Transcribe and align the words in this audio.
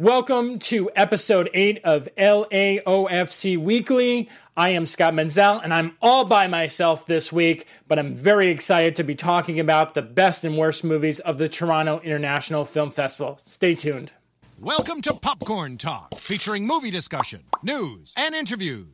Welcome 0.00 0.58
to 0.58 0.90
episode 0.96 1.48
8 1.54 1.80
of 1.84 2.08
LAOFC 2.18 3.56
Weekly. 3.56 4.28
I 4.56 4.70
am 4.70 4.86
Scott 4.86 5.14
Menzel 5.14 5.60
and 5.60 5.72
I'm 5.72 5.96
all 6.02 6.24
by 6.24 6.48
myself 6.48 7.06
this 7.06 7.32
week, 7.32 7.68
but 7.86 7.96
I'm 7.96 8.12
very 8.12 8.48
excited 8.48 8.96
to 8.96 9.04
be 9.04 9.14
talking 9.14 9.60
about 9.60 9.94
the 9.94 10.02
best 10.02 10.44
and 10.44 10.58
worst 10.58 10.82
movies 10.82 11.20
of 11.20 11.38
the 11.38 11.48
Toronto 11.48 12.00
International 12.00 12.64
Film 12.64 12.90
Festival. 12.90 13.38
Stay 13.46 13.76
tuned. 13.76 14.10
Welcome 14.58 15.00
to 15.02 15.14
Popcorn 15.14 15.78
Talk, 15.78 16.16
featuring 16.16 16.66
movie 16.66 16.90
discussion, 16.90 17.44
news, 17.62 18.14
and 18.16 18.34
interviews. 18.34 18.88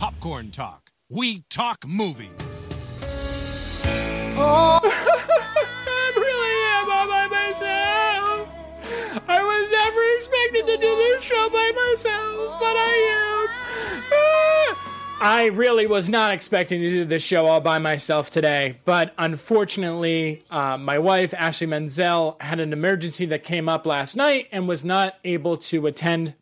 Popcorn 0.00 0.50
Talk. 0.50 0.90
We 1.08 1.42
talk 1.50 1.86
movies. 1.86 2.30
Oh, 4.34 4.80
expected 10.22 10.66
to 10.68 10.76
do 10.76 10.96
this 10.96 11.24
show 11.24 11.50
by 11.50 11.72
myself, 11.74 12.60
but 12.60 12.76
I 12.76 12.94
am. 13.10 14.04
Ah. 14.12 15.18
I 15.20 15.46
really 15.46 15.88
was 15.88 16.08
not 16.08 16.30
expecting 16.30 16.80
to 16.80 16.88
do 16.88 17.04
this 17.04 17.24
show 17.24 17.46
all 17.46 17.60
by 17.60 17.80
myself 17.80 18.30
today, 18.30 18.78
but 18.84 19.14
unfortunately, 19.18 20.44
uh, 20.48 20.76
my 20.76 21.00
wife, 21.00 21.34
Ashley 21.34 21.66
Menzel, 21.66 22.36
had 22.40 22.60
an 22.60 22.72
emergency 22.72 23.26
that 23.26 23.42
came 23.42 23.68
up 23.68 23.84
last 23.84 24.14
night 24.14 24.46
and 24.52 24.68
was 24.68 24.84
not 24.84 25.14
able 25.24 25.56
to 25.56 25.88
attend 25.88 26.34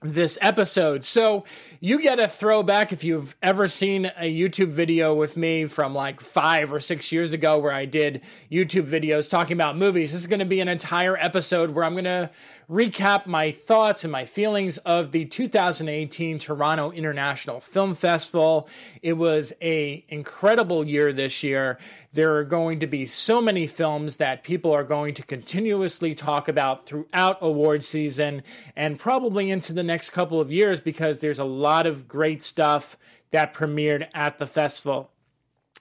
this 0.00 0.38
episode. 0.40 1.04
So 1.04 1.44
you 1.80 2.00
get 2.00 2.20
a 2.20 2.28
throwback 2.28 2.92
if 2.92 3.02
you've 3.02 3.34
ever 3.42 3.66
seen 3.66 4.06
a 4.16 4.32
YouTube 4.32 4.70
video 4.70 5.12
with 5.12 5.36
me 5.36 5.64
from 5.64 5.92
like 5.92 6.20
five 6.20 6.72
or 6.72 6.78
six 6.78 7.10
years 7.10 7.32
ago 7.32 7.58
where 7.58 7.72
I 7.72 7.84
did 7.84 8.20
YouTube 8.50 8.88
videos 8.88 9.28
talking 9.28 9.54
about 9.54 9.76
movies. 9.76 10.12
This 10.12 10.20
is 10.20 10.26
going 10.28 10.38
to 10.38 10.44
be 10.44 10.60
an 10.60 10.68
entire 10.68 11.16
episode 11.16 11.70
where 11.70 11.84
I'm 11.84 11.94
going 11.94 12.04
to 12.04 12.30
recap 12.68 13.24
my 13.24 13.50
thoughts 13.50 14.04
and 14.04 14.12
my 14.12 14.26
feelings 14.26 14.76
of 14.78 15.10
the 15.10 15.24
2018 15.24 16.38
Toronto 16.38 16.90
International 16.90 17.60
Film 17.60 17.94
Festival. 17.94 18.68
It 19.00 19.14
was 19.14 19.54
a 19.62 20.04
incredible 20.08 20.86
year 20.86 21.12
this 21.12 21.42
year. 21.42 21.78
There 22.12 22.36
are 22.36 22.44
going 22.44 22.80
to 22.80 22.86
be 22.86 23.06
so 23.06 23.40
many 23.40 23.66
films 23.66 24.16
that 24.16 24.44
people 24.44 24.70
are 24.72 24.84
going 24.84 25.14
to 25.14 25.22
continuously 25.22 26.14
talk 26.14 26.46
about 26.46 26.84
throughout 26.84 27.38
award 27.40 27.84
season 27.84 28.42
and 28.76 28.98
probably 28.98 29.50
into 29.50 29.72
the 29.72 29.82
next 29.82 30.10
couple 30.10 30.38
of 30.38 30.52
years 30.52 30.78
because 30.78 31.20
there's 31.20 31.38
a 31.38 31.44
lot 31.44 31.86
of 31.86 32.06
great 32.06 32.42
stuff 32.42 32.98
that 33.30 33.54
premiered 33.54 34.08
at 34.12 34.38
the 34.38 34.46
festival. 34.46 35.10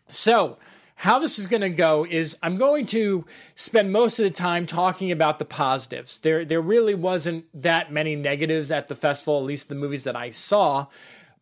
So, 0.08 0.58
how 0.98 1.20
this 1.20 1.38
is 1.38 1.46
going 1.46 1.62
to 1.62 1.70
go 1.70 2.08
is 2.10 2.36
I'm 2.42 2.58
going 2.58 2.88
to 2.88 3.24
spend 3.56 3.92
most 3.92 4.18
of 4.18 4.24
the 4.24 4.32
time 4.32 4.66
talking 4.66 5.12
about 5.12 5.38
the 5.38 5.46
positives. 5.46 6.18
There, 6.20 6.44
there 6.44 6.60
really 6.60 6.96
wasn't 6.96 7.46
that 7.62 7.92
many 7.94 8.16
negatives 8.16 8.72
at 8.72 8.88
the 8.88 8.96
festival, 8.96 9.38
at 9.38 9.46
least 9.46 9.70
the 9.70 9.76
movies 9.76 10.06
that 10.06 10.16
I 10.16 10.32
saw. 10.32 10.88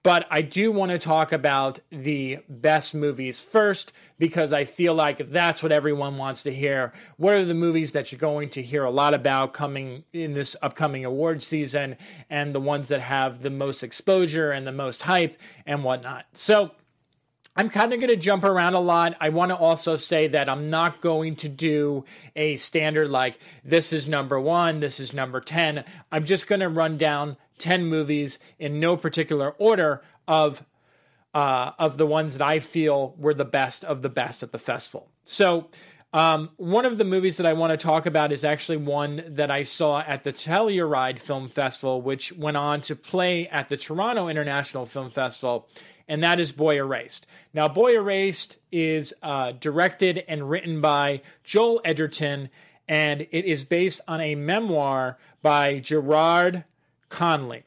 But 0.04 0.28
I 0.30 0.42
do 0.42 0.74
want 0.74 0.92
to 0.92 1.00
talk 1.00 1.32
about 1.32 1.80
the 1.90 2.40
best 2.50 2.94
movies 2.94 3.40
first 3.40 3.94
because 4.20 4.52
I 4.52 4.66
feel 4.66 4.94
like 4.94 5.32
that's 5.32 5.64
what 5.64 5.72
everyone 5.72 6.18
wants 6.18 6.44
to 6.44 6.54
hear. 6.54 6.92
What 7.16 7.34
are 7.34 7.46
the 7.46 7.54
movies 7.54 7.94
that 7.94 8.12
you're 8.12 8.20
going 8.20 8.50
to 8.52 8.62
hear 8.62 8.84
a 8.84 8.92
lot 8.92 9.14
about 9.14 9.54
coming 9.54 10.04
in 10.12 10.34
this 10.34 10.58
upcoming 10.62 11.06
award 11.06 11.42
season 11.42 11.96
and 12.30 12.54
the 12.54 12.60
ones 12.60 12.90
that 12.90 13.02
have 13.02 13.42
the 13.42 13.50
most 13.50 13.84
exposure 13.84 14.52
and 14.52 14.68
the 14.68 14.74
most 14.74 15.04
hype 15.04 15.40
and 15.66 15.84
whatnot? 15.84 16.26
So, 16.34 16.72
I'm 17.56 17.70
kind 17.70 17.94
of 17.94 18.00
going 18.00 18.10
to 18.10 18.18
jump 18.18 18.44
around 18.44 18.74
a 18.74 18.80
lot. 18.80 19.16
I 19.22 19.30
want 19.30 19.50
to 19.52 19.56
also 19.56 19.96
say 19.96 20.28
that 20.28 20.50
I'm 20.50 20.70
not 20.70 21.00
going 21.00 21.38
to 21.38 21.50
do 21.50 22.04
a 22.36 22.58
standard 22.58 23.10
like 23.10 23.40
this 23.64 23.94
is 23.94 24.08
number 24.08 24.40
one, 24.40 24.82
this 24.82 25.00
is 25.00 25.14
number 25.14 25.40
10. 25.40 25.86
I'm 26.12 26.26
just 26.26 26.48
going 26.48 26.60
to 26.60 26.68
run 26.68 26.98
down 26.98 27.38
10 27.60 27.86
movies 27.86 28.40
in 28.60 28.80
no 28.82 28.98
particular 28.98 29.52
order 29.52 30.02
of 30.28 30.66
uh, 31.34 31.74
of 31.78 31.98
the 31.98 32.06
ones 32.06 32.38
that 32.38 32.48
I 32.48 32.60
feel 32.60 33.14
were 33.18 33.34
the 33.34 33.46
best 33.46 33.84
of 33.84 34.02
the 34.02 34.10
best 34.10 34.42
at 34.42 34.54
the 34.54 34.58
festival. 34.58 35.10
So, 35.24 35.68
um, 36.14 36.52
one 36.56 36.86
of 36.86 36.98
the 36.98 37.04
movies 37.04 37.36
that 37.38 37.46
I 37.46 37.52
want 37.52 37.72
to 37.72 37.78
talk 37.78 38.06
about 38.06 38.32
is 38.32 38.46
actually 38.46 38.78
one 38.78 39.22
that 39.28 39.52
I 39.52 39.64
saw 39.64 40.00
at 40.00 40.24
the 40.24 40.32
Telluride 40.32 41.20
Film 41.20 41.50
Festival, 41.50 42.02
which 42.02 42.32
went 42.32 42.56
on 42.56 42.80
to 42.82 42.96
play 42.96 43.50
at 43.50 43.68
the 43.68 43.76
Toronto 43.76 44.30
International 44.30 44.86
Film 44.86 45.10
Festival 45.10 45.68
and 46.08 46.24
that 46.24 46.40
is 46.40 46.52
Boy 46.52 46.78
Erased. 46.78 47.26
Now, 47.54 47.68
Boy 47.68 47.96
Erased 47.96 48.58
is 48.72 49.14
uh, 49.24 49.54
directed 49.54 50.24
and 50.28 50.50
written 50.50 50.82
by 50.82 51.22
Joel 51.44 51.82
Edgerton, 51.84 52.50
and 52.88 53.22
it 53.32 53.46
is 53.46 53.64
based 53.64 54.02
on 54.08 54.22
a 54.22 54.36
memoir 54.36 55.18
by 55.42 55.80
Garrard 55.80 56.64
Conley. 57.10 57.64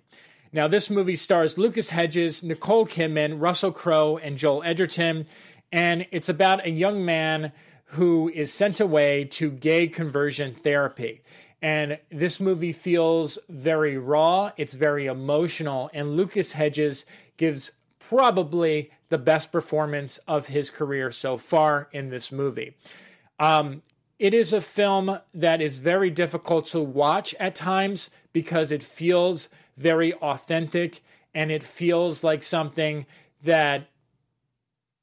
Now, 0.53 0.69
this 0.69 0.89
movie 0.89 1.17
stars 1.17 1.59
Lucas 1.59 1.91
Hedges, 1.91 2.43
Nicole 2.43 2.87
Kidman, 2.87 3.41
Russell 3.41 3.73
Crowe, 3.73 4.17
and 4.17 4.39
Joel 4.39 4.63
Edgerton, 4.65 5.27
and 5.71 6.07
it's 6.11 6.29
about 6.29 6.65
a 6.65 6.71
young 6.71 7.05
man 7.05 7.53
who 7.93 8.31
is 8.35 8.53
sent 8.53 8.81
away 8.81 9.25
to 9.25 9.51
gay 9.51 9.89
conversion 9.89 10.55
therapy. 10.55 11.23
And 11.61 11.99
this 12.11 12.39
movie 12.39 12.73
feels 12.73 13.39
very 13.49 13.99
raw, 13.99 14.53
it's 14.57 14.75
very 14.75 15.07
emotional, 15.07 15.91
and 15.93 16.17
Lucas 16.17 16.53
Hedges 16.53 17.05
gives 17.37 17.73
probably 18.09 18.91
the 19.11 19.19
best 19.19 19.53
performance 19.53 20.19
of 20.27 20.47
his 20.47 20.71
career 20.71 21.11
so 21.13 21.37
far 21.37 21.89
in 21.93 22.09
this 22.09 22.33
movie. 22.33 22.75
Um, 23.39 23.83
it 24.19 24.33
is 24.33 24.53
a 24.53 24.61
film 24.61 25.21
that 25.35 25.61
is 25.61 25.79
very 25.79 26.11
difficult 26.11 26.67
to 26.69 26.81
watch 26.81 27.35
at 27.39 27.55
times 27.55 28.11
because 28.33 28.73
it 28.73 28.83
feels 28.83 29.49
very 29.77 30.15
authentic 30.15 31.03
and 31.35 31.53
it 31.53 31.63
feels 31.63 32.25
like 32.25 32.43
something 32.43 33.05
that 33.45 33.89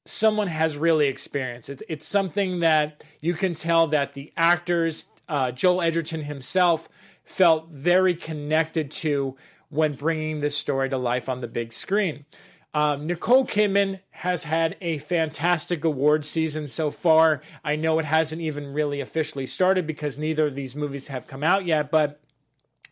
someone 0.05 0.47
has 0.47 0.75
really 0.75 1.07
experienced. 1.07 1.69
It's, 1.69 1.83
it's 1.87 2.07
something 2.07 2.59
that 2.59 3.03
you 3.21 3.35
can 3.35 3.53
tell 3.53 3.87
that 3.87 4.13
the 4.13 4.33
actors, 4.35 5.05
uh, 5.29 5.51
Joel 5.51 5.81
Edgerton 5.81 6.23
himself, 6.23 6.89
felt 7.23 7.69
very 7.69 8.15
connected 8.15 8.89
to 8.91 9.37
when 9.69 9.93
bringing 9.93 10.39
this 10.39 10.57
story 10.57 10.89
to 10.89 10.97
life 10.97 11.29
on 11.29 11.41
the 11.41 11.47
big 11.47 11.71
screen. 11.71 12.25
Um, 12.75 13.07
Nicole 13.07 13.45
Kidman 13.45 14.01
has 14.11 14.43
had 14.43 14.75
a 14.81 14.97
fantastic 14.97 15.85
award 15.85 16.25
season 16.25 16.67
so 16.67 16.91
far. 16.91 17.41
I 17.63 17.77
know 17.77 17.99
it 17.99 18.05
hasn't 18.05 18.41
even 18.41 18.73
really 18.73 18.99
officially 18.99 19.47
started 19.47 19.87
because 19.87 20.17
neither 20.17 20.47
of 20.47 20.55
these 20.55 20.75
movies 20.75 21.07
have 21.07 21.25
come 21.25 21.41
out 21.41 21.65
yet, 21.65 21.89
but 21.89 22.19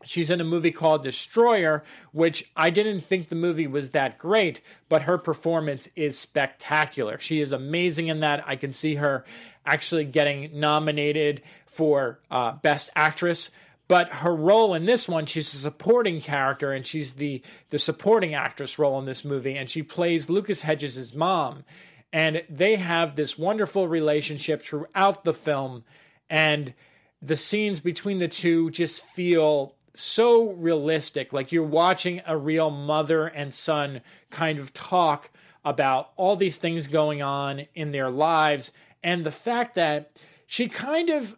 She's 0.06 0.30
in 0.30 0.42
a 0.42 0.44
movie 0.44 0.72
called 0.72 1.04
Destroyer, 1.04 1.84
which 2.12 2.52
I 2.56 2.70
didn't 2.70 3.02
think 3.02 3.30
the 3.30 3.36
movie 3.36 3.68
was 3.68 3.92
that 3.92 4.18
great, 4.18 4.62
but 4.90 5.04
her 5.04 5.18
performance 5.18 5.88
is 5.96 6.20
spectacular. 6.20 7.18
She 7.20 7.40
is 7.40 7.52
amazing 7.54 8.08
in 8.08 8.20
that. 8.20 8.44
I 8.46 8.58
can 8.58 8.74
see 8.74 8.96
her 8.96 9.24
actually 9.66 10.04
getting 10.06 10.60
nominated 10.60 11.42
for 11.68 12.20
uh, 12.30 12.52
Best 12.54 12.90
Actress. 12.96 13.50
But 13.88 14.10
her 14.10 14.34
role 14.34 14.74
in 14.74 14.86
this 14.86 15.08
one, 15.08 15.26
she's 15.26 15.54
a 15.54 15.58
supporting 15.58 16.22
character, 16.22 16.72
and 16.72 16.88
she's 16.88 17.14
the 17.14 17.42
the 17.70 17.80
supporting 17.80 18.34
actress 18.34 18.80
role 18.80 18.98
in 18.98 19.06
this 19.06 19.26
movie, 19.26 19.58
and 19.58 19.70
she 19.70 19.84
plays 19.84 20.30
Lucas 20.30 20.62
Hedges' 20.62 21.14
mom, 21.14 21.66
and 22.12 22.44
they 22.50 22.78
have 22.78 23.16
this 23.16 23.38
wonderful 23.38 23.88
relationship 23.88 24.62
throughout 24.64 25.26
the 25.26 25.34
film, 25.34 25.84
and 26.30 26.74
the 27.22 27.38
scenes 27.38 27.80
between 27.80 28.20
the 28.20 28.28
two 28.28 28.70
just 28.72 29.04
feel 29.04 29.76
so 29.94 30.52
realistic, 30.52 31.34
like 31.34 31.52
you're 31.52 31.64
watching 31.64 32.22
a 32.26 32.38
real 32.38 32.70
mother 32.70 33.28
and 33.28 33.54
son 33.54 34.02
kind 34.30 34.60
of 34.60 34.74
talk 34.74 35.30
about 35.64 36.12
all 36.16 36.36
these 36.36 36.58
things 36.58 36.88
going 36.88 37.22
on 37.22 37.68
in 37.76 37.92
their 37.92 38.10
lives, 38.10 38.72
and 39.04 39.26
the 39.26 39.32
fact 39.32 39.76
that 39.76 40.12
she 40.48 40.68
kind 40.68 41.10
of 41.10 41.36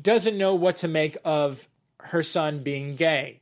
doesn't 0.00 0.36
know 0.36 0.54
what 0.54 0.76
to 0.76 0.88
make 0.88 1.16
of 1.24 1.68
her 2.08 2.22
son 2.22 2.62
being 2.62 2.96
gay. 2.96 3.40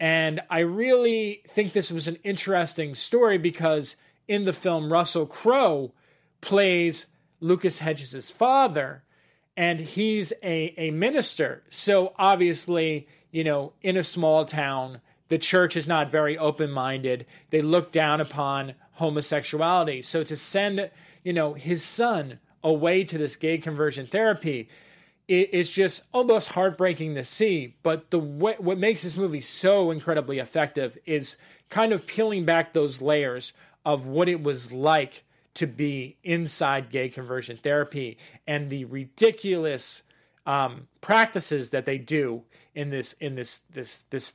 And 0.00 0.40
I 0.50 0.60
really 0.60 1.42
think 1.46 1.72
this 1.72 1.90
was 1.90 2.08
an 2.08 2.18
interesting 2.24 2.94
story 2.94 3.38
because 3.38 3.96
in 4.26 4.44
the 4.44 4.52
film, 4.52 4.92
Russell 4.92 5.26
Crowe 5.26 5.92
plays 6.40 7.06
Lucas 7.40 7.78
Hedges' 7.78 8.30
father, 8.30 9.02
and 9.56 9.80
he's 9.80 10.32
a, 10.42 10.74
a 10.76 10.90
minister. 10.90 11.62
So 11.70 12.12
obviously, 12.18 13.06
you 13.30 13.44
know, 13.44 13.72
in 13.82 13.96
a 13.96 14.02
small 14.02 14.44
town, 14.44 15.00
the 15.28 15.38
church 15.38 15.76
is 15.76 15.88
not 15.88 16.10
very 16.10 16.36
open 16.36 16.70
minded. 16.70 17.26
They 17.50 17.62
look 17.62 17.92
down 17.92 18.20
upon 18.20 18.74
homosexuality. 18.92 20.02
So 20.02 20.22
to 20.24 20.36
send, 20.36 20.90
you 21.22 21.32
know, 21.32 21.54
his 21.54 21.84
son 21.84 22.40
away 22.62 23.04
to 23.04 23.18
this 23.18 23.36
gay 23.36 23.58
conversion 23.58 24.06
therapy, 24.06 24.68
it 25.26 25.54
is 25.54 25.68
just 25.70 26.02
almost 26.12 26.48
heartbreaking 26.50 27.14
to 27.14 27.24
see. 27.24 27.76
But 27.82 28.10
the 28.10 28.18
what 28.18 28.78
makes 28.78 29.02
this 29.02 29.16
movie 29.16 29.40
so 29.40 29.90
incredibly 29.90 30.38
effective 30.38 30.98
is 31.06 31.36
kind 31.70 31.92
of 31.92 32.06
peeling 32.06 32.44
back 32.44 32.72
those 32.72 33.00
layers 33.00 33.52
of 33.84 34.06
what 34.06 34.28
it 34.28 34.42
was 34.42 34.72
like 34.72 35.24
to 35.54 35.66
be 35.66 36.16
inside 36.24 36.90
gay 36.90 37.08
conversion 37.08 37.56
therapy 37.56 38.18
and 38.46 38.70
the 38.70 38.84
ridiculous 38.86 40.02
um, 40.46 40.88
practices 41.00 41.70
that 41.70 41.86
they 41.86 41.96
do 41.96 42.42
in 42.74 42.90
this 42.90 43.14
in 43.14 43.34
this 43.34 43.60
this 43.70 44.02
this 44.10 44.34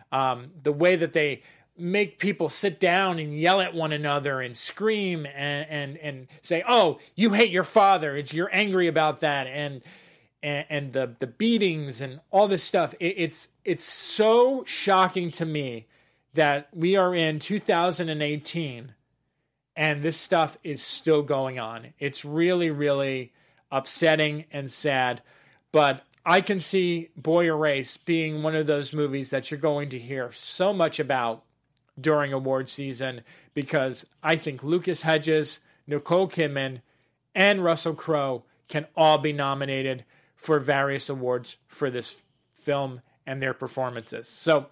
Um, 0.11 0.51
the 0.61 0.71
way 0.71 0.95
that 0.95 1.13
they 1.13 1.41
make 1.77 2.19
people 2.19 2.49
sit 2.49 2.79
down 2.79 3.17
and 3.17 3.37
yell 3.37 3.59
at 3.61 3.73
one 3.73 3.91
another 3.91 4.41
and 4.41 4.55
scream 4.55 5.25
and 5.25 5.67
and 5.69 5.97
and 5.97 6.27
say, 6.41 6.63
"Oh, 6.67 6.99
you 7.15 7.33
hate 7.33 7.49
your 7.49 7.63
father. 7.63 8.15
It's 8.15 8.33
you're 8.33 8.53
angry 8.53 8.87
about 8.87 9.21
that." 9.21 9.47
And 9.47 9.81
and, 10.43 10.65
and 10.69 10.93
the 10.93 11.15
the 11.19 11.27
beatings 11.27 12.01
and 12.01 12.19
all 12.29 12.47
this 12.47 12.63
stuff. 12.63 12.93
It, 12.99 13.15
it's 13.17 13.49
it's 13.65 13.83
so 13.83 14.63
shocking 14.65 15.31
to 15.31 15.45
me 15.45 15.87
that 16.33 16.69
we 16.73 16.95
are 16.95 17.13
in 17.13 17.39
2018 17.39 18.93
and 19.75 20.01
this 20.01 20.17
stuff 20.17 20.57
is 20.63 20.81
still 20.81 21.23
going 21.23 21.59
on. 21.59 21.93
It's 21.99 22.23
really 22.25 22.69
really 22.69 23.33
upsetting 23.71 24.45
and 24.51 24.69
sad, 24.71 25.21
but 25.71 26.03
I 26.25 26.41
can 26.41 26.59
see 26.59 27.09
Boy 27.15 27.47
Erased 27.47 28.05
being 28.05 28.43
one 28.43 28.55
of 28.55 28.67
those 28.67 28.93
movies 28.93 29.31
that 29.31 29.49
you're 29.49 29.59
going 29.59 29.89
to 29.89 29.99
hear 29.99 30.31
so 30.31 30.71
much 30.71 30.99
about 30.99 31.43
during 31.99 32.31
award 32.31 32.69
season 32.69 33.21
because 33.53 34.05
I 34.21 34.35
think 34.35 34.63
Lucas 34.63 35.01
Hedges, 35.01 35.59
Nicole 35.87 36.29
Kidman, 36.29 36.81
and 37.33 37.63
Russell 37.63 37.95
Crowe 37.95 38.43
can 38.67 38.85
all 38.95 39.17
be 39.17 39.33
nominated 39.33 40.05
for 40.35 40.59
various 40.59 41.09
awards 41.09 41.57
for 41.67 41.89
this 41.89 42.21
film 42.53 43.01
and 43.25 43.41
their 43.41 43.53
performances. 43.53 44.27
So 44.27 44.67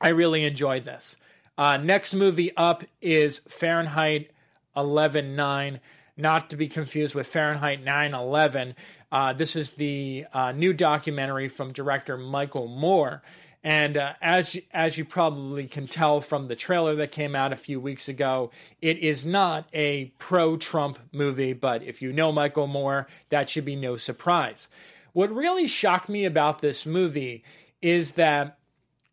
I 0.00 0.08
really 0.08 0.44
enjoyed 0.44 0.84
this. 0.84 1.16
Uh, 1.58 1.76
next 1.78 2.14
movie 2.14 2.54
up 2.56 2.84
is 3.00 3.40
Fahrenheit 3.48 4.30
11/9, 4.76 5.80
not 6.16 6.50
to 6.50 6.56
be 6.56 6.68
confused 6.68 7.14
with 7.14 7.26
Fahrenheit 7.26 7.84
9/11. 7.84 8.74
Uh, 9.12 9.32
this 9.32 9.56
is 9.56 9.72
the 9.72 10.26
uh, 10.32 10.52
new 10.52 10.72
documentary 10.72 11.48
from 11.48 11.72
director 11.72 12.16
Michael 12.16 12.68
Moore. 12.68 13.22
And 13.62 13.96
uh, 13.96 14.12
as 14.22 14.56
as 14.72 14.96
you 14.96 15.04
probably 15.04 15.66
can 15.66 15.88
tell 15.88 16.20
from 16.20 16.46
the 16.46 16.54
trailer 16.54 16.94
that 16.96 17.10
came 17.10 17.34
out 17.34 17.52
a 17.52 17.56
few 17.56 17.80
weeks 17.80 18.08
ago, 18.08 18.52
it 18.80 18.98
is 18.98 19.26
not 19.26 19.68
a 19.72 20.06
pro-Trump 20.18 20.98
movie. 21.12 21.52
But 21.52 21.82
if 21.82 22.00
you 22.00 22.12
know 22.12 22.30
Michael 22.30 22.68
Moore, 22.68 23.08
that 23.30 23.48
should 23.48 23.64
be 23.64 23.74
no 23.74 23.96
surprise. 23.96 24.68
What 25.12 25.34
really 25.34 25.66
shocked 25.66 26.08
me 26.08 26.24
about 26.24 26.60
this 26.60 26.86
movie 26.86 27.42
is 27.82 28.12
that 28.12 28.58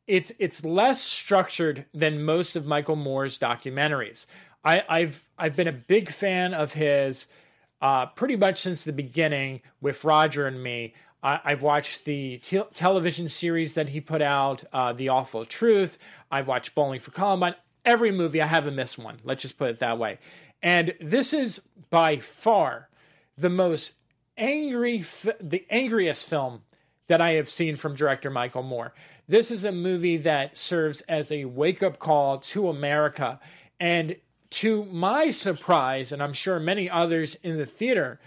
it's 0.06 0.32
it's 0.38 0.64
less 0.64 1.02
structured 1.02 1.86
than 1.94 2.24
most 2.24 2.56
of 2.56 2.66
Michael 2.66 2.96
Moore's 2.96 3.40
documentaries. 3.40 4.26
I, 4.64 4.84
I've 4.88 5.28
I've 5.38 5.56
been 5.56 5.68
a 5.68 5.74
big 5.74 6.10
fan 6.10 6.54
of 6.54 6.74
his 6.74 7.28
uh, 7.82 8.06
pretty 8.08 8.36
much 8.36 8.60
since 8.60 8.84
the 8.84 8.94
beginning 8.94 9.62
with 9.82 10.04
Roger 10.04 10.48
and 10.48 10.64
Me. 10.64 10.94
I, 11.22 11.40
have 11.46 11.62
watched 11.62 12.06
the 12.06 12.38
te- 12.38 12.64
television 12.74 13.30
series 13.30 13.76
that 13.76 13.90
he 13.90 14.02
put 14.02 14.22
out, 14.22 14.64
uh, 14.74 14.92
The 14.92 15.10
Awful 15.10 15.46
Truth. 15.46 15.98
I've 16.30 16.48
watched 16.48 16.76
Bowling 16.76 17.00
for 17.00 17.12
Columbine. 17.12 17.56
Every 17.86 18.12
movie, 18.12 18.42
I 18.42 18.48
haven't 18.48 18.76
missed 18.76 18.98
one. 18.98 19.20
Let's 19.24 19.42
just 19.42 19.58
put 19.58 19.70
it 19.70 19.80
that 19.80 19.98
way. 19.98 20.20
And 20.62 20.94
this 21.00 21.34
is 21.34 21.62
by 21.90 22.18
far 22.18 22.90
the 23.38 23.50
most 23.50 23.94
angry, 24.38 25.04
the 25.40 25.66
angriest 25.70 26.30
film 26.30 26.64
that 27.08 27.22
I 27.22 27.32
have 27.34 27.50
seen 27.50 27.76
from 27.76 27.96
director 27.96 28.30
Michael 28.30 28.64
Moore. 28.64 28.94
This 29.28 29.52
is 29.52 29.66
a 29.66 29.72
movie 29.72 30.18
that 30.18 30.58
serves 30.58 31.02
as 31.02 31.32
a 31.32 31.46
wake 31.46 31.84
up 31.84 32.00
call 32.00 32.38
to 32.40 32.70
America. 32.70 33.40
And 33.80 34.16
to 34.54 34.86
my 34.86 35.32
surprise, 35.32 36.12
and 36.12 36.22
I'm 36.22 36.34
sure 36.34 36.60
many 36.60 36.90
others 36.90 37.36
in 37.44 37.58
the 37.58 37.66
theater, 37.66 38.20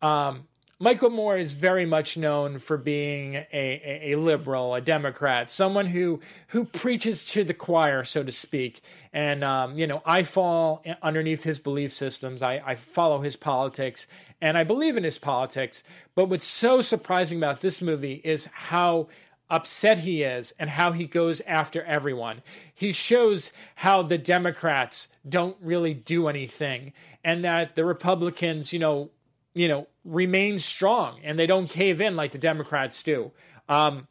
um, 0.00 0.48
Michael 0.78 1.10
Moore 1.10 1.38
is 1.38 1.52
very 1.52 1.86
much 1.86 2.16
known 2.16 2.58
for 2.58 2.76
being 2.76 3.36
a, 3.36 3.46
a, 3.52 4.12
a, 4.12 4.16
liberal, 4.16 4.74
a 4.74 4.80
Democrat, 4.80 5.48
someone 5.48 5.86
who 5.86 6.18
who 6.48 6.64
preaches 6.64 7.24
to 7.26 7.44
the 7.44 7.54
choir, 7.54 8.02
so 8.02 8.24
to 8.24 8.32
speak. 8.32 8.80
And 9.12 9.44
um, 9.44 9.78
you 9.78 9.86
know, 9.86 10.02
I 10.04 10.24
fall 10.24 10.84
underneath 11.00 11.44
his 11.44 11.60
belief 11.60 11.92
systems. 11.92 12.42
I, 12.42 12.60
I 12.66 12.74
follow 12.74 13.20
his 13.20 13.36
politics, 13.36 14.08
and 14.40 14.58
I 14.58 14.64
believe 14.64 14.96
in 14.96 15.04
his 15.04 15.18
politics. 15.18 15.84
But 16.16 16.28
what's 16.28 16.46
so 16.46 16.80
surprising 16.80 17.38
about 17.38 17.60
this 17.60 17.80
movie 17.80 18.20
is 18.24 18.46
how 18.46 19.06
upset 19.52 19.98
he 19.98 20.22
is 20.22 20.52
and 20.58 20.70
how 20.70 20.92
he 20.92 21.06
goes 21.06 21.42
after 21.42 21.84
everyone. 21.84 22.42
He 22.74 22.92
shows 22.92 23.52
how 23.76 24.02
the 24.02 24.16
Democrats 24.16 25.08
don't 25.28 25.58
really 25.60 25.92
do 25.92 26.26
anything 26.26 26.94
and 27.22 27.44
that 27.44 27.76
the 27.76 27.84
Republicans, 27.84 28.72
you 28.72 28.78
know, 28.78 29.10
you 29.54 29.68
know, 29.68 29.86
remain 30.06 30.58
strong 30.58 31.20
and 31.22 31.38
they 31.38 31.46
don't 31.46 31.68
cave 31.68 32.00
in 32.00 32.16
like 32.16 32.32
the 32.32 32.38
Democrats 32.38 33.02
do. 33.02 33.30
Um, 33.68 34.08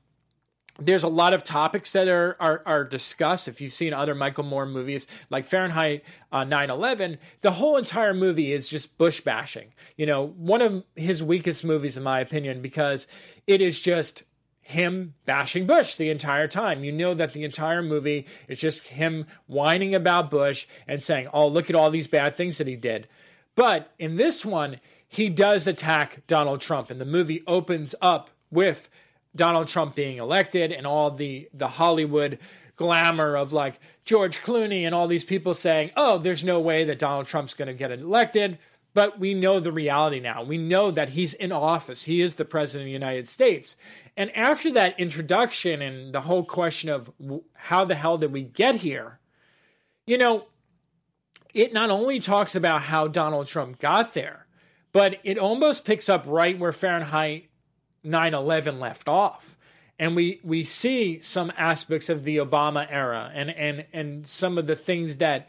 there's 0.80 1.04
a 1.04 1.10
lot 1.10 1.34
of 1.34 1.44
topics 1.44 1.92
that 1.94 2.08
are, 2.08 2.38
are, 2.40 2.62
are 2.66 2.84
discussed. 2.84 3.48
If 3.48 3.62
you've 3.62 3.74
seen 3.74 3.94
other 3.94 4.16
Michael 4.16 4.44
Moore 4.44 4.68
movies 4.68 5.08
like 5.30 5.46
Fahrenheit 5.46 6.04
uh, 6.32 6.44
9/11, 6.46 7.18
the 7.42 7.52
whole 7.52 7.78
entire 7.78 8.14
movie 8.14 8.54
is 8.54 8.68
just 8.68 8.98
Bush 8.98 9.22
bashing. 9.22 9.74
You 9.98 10.06
know, 10.06 10.28
one 10.38 10.62
of 10.62 10.84
his 10.96 11.24
weakest 11.24 11.64
movies, 11.64 11.98
in 11.98 12.04
my 12.04 12.20
opinion, 12.20 12.62
because 12.62 13.06
it 13.48 13.62
is 13.62 13.82
just 13.82 14.24
him 14.72 15.14
bashing 15.26 15.66
Bush 15.66 15.96
the 15.96 16.10
entire 16.10 16.48
time. 16.48 16.84
You 16.84 16.92
know 16.92 17.14
that 17.14 17.34
the 17.34 17.44
entire 17.44 17.82
movie 17.82 18.26
is 18.48 18.60
just 18.60 18.88
him 18.88 19.26
whining 19.48 19.96
about 19.96 20.32
Bush 20.32 20.68
and 20.88 21.02
saying, 21.02 21.28
"Oh, 21.34 21.48
look 21.48 21.70
at 21.70 21.76
all 21.76 21.90
these 21.92 22.08
bad 22.08 22.36
things 22.36 22.58
that 22.58 22.68
he 22.68 22.76
did." 22.76 23.08
But 23.56 23.92
in 24.00 24.16
this 24.18 24.46
one, 24.46 24.80
he 25.08 25.30
does 25.30 25.68
attack 25.68 26.26
Donald 26.28 26.62
Trump, 26.62 26.90
and 26.90 27.00
the 27.00 27.06
movie 27.06 27.44
opens 27.46 27.94
up 28.02 28.30
with 28.50 28.90
Donald 29.36 29.68
Trump 29.68 29.96
being 29.96 30.18
elected 30.18 30.72
and 30.72 30.86
all 30.86 31.12
the 31.12 31.50
the 31.54 31.70
Hollywood 31.70 32.40
glamour 32.76 33.36
of 33.36 33.54
like 33.54 33.80
George 34.06 34.42
Clooney 34.42 34.84
and 34.86 34.96
all 34.96 35.08
these 35.08 35.24
people 35.24 35.54
saying, 35.54 35.92
"Oh, 35.96 36.18
there's 36.18 36.44
no 36.44 36.60
way 36.60 36.84
that 36.84 37.00
Donald 37.00 37.28
Trump's 37.28 37.54
going 37.54 37.68
to 37.68 37.74
get 37.74 37.92
elected." 37.92 38.58
But 38.94 39.20
we 39.20 39.34
know 39.34 39.60
the 39.60 39.72
reality 39.72 40.20
now. 40.20 40.44
We 40.44 40.58
know 40.58 40.92
that 40.92 41.10
he's 41.10 41.34
in 41.34 41.52
office. 41.52 42.04
He 42.04 42.22
is 42.22 42.36
the 42.36 42.46
president 42.46 42.84
of 42.84 42.88
the 42.88 42.92
United 42.92 43.28
States. 43.28 43.78
And 44.18 44.36
after 44.36 44.72
that 44.74 45.00
introduction 45.00 45.82
and 45.82 46.14
the 46.14 46.22
whole 46.22 46.44
question 46.44 46.90
of 46.90 47.10
how 47.54 47.86
the 47.86 47.96
hell 47.96 48.18
did 48.18 48.34
we 48.34 48.44
get 48.44 48.76
here, 48.76 49.20
you 50.06 50.18
know, 50.18 50.48
it 51.54 51.72
not 51.72 51.90
only 51.90 52.20
talks 52.20 52.54
about 52.54 52.84
how 52.84 53.08
Donald 53.08 53.48
Trump 53.48 53.80
got 53.80 54.14
there, 54.14 54.46
but 54.92 55.20
it 55.24 55.38
almost 55.38 55.86
picks 55.86 56.10
up 56.10 56.24
right 56.28 56.60
where 56.60 56.74
Fahrenheit 56.74 57.50
9/11 58.06 58.80
left 58.80 59.08
off. 59.08 59.58
And 60.00 60.16
we, 60.16 60.40
we 60.44 60.64
see 60.64 61.20
some 61.20 61.52
aspects 61.56 62.10
of 62.10 62.24
the 62.24 62.38
Obama 62.38 62.88
era 62.90 63.32
and, 63.34 63.52
and, 63.52 63.86
and 63.94 64.26
some 64.26 64.58
of 64.58 64.66
the 64.66 64.76
things 64.76 65.18
that 65.18 65.48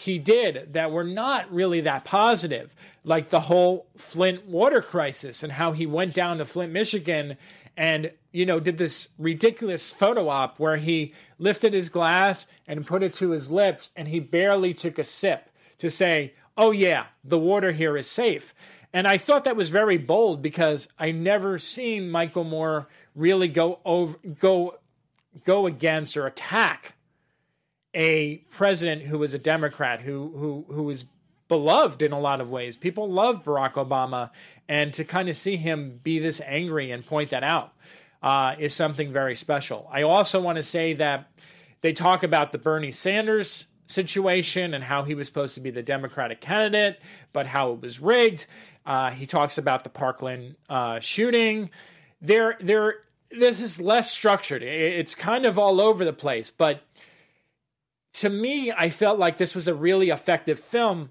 he 0.00 0.18
did 0.18 0.74
that 0.74 0.92
were 0.92 1.04
not 1.04 1.52
really 1.52 1.80
that 1.80 2.04
positive, 2.04 2.74
like 3.02 3.30
the 3.30 3.40
whole 3.40 3.88
Flint 3.96 4.46
water 4.46 4.80
crisis 4.80 5.42
and 5.42 5.52
how 5.52 5.72
he 5.72 5.86
went 5.86 6.14
down 6.14 6.38
to 6.38 6.44
Flint, 6.44 6.72
Michigan 6.72 7.36
and 7.76 8.12
you 8.32 8.46
know 8.46 8.60
did 8.60 8.78
this 8.78 9.08
ridiculous 9.18 9.92
photo 9.92 10.28
op 10.28 10.58
where 10.58 10.76
he 10.76 11.12
lifted 11.38 11.72
his 11.72 11.88
glass 11.88 12.46
and 12.66 12.86
put 12.86 13.02
it 13.02 13.12
to 13.14 13.30
his 13.30 13.50
lips 13.50 13.90
and 13.96 14.08
he 14.08 14.20
barely 14.20 14.72
took 14.72 14.98
a 14.98 15.04
sip 15.04 15.50
to 15.78 15.90
say, 15.90 16.34
"Oh 16.56 16.70
yeah, 16.70 17.06
the 17.24 17.38
water 17.38 17.72
here 17.72 17.96
is 17.96 18.08
safe." 18.08 18.54
And 18.92 19.06
I 19.06 19.18
thought 19.18 19.44
that 19.44 19.56
was 19.56 19.68
very 19.68 19.98
bold 19.98 20.42
because 20.42 20.88
I 20.98 21.10
never 21.10 21.58
seen 21.58 22.10
Michael 22.10 22.44
Moore 22.44 22.88
really 23.16 23.48
go 23.48 23.80
over 23.84 24.16
go 24.38 24.78
go 25.44 25.66
against 25.66 26.16
or 26.16 26.26
attack 26.26 26.94
a 27.98 28.36
president 28.50 29.02
who 29.02 29.18
was 29.18 29.34
a 29.34 29.38
Democrat 29.38 30.00
who 30.00 30.32
who 30.36 30.74
who 30.74 30.84
was 30.84 31.04
beloved 31.48 32.00
in 32.00 32.12
a 32.12 32.20
lot 32.20 32.40
of 32.40 32.50
ways. 32.50 32.76
People 32.76 33.10
love 33.10 33.44
Barack 33.44 33.74
Obama, 33.74 34.30
and 34.68 34.94
to 34.94 35.04
kind 35.04 35.28
of 35.28 35.36
see 35.36 35.56
him 35.56 36.00
be 36.02 36.18
this 36.18 36.40
angry 36.46 36.92
and 36.92 37.04
point 37.04 37.30
that 37.30 37.42
out 37.42 37.72
uh, 38.22 38.54
is 38.58 38.72
something 38.72 39.12
very 39.12 39.34
special. 39.34 39.88
I 39.92 40.02
also 40.02 40.40
want 40.40 40.56
to 40.56 40.62
say 40.62 40.94
that 40.94 41.28
they 41.80 41.92
talk 41.92 42.22
about 42.22 42.52
the 42.52 42.58
Bernie 42.58 42.92
Sanders 42.92 43.66
situation 43.86 44.74
and 44.74 44.84
how 44.84 45.02
he 45.02 45.14
was 45.14 45.26
supposed 45.26 45.54
to 45.54 45.60
be 45.60 45.70
the 45.70 45.82
Democratic 45.82 46.40
candidate, 46.40 47.00
but 47.32 47.46
how 47.46 47.72
it 47.72 47.80
was 47.80 47.98
rigged. 47.98 48.46
Uh, 48.86 49.10
he 49.10 49.26
talks 49.26 49.58
about 49.58 49.82
the 49.84 49.90
Parkland 49.90 50.54
uh, 50.68 51.00
shooting. 51.00 51.70
There, 52.20 52.56
there, 52.60 52.96
this 53.30 53.60
is 53.60 53.80
less 53.80 54.10
structured. 54.10 54.62
It's 54.62 55.14
kind 55.14 55.46
of 55.46 55.58
all 55.58 55.80
over 55.80 56.04
the 56.04 56.12
place, 56.12 56.50
but 56.50 56.82
to 58.18 58.28
me, 58.28 58.72
I 58.72 58.90
felt 58.90 59.18
like 59.18 59.38
this 59.38 59.54
was 59.54 59.68
a 59.68 59.74
really 59.74 60.10
effective 60.10 60.58
film 60.58 61.10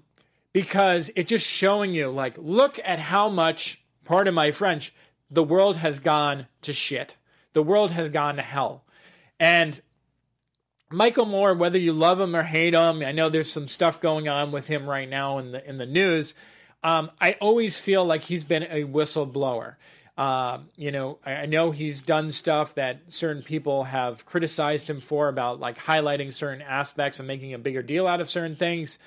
because 0.52 1.10
it 1.16 1.26
just 1.26 1.46
showing 1.46 1.94
you 1.94 2.10
like 2.10 2.36
look 2.36 2.78
at 2.84 2.98
how 2.98 3.30
much 3.30 3.80
pardon 4.04 4.34
my 4.34 4.50
french 4.50 4.92
the 5.30 5.42
world 5.42 5.78
has 5.78 6.00
gone 6.00 6.48
to 6.62 6.74
shit. 6.74 7.16
The 7.54 7.62
world 7.62 7.92
has 7.92 8.10
gone 8.10 8.36
to 8.36 8.42
hell. 8.42 8.84
And 9.40 9.80
michael 10.90 11.26
moore 11.26 11.52
whether 11.52 11.78
you 11.78 11.92
love 11.92 12.18
him 12.18 12.34
or 12.34 12.42
hate 12.42 12.72
him 12.72 13.02
i 13.02 13.12
know 13.12 13.28
there's 13.28 13.52
some 13.52 13.68
stuff 13.68 14.00
going 14.00 14.26
on 14.26 14.50
with 14.50 14.68
him 14.68 14.88
right 14.88 15.10
now 15.10 15.36
in 15.36 15.52
the 15.52 15.68
in 15.68 15.76
the 15.76 15.84
news 15.84 16.32
um, 16.82 17.10
i 17.20 17.32
always 17.42 17.78
feel 17.78 18.06
like 18.06 18.24
he's 18.24 18.42
been 18.42 18.62
a 18.62 18.84
whistleblower 18.84 19.74
uh, 20.18 20.58
you 20.76 20.90
know, 20.90 21.18
I, 21.24 21.32
I 21.32 21.46
know 21.46 21.70
he's 21.70 22.02
done 22.02 22.32
stuff 22.32 22.74
that 22.74 23.02
certain 23.06 23.42
people 23.42 23.84
have 23.84 24.26
criticized 24.26 24.90
him 24.90 25.00
for 25.00 25.28
about 25.28 25.60
like 25.60 25.78
highlighting 25.78 26.32
certain 26.32 26.60
aspects 26.60 27.20
and 27.20 27.28
making 27.28 27.54
a 27.54 27.58
bigger 27.58 27.82
deal 27.82 28.08
out 28.08 28.20
of 28.20 28.28
certain 28.28 28.56
things. 28.56 28.98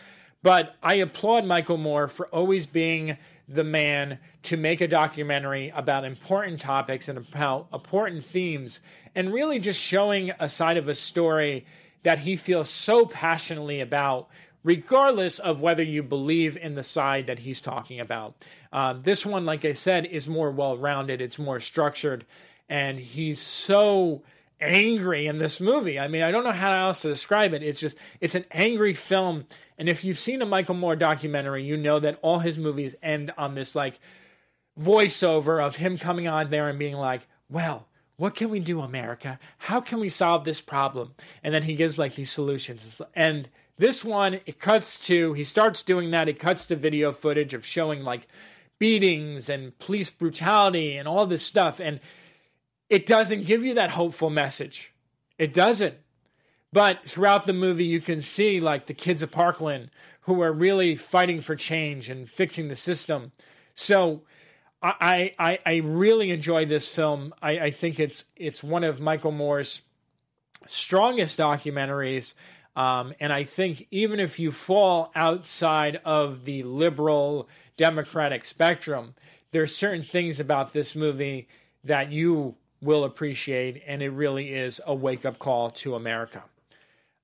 But 0.42 0.74
I 0.82 0.96
applaud 0.96 1.44
Michael 1.44 1.78
Moore 1.78 2.08
for 2.08 2.28
always 2.28 2.66
being 2.66 3.18
the 3.50 3.66
man 3.66 4.20
to 4.44 4.56
make 4.56 4.80
a 4.80 4.88
documentary 4.88 5.74
about 5.76 6.06
important 6.06 6.62
topics 6.62 7.10
and 7.10 7.18
about 7.18 7.68
important 7.74 8.26
themes 8.26 8.80
and 9.14 9.34
really 9.34 9.60
just 9.60 9.82
showing 9.82 10.32
a 10.40 10.48
side 10.48 10.78
of 10.78 10.88
a 10.88 10.96
story 10.96 11.66
that 12.04 12.20
he 12.20 12.38
feels 12.38 12.70
so 12.70 13.06
passionately 13.06 13.82
about, 13.82 14.30
regardless 14.64 15.40
of 15.40 15.62
whether 15.62 15.84
you 15.84 16.04
believe 16.04 16.58
in 16.58 16.76
the 16.76 16.84
side 16.84 17.28
that 17.28 17.40
he's 17.40 17.62
talking 17.62 18.00
about. 18.00 18.36
Um, 18.72 19.02
this 19.04 19.26
one, 19.26 19.46
like 19.46 19.66
I 19.66 19.72
said, 19.72 20.06
is 20.06 20.28
more 20.28 20.52
well 20.52 20.78
rounded, 20.78 21.22
it's 21.22 21.40
more 21.40 21.60
structured, 21.60 22.26
and 22.70 23.00
he's 23.00 23.40
so 23.40 24.24
angry 24.60 25.26
in 25.26 25.40
this 25.40 25.60
movie. 25.60 26.00
I 26.00 26.08
mean, 26.08 26.22
I 26.22 26.32
don't 26.32 26.44
know 26.44 26.52
how 26.52 26.72
else 26.72 27.02
to 27.02 27.08
describe 27.08 27.54
it. 27.54 27.64
It's 27.64 27.80
just, 27.80 27.98
it's 28.20 28.36
an 28.36 28.46
angry 28.52 28.94
film 28.94 29.46
and 29.82 29.90
if 29.90 30.04
you've 30.04 30.20
seen 30.20 30.44
a 30.44 30.46
Michael 30.46 30.76
Moore 30.76 30.96
documentary, 30.96 31.64
you 31.64 31.76
know 31.76 32.00
that 32.00 32.20
all 32.22 32.38
his 32.38 32.56
movies 32.56 32.96
end 33.02 33.34
on 33.36 33.56
this 33.56 33.74
like 33.74 34.00
voiceover 34.80 35.60
of 35.60 35.78
him 35.78 35.98
coming 35.98 36.28
on 36.28 36.52
there 36.52 36.70
and 36.70 36.78
being 36.78 36.98
like, 36.98 37.28
well, 37.50 37.88
what 38.16 38.36
can 38.36 38.52
we 38.52 38.60
do, 38.60 38.80
America? 38.82 39.40
How 39.58 39.82
can 39.82 40.00
we 40.00 40.08
solve 40.08 40.44
this 40.44 40.62
problem? 40.62 41.16
And 41.44 41.52
then 41.52 41.64
he 41.64 41.74
gives 41.74 41.98
like 41.98 42.14
these 42.14 42.30
solutions. 42.30 43.02
And 43.16 43.50
this 43.82 44.06
one, 44.06 44.36
it 44.46 44.60
cuts 44.60 45.00
to, 45.08 45.34
he 45.34 45.44
starts 45.44 45.82
doing 45.82 46.12
that. 46.12 46.30
It 46.30 46.38
cuts 46.40 46.68
to 46.68 46.76
video 46.76 47.12
footage 47.12 47.56
of 47.56 47.66
showing 47.66 48.04
like 48.04 48.28
beatings 48.78 49.50
and 49.50 49.78
police 49.80 50.12
brutality 50.12 50.98
and 50.98 51.08
all 51.08 51.26
this 51.26 51.44
stuff. 51.44 51.80
And 51.80 52.00
it 52.92 53.08
doesn't 53.08 53.48
give 53.48 53.66
you 53.66 53.74
that 53.74 53.90
hopeful 53.90 54.30
message. 54.30 54.94
It 55.40 55.52
doesn't. 55.52 55.96
But 56.72 57.06
throughout 57.06 57.48
the 57.48 57.54
movie, 57.54 57.86
you 57.86 58.02
can 58.02 58.22
see 58.22 58.60
like 58.60 58.86
the 58.86 58.94
kids 58.94 59.24
of 59.24 59.32
Parkland 59.32 59.90
who 60.22 60.42
are 60.42 60.54
really 60.54 60.96
fighting 60.96 61.42
for 61.42 61.56
change 61.56 62.08
and 62.08 62.30
fixing 62.30 62.68
the 62.68 62.76
system. 62.76 63.32
So 63.74 64.22
I 64.84 65.34
I, 65.40 65.60
I 65.66 65.76
really 65.78 66.30
enjoy 66.30 66.66
this 66.66 66.88
film. 66.88 67.34
I, 67.42 67.52
I 67.60 67.72
think 67.72 68.00
it's 68.00 68.26
it's 68.36 68.64
one 68.64 68.84
of 68.84 69.00
Michael 69.00 69.32
Moore's 69.32 69.82
strongest 70.68 71.40
documentaries. 71.40 72.36
Um, 72.76 73.14
and 73.20 73.34
I 73.34 73.44
think 73.44 73.88
even 73.92 74.20
if 74.20 74.40
you 74.40 74.52
fall 74.52 75.12
outside 75.16 75.98
of 76.06 76.46
the 76.46 76.64
liberal 76.64 77.50
democratic 77.76 78.46
spectrum, 78.46 79.16
there 79.52 79.62
are 79.62 79.68
certain 79.68 80.04
things 80.04 80.40
about 80.40 80.72
this 80.72 80.96
movie 80.96 81.48
that 81.84 82.12
you 82.12 82.56
will 82.82 83.04
appreciate, 83.04 83.84
and 83.86 84.02
it 84.02 84.10
really 84.10 84.50
is 84.54 84.80
a 84.86 84.96
wake 84.96 85.26
up 85.26 85.38
call 85.38 85.70
to 85.70 85.96
America. 85.96 86.44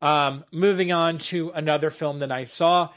Um, 0.02 0.44
moving 0.52 0.92
on 0.92 1.18
to 1.20 1.50
another 1.52 1.90
film 1.90 2.20
that 2.20 2.32
I 2.32 2.44
saw, 2.44 2.90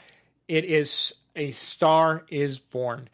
it 0.47 0.65
is 0.65 1.13
A 1.35 1.51
Star 1.51 2.23
is 2.29 2.59
Born. 2.59 3.09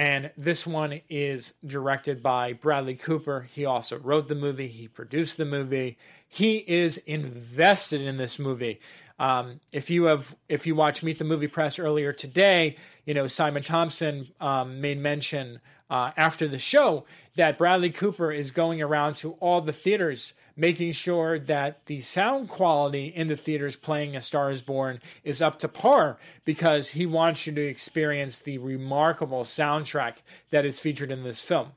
And 0.00 0.30
this 0.34 0.66
one 0.66 1.02
is 1.10 1.52
directed 1.62 2.22
by 2.22 2.54
Bradley 2.54 2.94
Cooper. 2.94 3.46
He 3.52 3.66
also 3.66 3.98
wrote 3.98 4.28
the 4.28 4.34
movie, 4.34 4.66
he 4.66 4.88
produced 4.88 5.36
the 5.36 5.44
movie. 5.44 5.98
He 6.26 6.56
is 6.56 6.96
invested 6.96 8.00
in 8.00 8.16
this 8.16 8.38
movie. 8.38 8.80
Um, 9.18 9.60
if 9.72 9.90
you 9.90 10.04
have, 10.04 10.34
if 10.48 10.66
you 10.66 10.74
watch 10.74 11.02
Meet 11.02 11.18
the 11.18 11.26
Movie 11.26 11.48
Press 11.48 11.78
earlier 11.78 12.14
today, 12.14 12.78
you 13.04 13.12
know 13.12 13.26
Simon 13.26 13.62
Thompson 13.62 14.28
um, 14.40 14.80
made 14.80 14.98
mention 14.98 15.60
uh, 15.90 16.12
after 16.16 16.48
the 16.48 16.58
show 16.58 17.04
that 17.36 17.58
Bradley 17.58 17.90
Cooper 17.90 18.32
is 18.32 18.52
going 18.52 18.80
around 18.80 19.16
to 19.16 19.32
all 19.32 19.60
the 19.60 19.74
theaters 19.74 20.32
making 20.60 20.92
sure 20.92 21.38
that 21.38 21.86
the 21.86 22.02
sound 22.02 22.46
quality 22.46 23.06
in 23.06 23.28
the 23.28 23.36
theaters 23.36 23.76
playing 23.76 24.14
A 24.14 24.20
Star 24.20 24.50
is 24.50 24.60
Born 24.60 25.00
is 25.24 25.40
up 25.40 25.58
to 25.60 25.68
par 25.68 26.18
because 26.44 26.90
he 26.90 27.06
wants 27.06 27.46
you 27.46 27.54
to 27.54 27.66
experience 27.66 28.38
the 28.38 28.58
remarkable 28.58 29.42
soundtrack 29.42 30.16
that 30.50 30.66
is 30.66 30.78
featured 30.78 31.10
in 31.10 31.24
this 31.24 31.40
film. 31.40 31.72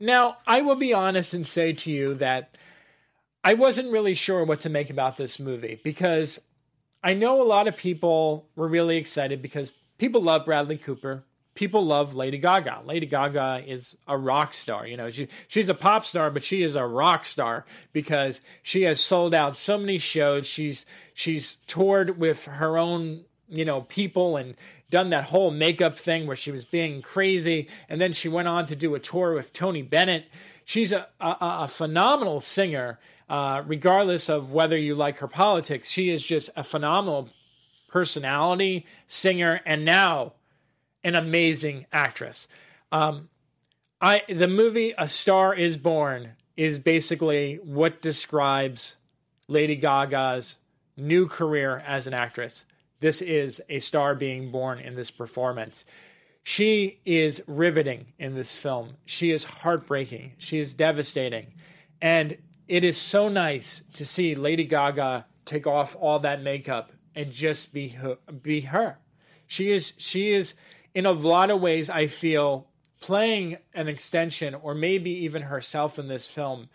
Now, 0.00 0.38
I 0.46 0.62
will 0.62 0.76
be 0.76 0.94
honest 0.94 1.34
and 1.34 1.46
say 1.46 1.74
to 1.74 1.90
you 1.90 2.14
that 2.14 2.56
I 3.44 3.52
wasn't 3.52 3.92
really 3.92 4.14
sure 4.14 4.42
what 4.42 4.60
to 4.62 4.70
make 4.70 4.88
about 4.88 5.18
this 5.18 5.38
movie 5.38 5.82
because 5.84 6.38
I 7.04 7.12
know 7.12 7.42
a 7.42 7.44
lot 7.44 7.68
of 7.68 7.76
people 7.76 8.48
were 8.56 8.68
really 8.68 8.96
excited 8.96 9.42
because 9.42 9.74
people 9.98 10.22
love 10.22 10.46
Bradley 10.46 10.78
Cooper 10.78 11.24
people 11.60 11.84
love 11.84 12.14
Lady 12.14 12.38
Gaga. 12.38 12.80
Lady 12.86 13.04
Gaga 13.04 13.62
is 13.66 13.94
a 14.08 14.16
rock 14.16 14.54
star. 14.54 14.86
You 14.86 14.96
know, 14.96 15.10
she 15.10 15.28
she's 15.46 15.68
a 15.68 15.74
pop 15.74 16.06
star, 16.06 16.30
but 16.30 16.42
she 16.42 16.62
is 16.62 16.74
a 16.74 16.86
rock 16.86 17.26
star 17.26 17.66
because 17.92 18.40
she 18.62 18.84
has 18.84 18.98
sold 18.98 19.34
out 19.34 19.58
so 19.58 19.76
many 19.76 19.98
shows. 19.98 20.46
She's 20.46 20.86
she's 21.12 21.58
toured 21.66 22.18
with 22.18 22.46
her 22.46 22.78
own 22.78 23.26
you 23.46 23.66
know 23.66 23.82
people 23.82 24.38
and 24.38 24.54
done 24.88 25.10
that 25.10 25.24
whole 25.24 25.50
makeup 25.50 25.98
thing 25.98 26.26
where 26.26 26.34
she 26.34 26.50
was 26.50 26.64
being 26.64 27.02
crazy, 27.02 27.68
and 27.90 28.00
then 28.00 28.14
she 28.14 28.26
went 28.26 28.48
on 28.48 28.64
to 28.64 28.74
do 28.74 28.94
a 28.94 28.98
tour 28.98 29.34
with 29.34 29.52
Tony 29.52 29.82
Bennett. 29.82 30.28
She's 30.64 30.92
a 30.92 31.08
a, 31.20 31.36
a 31.40 31.68
phenomenal 31.68 32.40
singer. 32.40 32.98
Uh, 33.28 33.62
regardless 33.64 34.28
of 34.28 34.50
whether 34.50 34.76
you 34.76 34.94
like 34.94 35.18
her 35.18 35.28
politics, 35.28 35.88
she 35.88 36.08
is 36.08 36.20
just 36.20 36.50
a 36.56 36.64
phenomenal 36.64 37.28
personality, 37.86 38.86
singer, 39.06 39.60
and 39.64 39.84
now 39.84 40.32
an 41.04 41.14
amazing 41.14 41.86
actress. 41.92 42.48
Um, 42.92 43.28
I 44.00 44.22
the 44.28 44.48
movie 44.48 44.94
A 44.96 45.06
Star 45.06 45.54
Is 45.54 45.76
Born 45.76 46.32
is 46.56 46.78
basically 46.78 47.56
what 47.62 48.02
describes 48.02 48.96
Lady 49.48 49.76
Gaga's 49.76 50.56
new 50.96 51.26
career 51.26 51.82
as 51.86 52.06
an 52.06 52.14
actress. 52.14 52.64
This 53.00 53.22
is 53.22 53.62
a 53.68 53.78
star 53.78 54.14
being 54.14 54.50
born 54.50 54.78
in 54.78 54.94
this 54.94 55.10
performance. 55.10 55.84
She 56.42 57.00
is 57.04 57.42
riveting 57.46 58.12
in 58.18 58.34
this 58.34 58.54
film. 58.56 58.96
She 59.06 59.30
is 59.30 59.44
heartbreaking. 59.44 60.32
She 60.38 60.58
is 60.58 60.74
devastating. 60.74 61.54
And 62.00 62.36
it 62.68 62.84
is 62.84 62.96
so 62.96 63.28
nice 63.28 63.82
to 63.94 64.06
see 64.06 64.34
Lady 64.34 64.64
Gaga 64.64 65.26
take 65.44 65.66
off 65.66 65.96
all 65.98 66.18
that 66.20 66.42
makeup 66.42 66.92
and 67.14 67.32
just 67.32 67.72
be 67.72 67.88
her, 67.88 68.18
be 68.42 68.62
her. 68.62 68.98
She 69.46 69.70
is 69.72 69.94
she 69.96 70.30
is 70.30 70.54
in 70.94 71.06
a 71.06 71.12
lot 71.12 71.50
of 71.50 71.60
ways, 71.60 71.88
I 71.90 72.06
feel 72.06 72.66
playing 73.00 73.56
an 73.74 73.88
extension 73.88 74.54
or 74.54 74.74
maybe 74.74 75.10
even 75.10 75.42
herself 75.42 75.98
in 75.98 76.08
this 76.08 76.26
film. 76.26 76.68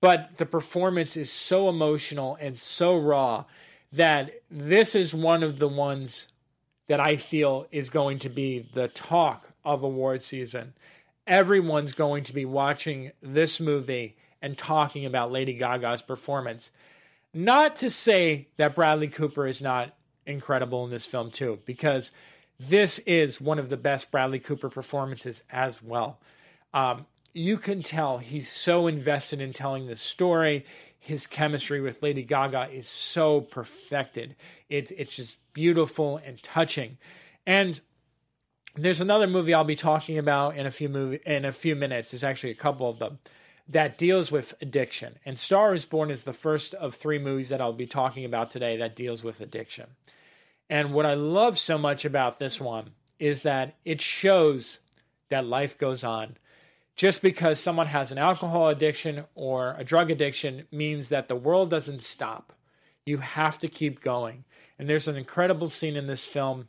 But 0.00 0.36
the 0.36 0.46
performance 0.46 1.16
is 1.16 1.32
so 1.32 1.68
emotional 1.68 2.36
and 2.40 2.56
so 2.56 2.96
raw 2.96 3.44
that 3.92 4.30
this 4.50 4.94
is 4.94 5.12
one 5.14 5.42
of 5.42 5.58
the 5.58 5.68
ones 5.68 6.28
that 6.86 7.00
I 7.00 7.16
feel 7.16 7.66
is 7.70 7.90
going 7.90 8.20
to 8.20 8.28
be 8.28 8.68
the 8.72 8.88
talk 8.88 9.50
of 9.64 9.82
award 9.82 10.22
season. 10.22 10.74
Everyone's 11.26 11.92
going 11.92 12.24
to 12.24 12.32
be 12.32 12.44
watching 12.44 13.12
this 13.20 13.60
movie 13.60 14.16
and 14.40 14.56
talking 14.56 15.04
about 15.04 15.32
Lady 15.32 15.54
Gaga's 15.54 16.00
performance. 16.00 16.70
Not 17.34 17.76
to 17.76 17.90
say 17.90 18.48
that 18.56 18.74
Bradley 18.74 19.08
Cooper 19.08 19.46
is 19.46 19.60
not 19.60 19.94
incredible 20.26 20.84
in 20.84 20.90
this 20.90 21.04
film, 21.04 21.30
too, 21.30 21.58
because 21.66 22.12
this 22.58 22.98
is 23.00 23.40
one 23.40 23.58
of 23.58 23.68
the 23.68 23.76
best 23.76 24.10
Bradley 24.10 24.40
Cooper 24.40 24.68
performances 24.68 25.42
as 25.50 25.82
well. 25.82 26.18
Um, 26.74 27.06
you 27.32 27.56
can 27.56 27.82
tell 27.82 28.18
he's 28.18 28.50
so 28.50 28.86
invested 28.86 29.40
in 29.40 29.52
telling 29.52 29.86
the 29.86 29.96
story. 29.96 30.64
His 30.98 31.26
chemistry 31.26 31.80
with 31.80 32.02
Lady 32.02 32.22
Gaga 32.22 32.68
is 32.70 32.88
so 32.88 33.40
perfected. 33.40 34.34
It's 34.68 34.90
it's 34.92 35.14
just 35.14 35.36
beautiful 35.52 36.18
and 36.24 36.42
touching. 36.42 36.98
And 37.46 37.80
there's 38.74 39.00
another 39.00 39.26
movie 39.26 39.54
I'll 39.54 39.64
be 39.64 39.76
talking 39.76 40.18
about 40.18 40.56
in 40.56 40.66
a 40.66 40.70
few 40.70 40.88
movie 40.88 41.20
in 41.24 41.44
a 41.44 41.52
few 41.52 41.76
minutes. 41.76 42.10
There's 42.10 42.24
actually 42.24 42.50
a 42.50 42.56
couple 42.56 42.88
of 42.88 42.98
them 42.98 43.20
that 43.68 43.98
deals 43.98 44.32
with 44.32 44.54
addiction. 44.60 45.18
And 45.24 45.38
Star 45.38 45.74
is 45.74 45.84
Born 45.84 46.10
is 46.10 46.22
the 46.24 46.32
first 46.32 46.74
of 46.74 46.94
three 46.94 47.18
movies 47.18 47.50
that 47.50 47.60
I'll 47.60 47.72
be 47.72 47.86
talking 47.86 48.24
about 48.24 48.50
today 48.50 48.76
that 48.78 48.96
deals 48.96 49.22
with 49.22 49.40
addiction. 49.40 49.86
And 50.70 50.92
what 50.92 51.06
I 51.06 51.14
love 51.14 51.58
so 51.58 51.78
much 51.78 52.04
about 52.04 52.38
this 52.38 52.60
one 52.60 52.90
is 53.18 53.42
that 53.42 53.76
it 53.84 54.00
shows 54.00 54.78
that 55.28 55.46
life 55.46 55.76
goes 55.78 56.04
on. 56.04 56.36
just 56.98 57.22
because 57.22 57.60
someone 57.60 57.86
has 57.86 58.10
an 58.10 58.18
alcohol 58.18 58.66
addiction 58.68 59.24
or 59.36 59.76
a 59.78 59.84
drug 59.84 60.10
addiction 60.10 60.64
means 60.72 61.10
that 61.10 61.28
the 61.28 61.36
world 61.36 61.70
doesn't 61.70 62.02
stop. 62.02 62.52
You 63.06 63.18
have 63.18 63.56
to 63.60 63.68
keep 63.68 64.00
going. 64.00 64.44
And 64.78 64.90
there's 64.90 65.06
an 65.06 65.16
incredible 65.16 65.70
scene 65.70 65.94
in 65.96 66.08
this 66.08 66.24
film 66.26 66.68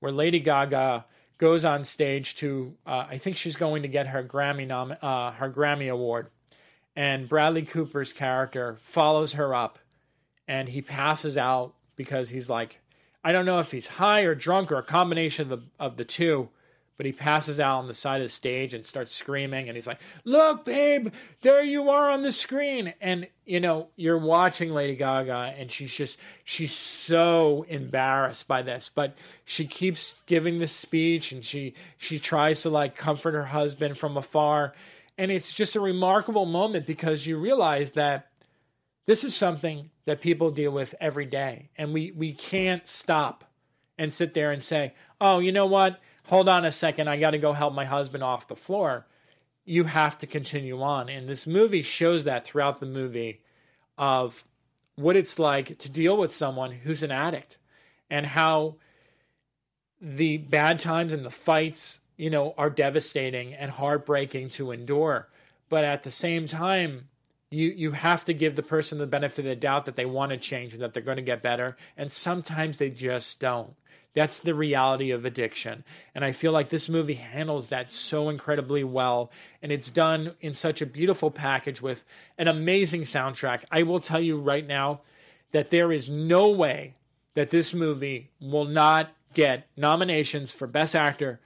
where 0.00 0.10
Lady 0.10 0.40
Gaga 0.40 1.04
goes 1.36 1.62
on 1.62 1.84
stage 1.84 2.34
to, 2.36 2.74
uh, 2.86 3.04
I 3.10 3.18
think 3.18 3.36
she's 3.36 3.54
going 3.54 3.82
to 3.82 3.88
get 3.88 4.06
her 4.08 4.24
Grammy 4.24 4.66
nom- 4.66 4.96
uh, 5.02 5.32
her 5.32 5.50
Grammy 5.50 5.92
award, 5.92 6.28
and 6.96 7.28
Bradley 7.28 7.62
Cooper's 7.62 8.14
character 8.14 8.78
follows 8.80 9.34
her 9.34 9.54
up, 9.54 9.78
and 10.48 10.70
he 10.70 10.80
passes 10.80 11.36
out 11.36 11.74
because 11.96 12.30
he's 12.30 12.48
like, 12.48 12.80
I 13.26 13.32
don't 13.32 13.44
know 13.44 13.58
if 13.58 13.72
he's 13.72 13.88
high 13.88 14.20
or 14.20 14.36
drunk 14.36 14.70
or 14.70 14.76
a 14.76 14.84
combination 14.84 15.50
of 15.50 15.60
the 15.60 15.66
of 15.80 15.96
the 15.96 16.04
two, 16.04 16.48
but 16.96 17.06
he 17.06 17.12
passes 17.12 17.58
out 17.58 17.78
on 17.78 17.88
the 17.88 17.92
side 17.92 18.20
of 18.20 18.28
the 18.28 18.32
stage 18.32 18.72
and 18.72 18.86
starts 18.86 19.12
screaming 19.12 19.66
and 19.66 19.74
he's 19.74 19.88
like 19.88 19.98
look 20.22 20.64
babe 20.64 21.08
there 21.42 21.64
you 21.64 21.90
are 21.90 22.08
on 22.08 22.22
the 22.22 22.30
screen. 22.30 22.94
And 23.00 23.26
you 23.44 23.58
know 23.58 23.88
you're 23.96 24.16
watching 24.16 24.70
lady 24.70 24.94
gaga 24.94 25.52
and 25.58 25.72
she's 25.72 25.92
just 25.92 26.18
she's 26.44 26.72
so 26.72 27.66
embarrassed 27.68 28.46
by 28.46 28.62
this 28.62 28.92
but 28.94 29.16
she 29.44 29.66
keeps 29.66 30.14
giving 30.26 30.60
this 30.60 30.70
speech 30.70 31.32
and 31.32 31.44
she 31.44 31.74
she 31.98 32.20
tries 32.20 32.62
to 32.62 32.70
like 32.70 32.94
comfort 32.94 33.34
her 33.34 33.46
husband 33.46 33.98
from 33.98 34.16
afar 34.16 34.72
and 35.18 35.32
it's 35.32 35.52
just 35.52 35.74
a 35.74 35.80
remarkable 35.80 36.46
moment 36.46 36.86
because 36.86 37.26
you 37.26 37.38
realize 37.38 37.90
that 37.92 38.28
this 39.06 39.24
is 39.24 39.34
something 39.34 39.90
that 40.04 40.20
people 40.20 40.50
deal 40.50 40.70
with 40.70 40.94
every 41.00 41.26
day 41.26 41.70
and 41.76 41.92
we 41.92 42.12
we 42.12 42.32
can't 42.32 42.86
stop 42.88 43.44
and 43.98 44.12
sit 44.12 44.34
there 44.34 44.52
and 44.52 44.62
say 44.62 44.94
oh 45.20 45.38
you 45.38 45.52
know 45.52 45.66
what 45.66 46.00
hold 46.26 46.48
on 46.48 46.64
a 46.64 46.72
second, 46.72 47.08
I 47.08 47.16
got 47.16 47.30
to 47.30 47.38
go 47.38 47.52
help 47.52 47.74
my 47.74 47.84
husband 47.84 48.22
off 48.22 48.48
the 48.48 48.56
floor. 48.56 49.06
You 49.64 49.84
have 49.84 50.18
to 50.18 50.26
continue 50.26 50.80
on. 50.82 51.08
And 51.08 51.28
this 51.28 51.46
movie 51.46 51.82
shows 51.82 52.24
that 52.24 52.44
throughout 52.44 52.80
the 52.80 52.86
movie 52.86 53.42
of 53.98 54.44
what 54.96 55.16
it's 55.16 55.38
like 55.38 55.78
to 55.78 55.88
deal 55.88 56.16
with 56.16 56.32
someone 56.32 56.72
who's 56.72 57.02
an 57.02 57.10
addict 57.10 57.58
and 58.10 58.26
how 58.26 58.76
the 60.00 60.38
bad 60.38 60.78
times 60.78 61.12
and 61.12 61.24
the 61.24 61.30
fights, 61.30 62.00
you 62.16 62.30
know, 62.30 62.54
are 62.56 62.70
devastating 62.70 63.54
and 63.54 63.70
heartbreaking 63.72 64.50
to 64.50 64.70
endure. 64.70 65.28
But 65.68 65.84
at 65.84 66.02
the 66.02 66.10
same 66.10 66.46
time, 66.46 67.08
you 67.50 67.68
you 67.68 67.92
have 67.92 68.24
to 68.24 68.34
give 68.34 68.56
the 68.56 68.62
person 68.62 68.98
the 68.98 69.06
benefit 69.06 69.40
of 69.40 69.50
the 69.50 69.56
doubt 69.56 69.86
that 69.86 69.96
they 69.96 70.06
want 70.06 70.30
to 70.30 70.36
change 70.36 70.72
and 70.72 70.82
that 70.82 70.94
they're 70.94 71.02
going 71.02 71.16
to 71.16 71.22
get 71.22 71.42
better 71.42 71.76
and 71.96 72.10
sometimes 72.10 72.78
they 72.78 72.90
just 72.90 73.38
don't 73.40 73.74
that's 74.16 74.38
the 74.38 74.54
reality 74.54 75.10
of 75.10 75.26
addiction. 75.26 75.84
And 76.14 76.24
I 76.24 76.32
feel 76.32 76.50
like 76.50 76.70
this 76.70 76.88
movie 76.88 77.14
handles 77.14 77.68
that 77.68 77.92
so 77.92 78.30
incredibly 78.30 78.82
well. 78.82 79.30
And 79.60 79.70
it's 79.70 79.90
done 79.90 80.32
in 80.40 80.54
such 80.54 80.80
a 80.80 80.86
beautiful 80.86 81.30
package 81.30 81.82
with 81.82 82.02
an 82.38 82.48
amazing 82.48 83.02
soundtrack. 83.02 83.64
I 83.70 83.82
will 83.82 83.98
tell 83.98 84.18
you 84.18 84.40
right 84.40 84.66
now 84.66 85.02
that 85.52 85.70
there 85.70 85.92
is 85.92 86.08
no 86.08 86.48
way 86.48 86.94
that 87.34 87.50
this 87.50 87.74
movie 87.74 88.30
will 88.40 88.64
not 88.64 89.10
get 89.34 89.68
nominations 89.76 90.50
for 90.50 90.66
Best 90.66 90.96
Actor, 90.96 91.38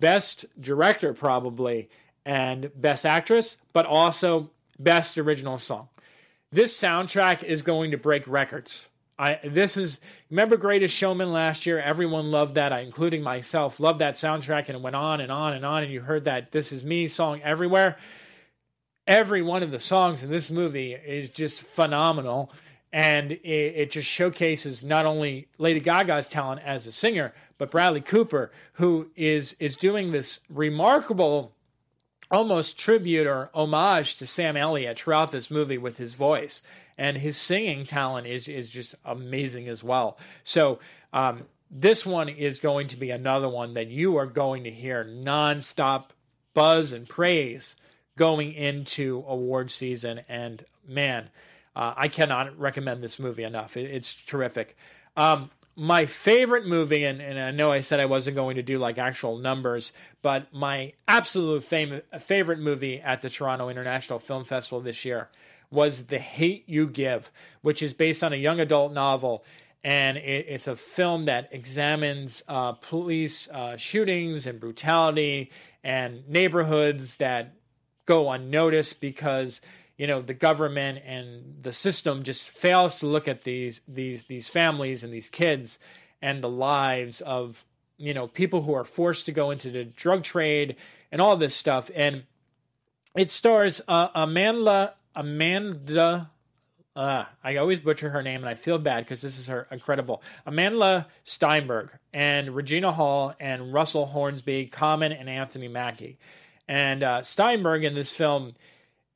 Best 0.00 0.44
Director, 0.60 1.14
probably, 1.14 1.88
and 2.26 2.72
Best 2.74 3.06
Actress, 3.06 3.58
but 3.72 3.86
also 3.86 4.50
Best 4.78 5.18
Original 5.18 5.58
Song. 5.58 5.88
This 6.50 6.78
soundtrack 6.78 7.42
is 7.42 7.62
going 7.62 7.90
to 7.90 7.98
break 7.98 8.26
records. 8.26 8.88
I 9.18 9.40
this 9.44 9.76
is 9.76 10.00
remember 10.30 10.56
Greatest 10.56 10.96
Showman 10.96 11.32
last 11.32 11.66
year. 11.66 11.78
Everyone 11.78 12.30
loved 12.30 12.54
that, 12.54 12.72
I, 12.72 12.80
including 12.80 13.22
myself. 13.22 13.80
Loved 13.80 13.98
that 14.00 14.14
soundtrack, 14.14 14.66
and 14.68 14.76
it 14.76 14.80
went 14.80 14.96
on 14.96 15.20
and 15.20 15.32
on 15.32 15.54
and 15.54 15.64
on. 15.64 15.82
And 15.82 15.92
you 15.92 16.02
heard 16.02 16.24
that 16.24 16.52
"This 16.52 16.72
Is 16.72 16.84
Me" 16.84 17.08
song 17.08 17.40
everywhere. 17.42 17.96
Every 19.06 19.42
one 19.42 19.62
of 19.62 19.70
the 19.70 19.80
songs 19.80 20.22
in 20.22 20.30
this 20.30 20.50
movie 20.50 20.92
is 20.92 21.30
just 21.30 21.62
phenomenal, 21.62 22.52
and 22.92 23.32
it, 23.32 23.38
it 23.42 23.90
just 23.90 24.08
showcases 24.08 24.84
not 24.84 25.04
only 25.04 25.48
Lady 25.58 25.80
Gaga's 25.80 26.28
talent 26.28 26.60
as 26.64 26.86
a 26.86 26.92
singer, 26.92 27.32
but 27.56 27.70
Bradley 27.70 28.00
Cooper, 28.00 28.52
who 28.74 29.10
is 29.16 29.56
is 29.58 29.76
doing 29.76 30.12
this 30.12 30.38
remarkable 30.48 31.52
almost 32.30 32.78
tribute 32.78 33.26
or 33.26 33.50
homage 33.54 34.16
to 34.16 34.26
Sam 34.26 34.56
Elliott 34.56 34.98
throughout 34.98 35.32
this 35.32 35.50
movie 35.50 35.78
with 35.78 35.98
his 35.98 36.14
voice 36.14 36.62
and 36.98 37.16
his 37.16 37.36
singing 37.36 37.86
talent 37.86 38.26
is 38.26 38.48
is 38.48 38.68
just 38.68 38.96
amazing 39.04 39.68
as 39.68 39.82
well. 39.82 40.18
So 40.42 40.80
um, 41.12 41.44
this 41.70 42.04
one 42.04 42.28
is 42.28 42.58
going 42.58 42.88
to 42.88 42.96
be 42.96 43.10
another 43.10 43.48
one 43.48 43.74
that 43.74 43.86
you 43.86 44.16
are 44.16 44.26
going 44.26 44.64
to 44.64 44.70
hear 44.70 45.04
nonstop 45.04 46.10
buzz 46.52 46.92
and 46.92 47.08
praise 47.08 47.76
going 48.16 48.52
into 48.52 49.24
award 49.28 49.70
season. 49.70 50.22
And 50.28 50.64
man, 50.86 51.30
uh, 51.76 51.94
I 51.96 52.08
cannot 52.08 52.58
recommend 52.58 53.02
this 53.02 53.18
movie 53.18 53.44
enough. 53.44 53.76
It, 53.76 53.90
it's 53.90 54.14
terrific. 54.14 54.76
Um, 55.16 55.50
my 55.78 56.06
favorite 56.06 56.66
movie, 56.66 57.04
and, 57.04 57.22
and 57.22 57.38
I 57.38 57.52
know 57.52 57.70
I 57.70 57.82
said 57.82 58.00
I 58.00 58.06
wasn't 58.06 58.34
going 58.34 58.56
to 58.56 58.64
do 58.64 58.80
like 58.80 58.98
actual 58.98 59.38
numbers, 59.38 59.92
but 60.22 60.52
my 60.52 60.92
absolute 61.06 61.62
fam- 61.62 62.02
favorite 62.18 62.58
movie 62.58 63.00
at 63.00 63.22
the 63.22 63.30
Toronto 63.30 63.68
International 63.68 64.18
Film 64.18 64.44
Festival 64.44 64.80
this 64.80 65.04
year 65.04 65.28
was 65.70 66.06
The 66.06 66.18
Hate 66.18 66.68
You 66.68 66.88
Give, 66.88 67.30
which 67.62 67.80
is 67.80 67.94
based 67.94 68.24
on 68.24 68.32
a 68.32 68.36
young 68.36 68.58
adult 68.58 68.92
novel. 68.92 69.44
And 69.84 70.16
it, 70.16 70.46
it's 70.48 70.66
a 70.66 70.74
film 70.74 71.26
that 71.26 71.48
examines 71.52 72.42
uh, 72.48 72.72
police 72.72 73.48
uh, 73.48 73.76
shootings 73.76 74.48
and 74.48 74.58
brutality 74.58 75.52
and 75.84 76.28
neighborhoods 76.28 77.18
that 77.18 77.54
go 78.04 78.32
unnoticed 78.32 79.00
because 79.00 79.60
you 79.98 80.06
know 80.06 80.22
the 80.22 80.32
government 80.32 81.02
and 81.04 81.62
the 81.62 81.72
system 81.72 82.22
just 82.22 82.48
fails 82.48 83.00
to 83.00 83.06
look 83.06 83.28
at 83.28 83.42
these 83.42 83.82
these 83.86 84.24
these 84.24 84.48
families 84.48 85.04
and 85.04 85.12
these 85.12 85.28
kids 85.28 85.78
and 86.22 86.42
the 86.42 86.48
lives 86.48 87.20
of 87.20 87.64
you 87.98 88.14
know 88.14 88.26
people 88.26 88.62
who 88.62 88.72
are 88.72 88.84
forced 88.84 89.26
to 89.26 89.32
go 89.32 89.50
into 89.50 89.70
the 89.70 89.84
drug 89.84 90.22
trade 90.22 90.76
and 91.12 91.20
all 91.20 91.36
this 91.36 91.54
stuff 91.54 91.90
and 91.94 92.22
it 93.14 93.28
stars 93.28 93.82
uh, 93.88 94.08
Amanda 94.14 94.94
Amanda. 95.18 96.30
Uh, 96.94 97.24
I 97.42 97.56
always 97.56 97.80
butcher 97.80 98.10
her 98.10 98.22
name, 98.22 98.40
and 98.40 98.48
I 98.48 98.54
feel 98.54 98.78
bad 98.78 99.04
because 99.04 99.20
this 99.20 99.36
is 99.36 99.48
her 99.48 99.66
incredible. 99.70 100.22
Amanda 100.46 101.08
Steinberg 101.24 101.90
and 102.12 102.54
Regina 102.54 102.92
Hall 102.92 103.34
and 103.40 103.72
Russell 103.72 104.06
Hornsby, 104.06 104.66
Common 104.66 105.12
and 105.12 105.28
Anthony 105.28 105.68
Mackie. 105.68 106.18
And 106.68 107.02
uh, 107.02 107.22
Steinberg 107.22 107.82
in 107.82 107.94
this 107.94 108.12
film, 108.12 108.54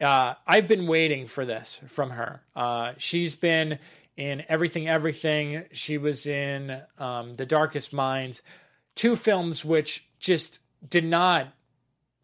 uh, 0.03 0.35
I've 0.47 0.69
been 0.69 0.87
waiting 0.87 1.27
for 1.27 1.45
this 1.45 1.81
from 1.89 2.11
her. 2.11 2.43
Uh, 2.55 2.93
she's 2.99 3.37
been 3.37 3.79
in 4.17 4.43
Everything 4.49 4.89
Everything. 4.89 5.65
She 5.73 5.99
was 5.99 6.27
in 6.27 6.81
um, 6.99 7.35
The 7.35 7.47
Darkest 7.47 7.93
Minds, 7.93 8.43
two 8.95 9.17
films 9.17 9.65
which 9.65 10.07
just 10.19 10.59
did 10.89 11.05
not 11.05 11.49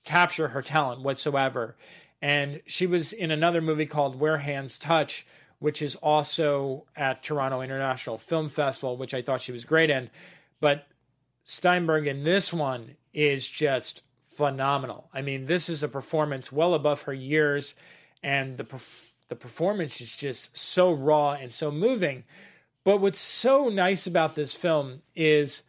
capture 0.05 0.49
her 0.49 0.63
talent 0.63 1.03
whatsoever. 1.03 1.77
And 2.21 2.61
she 2.67 2.87
was 2.87 3.13
in 3.13 3.31
another 3.31 3.61
movie 3.61 3.87
called 3.87 4.19
Where 4.19 4.39
Hands 4.39 4.77
Touch, 4.79 5.27
which 5.59 5.83
is 5.83 5.97
also 5.97 6.85
at 6.97 7.23
Toronto 7.23 7.61
International 7.61 8.19
Film 8.19 8.49
Festival, 8.49 8.97
which 8.97 9.15
I 9.15 9.23
thought 9.23 9.43
she 9.43 9.53
was 9.53 9.65
great 9.65 9.91
in. 9.91 10.11
But 10.61 10.87
Steinberg 11.45 12.07
in 12.07 12.25
this 12.25 12.53
one 12.53 12.97
is 13.13 13.49
just 13.49 14.03
phenomenal. 14.39 15.11
I 15.13 15.21
mean, 15.21 15.47
this 15.47 15.69
is 15.69 15.83
a 15.83 15.89
performance 15.89 16.53
well 16.53 16.73
above 16.73 17.03
her 17.03 17.13
years, 17.13 17.75
and 18.23 18.57
the 18.57 18.81
the 19.29 19.35
performance 19.35 20.01
is 20.01 20.15
just 20.15 20.57
so 20.57 20.93
raw 20.93 21.33
and 21.33 21.51
so 21.53 21.73
moving. 21.73 22.23
But 22.85 23.01
what's 23.01 23.19
so 23.19 23.69
nice 23.69 24.07
about 24.07 24.37
this 24.37 24.55
film 24.55 25.03
is, 25.17 25.65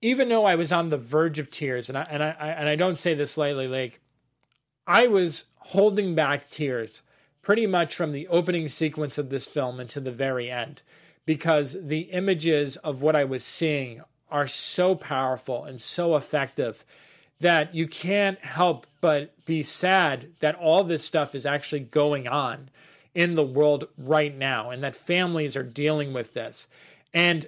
even 0.00 0.30
though 0.30 0.46
I 0.46 0.54
was 0.54 0.72
on 0.72 0.88
the 0.88 0.96
verge 0.96 1.38
of 1.38 1.50
tears, 1.50 1.90
and 1.90 1.98
I 1.98 2.06
and 2.10 2.22
I 2.22 2.30
and 2.30 2.70
I 2.70 2.74
don't 2.74 2.98
say 2.98 3.12
this 3.12 3.36
lightly, 3.36 3.68
like 3.68 4.00
I 4.86 5.06
was 5.06 5.44
holding 5.56 6.14
back 6.14 6.48
tears 6.48 7.02
pretty 7.42 7.66
much 7.66 7.94
from 7.94 8.12
the 8.12 8.28
opening 8.28 8.66
sequence 8.66 9.18
of 9.18 9.28
this 9.28 9.44
film 9.44 9.78
until 9.78 10.02
the 10.02 10.10
very 10.10 10.50
end 10.50 10.82
because 11.26 11.76
the 11.78 12.00
images 12.12 12.76
of 12.76 13.02
what 13.02 13.14
I 13.14 13.24
was 13.24 13.44
seeing 13.44 14.00
are 14.30 14.46
so 14.46 14.94
powerful 14.94 15.64
and 15.64 15.80
so 15.80 16.16
effective 16.16 16.84
that 17.40 17.74
you 17.74 17.86
can't 17.86 18.38
help 18.44 18.86
but 19.00 19.44
be 19.44 19.62
sad 19.62 20.28
that 20.40 20.54
all 20.56 20.84
this 20.84 21.04
stuff 21.04 21.34
is 21.34 21.46
actually 21.46 21.80
going 21.80 22.28
on 22.28 22.68
in 23.14 23.34
the 23.34 23.44
world 23.44 23.88
right 23.98 24.36
now 24.36 24.70
and 24.70 24.82
that 24.82 24.94
families 24.94 25.56
are 25.56 25.62
dealing 25.62 26.12
with 26.12 26.34
this. 26.34 26.68
And 27.12 27.46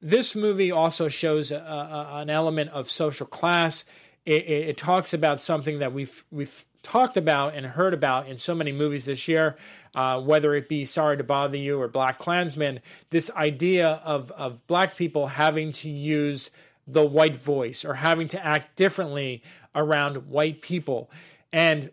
this 0.00 0.34
movie 0.34 0.72
also 0.72 1.08
shows 1.08 1.50
a, 1.50 1.56
a, 1.56 2.20
an 2.20 2.30
element 2.30 2.70
of 2.70 2.90
social 2.90 3.26
class. 3.26 3.84
It, 4.24 4.44
it, 4.44 4.68
it, 4.70 4.76
talks 4.76 5.12
about 5.12 5.42
something 5.42 5.80
that 5.80 5.92
we've 5.92 6.24
we've 6.30 6.64
talked 6.82 7.16
about 7.16 7.54
and 7.54 7.64
heard 7.64 7.94
about 7.94 8.26
in 8.26 8.36
so 8.36 8.54
many 8.54 8.72
movies 8.72 9.04
this 9.04 9.28
year, 9.28 9.56
uh, 9.94 10.20
whether 10.20 10.54
it 10.54 10.68
be 10.68 10.84
Sorry 10.84 11.16
to 11.16 11.24
Bother 11.24 11.56
You 11.56 11.80
or 11.80 11.88
BlacKkKlansman, 11.88 12.80
this 13.10 13.30
idea 13.30 14.00
of, 14.04 14.32
of 14.32 14.66
black 14.66 14.96
people 14.96 15.28
having 15.28 15.72
to 15.72 15.90
use 15.90 16.50
the 16.86 17.04
white 17.04 17.36
voice 17.36 17.84
or 17.84 17.94
having 17.94 18.28
to 18.28 18.44
act 18.44 18.76
differently 18.76 19.42
around 19.74 20.28
white 20.28 20.62
people. 20.62 21.10
And 21.52 21.90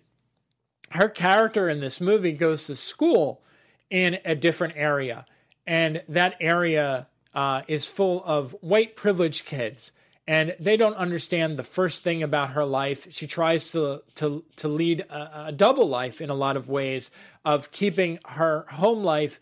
her 0.92 1.10
character 1.10 1.70
in 1.70 1.80
this 1.80 2.02
movie 2.02 2.34
goes 2.34 2.66
to 2.68 2.76
school 2.76 3.42
in 3.90 4.18
a 4.26 4.36
different 4.36 4.74
area. 4.76 5.26
And 5.68 6.02
that 6.08 6.36
area 6.40 7.08
uh, 7.34 7.62
is 7.68 7.86
full 7.86 8.24
of 8.24 8.56
white 8.62 8.96
privileged 8.96 9.46
kids. 9.46 9.92
And 10.28 10.56
they 10.60 10.78
don't 10.78 10.96
understand 10.96 11.58
the 11.58 11.64
first 11.64 12.04
thing 12.04 12.22
about 12.22 12.52
her 12.52 12.66
life. 12.66 13.08
She 13.10 13.26
tries 13.26 13.72
to 13.72 14.04
to 14.16 14.44
to 14.58 14.68
lead 14.68 15.02
a, 15.10 15.48
a 15.48 15.52
double 15.52 15.90
life 15.90 16.22
in 16.22 16.30
a 16.30 16.36
lot 16.36 16.56
of 16.56 16.70
ways 16.70 17.10
of 17.44 17.72
keeping 17.72 18.20
her 18.26 18.66
home 18.70 19.04
life 19.04 19.40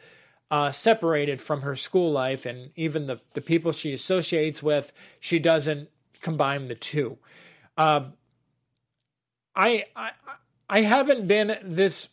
uh, 0.49 0.71
separated 0.71 1.41
from 1.41 1.61
her 1.61 1.75
school 1.75 2.11
life 2.11 2.45
and 2.45 2.71
even 2.75 3.07
the, 3.07 3.19
the 3.33 3.41
people 3.41 3.71
she 3.71 3.93
associates 3.93 4.63
with, 4.63 4.93
she 5.19 5.39
doesn't 5.39 5.89
combine 6.21 6.67
the 6.67 6.75
two. 6.75 7.17
Um, 7.77 8.13
I, 9.55 9.85
I 9.95 10.11
I 10.69 10.81
haven't 10.81 11.27
been 11.27 11.57
this 11.63 12.09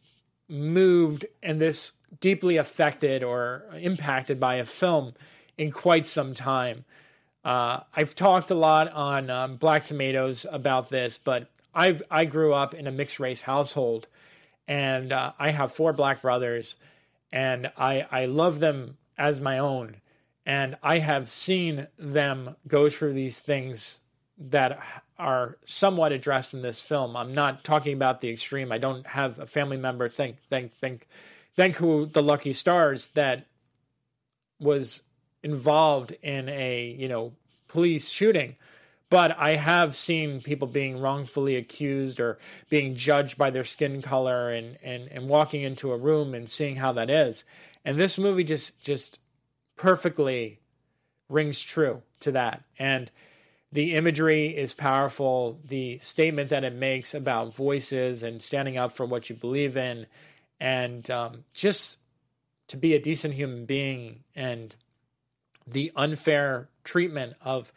moved 0.48 1.26
and 1.42 1.60
this 1.60 1.92
deeply 2.20 2.56
affected 2.56 3.22
or 3.22 3.64
impacted 3.80 4.38
by 4.38 4.56
a 4.56 4.66
film 4.66 5.14
in 5.58 5.70
quite 5.70 6.06
some 6.06 6.34
time. 6.34 6.84
Uh, 7.44 7.80
I've 7.94 8.14
talked 8.14 8.50
a 8.50 8.54
lot 8.54 8.90
on 8.92 9.28
um, 9.28 9.56
Black 9.56 9.84
Tomatoes 9.84 10.46
about 10.50 10.88
this, 10.88 11.18
but 11.18 11.50
I've 11.74 12.02
I 12.10 12.24
grew 12.24 12.54
up 12.54 12.74
in 12.74 12.86
a 12.86 12.92
mixed 12.92 13.20
race 13.20 13.42
household, 13.42 14.08
and 14.66 15.12
uh, 15.12 15.32
I 15.38 15.50
have 15.50 15.72
four 15.72 15.92
black 15.92 16.22
brothers, 16.22 16.76
and 17.34 17.72
I 17.76 18.06
I 18.12 18.26
love 18.26 18.60
them 18.60 18.96
as 19.18 19.40
my 19.40 19.58
own, 19.58 19.96
and 20.46 20.76
I 20.82 20.98
have 20.98 21.28
seen 21.28 21.88
them 21.98 22.54
go 22.68 22.88
through 22.88 23.12
these 23.12 23.40
things 23.40 23.98
that 24.38 24.78
are 25.18 25.58
somewhat 25.66 26.12
addressed 26.12 26.54
in 26.54 26.62
this 26.62 26.80
film. 26.80 27.16
I'm 27.16 27.34
not 27.34 27.64
talking 27.64 27.92
about 27.92 28.20
the 28.20 28.30
extreme. 28.30 28.70
I 28.70 28.78
don't 28.78 29.06
have 29.08 29.38
a 29.40 29.46
family 29.46 29.76
member 29.76 30.08
think 30.08 30.36
think 30.48 30.72
think 30.80 31.08
think 31.56 31.76
who 31.76 32.06
the 32.06 32.22
lucky 32.22 32.52
stars 32.52 33.08
that 33.14 33.46
was 34.60 35.02
involved 35.42 36.12
in 36.22 36.48
a 36.48 36.96
you 36.96 37.08
know 37.08 37.32
police 37.66 38.08
shooting 38.08 38.54
but 39.14 39.38
I 39.38 39.54
have 39.54 39.94
seen 39.94 40.40
people 40.40 40.66
being 40.66 41.00
wrongfully 41.00 41.54
accused 41.54 42.18
or 42.18 42.36
being 42.68 42.96
judged 42.96 43.38
by 43.38 43.48
their 43.48 43.62
skin 43.62 44.02
color 44.02 44.50
and, 44.50 44.76
and, 44.82 45.06
and 45.06 45.28
walking 45.28 45.62
into 45.62 45.92
a 45.92 45.96
room 45.96 46.34
and 46.34 46.48
seeing 46.48 46.74
how 46.74 46.90
that 46.94 47.08
is. 47.08 47.44
And 47.84 47.96
this 47.96 48.18
movie 48.18 48.42
just 48.42 48.80
just 48.80 49.20
perfectly 49.76 50.58
rings 51.28 51.62
true 51.62 52.02
to 52.18 52.32
that. 52.32 52.64
And 52.76 53.08
the 53.70 53.94
imagery 53.94 54.48
is 54.48 54.74
powerful. 54.74 55.60
The 55.64 55.98
statement 55.98 56.50
that 56.50 56.64
it 56.64 56.74
makes 56.74 57.14
about 57.14 57.54
voices 57.54 58.24
and 58.24 58.42
standing 58.42 58.76
up 58.76 58.96
for 58.96 59.06
what 59.06 59.30
you 59.30 59.36
believe 59.36 59.76
in, 59.76 60.06
and 60.58 61.08
um, 61.08 61.44
just 61.54 61.98
to 62.66 62.76
be 62.76 62.94
a 62.94 62.98
decent 62.98 63.34
human 63.34 63.64
being, 63.64 64.24
and 64.34 64.74
the 65.68 65.92
unfair 65.94 66.68
treatment 66.82 67.34
of 67.40 67.72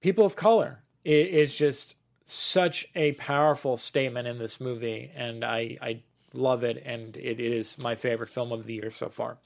people 0.00 0.24
of 0.24 0.36
color 0.36 0.82
is 1.04 1.54
just 1.54 1.96
such 2.24 2.88
a 2.96 3.12
powerful 3.12 3.76
statement 3.76 4.26
in 4.26 4.38
this 4.38 4.60
movie, 4.60 5.10
and 5.14 5.44
I, 5.44 5.78
I 5.80 6.02
love 6.32 6.64
it, 6.64 6.82
and 6.84 7.16
it, 7.16 7.40
it 7.40 7.52
is 7.52 7.78
my 7.78 7.94
favorite 7.94 8.30
film 8.30 8.52
of 8.52 8.66
the 8.66 8.74
year 8.74 8.90
so 8.90 9.08
far. 9.08 9.38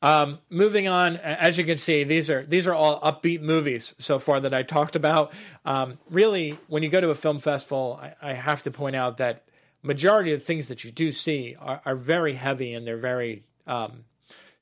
Um, 0.00 0.38
moving 0.48 0.86
on, 0.86 1.16
as 1.16 1.58
you 1.58 1.64
can 1.64 1.78
see, 1.78 2.04
these 2.04 2.30
are 2.30 2.44
these 2.46 2.68
are 2.68 2.74
all 2.74 3.00
upbeat 3.00 3.40
movies 3.40 3.94
so 3.98 4.20
far 4.20 4.38
that 4.38 4.54
I 4.54 4.62
talked 4.62 4.94
about. 4.94 5.32
Um, 5.64 5.98
really, 6.08 6.56
when 6.68 6.84
you 6.84 6.88
go 6.88 7.00
to 7.00 7.10
a 7.10 7.16
film 7.16 7.40
festival, 7.40 7.98
I, 8.00 8.30
I, 8.30 8.32
have 8.34 8.62
to 8.64 8.70
point 8.70 8.94
out 8.94 9.16
that 9.16 9.42
majority 9.82 10.32
of 10.32 10.40
the 10.40 10.46
things 10.46 10.68
that 10.68 10.84
you 10.84 10.92
do 10.92 11.10
see 11.10 11.56
are, 11.58 11.80
are 11.84 11.96
very 11.96 12.34
heavy 12.34 12.74
and 12.74 12.86
they're 12.86 12.96
very 12.96 13.42
um, 13.66 14.04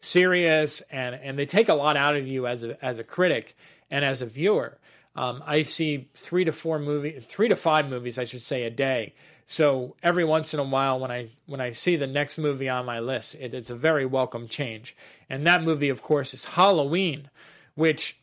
serious 0.01 0.81
and 0.91 1.15
and 1.15 1.39
they 1.39 1.45
take 1.45 1.69
a 1.69 1.75
lot 1.75 1.99
out 1.99 2.17
of 2.17 2.27
you 2.27 2.47
as 2.47 2.65
a 2.65 2.83
as 2.83 2.99
a 2.99 3.05
critic 3.05 3.55
and 3.91 4.07
as 4.07 4.23
a 4.23 4.27
viewer. 4.27 4.79
Um, 5.17 5.43
I 5.47 5.63
see 5.63 6.09
three 6.15 6.45
to 6.45 6.53
four 6.53 6.79
movie, 6.79 7.19
three 7.21 7.49
to 7.49 7.57
five 7.57 7.89
movies, 7.89 8.19
I 8.19 8.25
should 8.25 8.43
say, 8.43 8.65
a 8.65 8.71
day 8.71 9.15
so 9.47 9.95
every 10.03 10.25
once 10.25 10.53
in 10.55 10.61
a 10.61 10.65
while, 10.65 10.99
when 10.99 11.11
I 11.11 11.29
when 11.47 11.61
I 11.61 11.71
see 11.71 11.97
the 11.97 12.07
next 12.07 12.37
movie 12.37 12.69
on 12.69 12.85
my 12.85 12.99
list, 12.99 13.37
it, 13.37 13.55
it's 13.55 13.71
a 13.71 13.77
very 13.77 14.05
welcome 14.05 14.49
change. 14.49 14.97
And 15.31 15.47
that 15.47 15.63
movie, 15.63 15.89
of 15.89 16.03
course, 16.03 16.35
is 16.35 16.45
Halloween, 16.45 17.31
which 17.75 18.19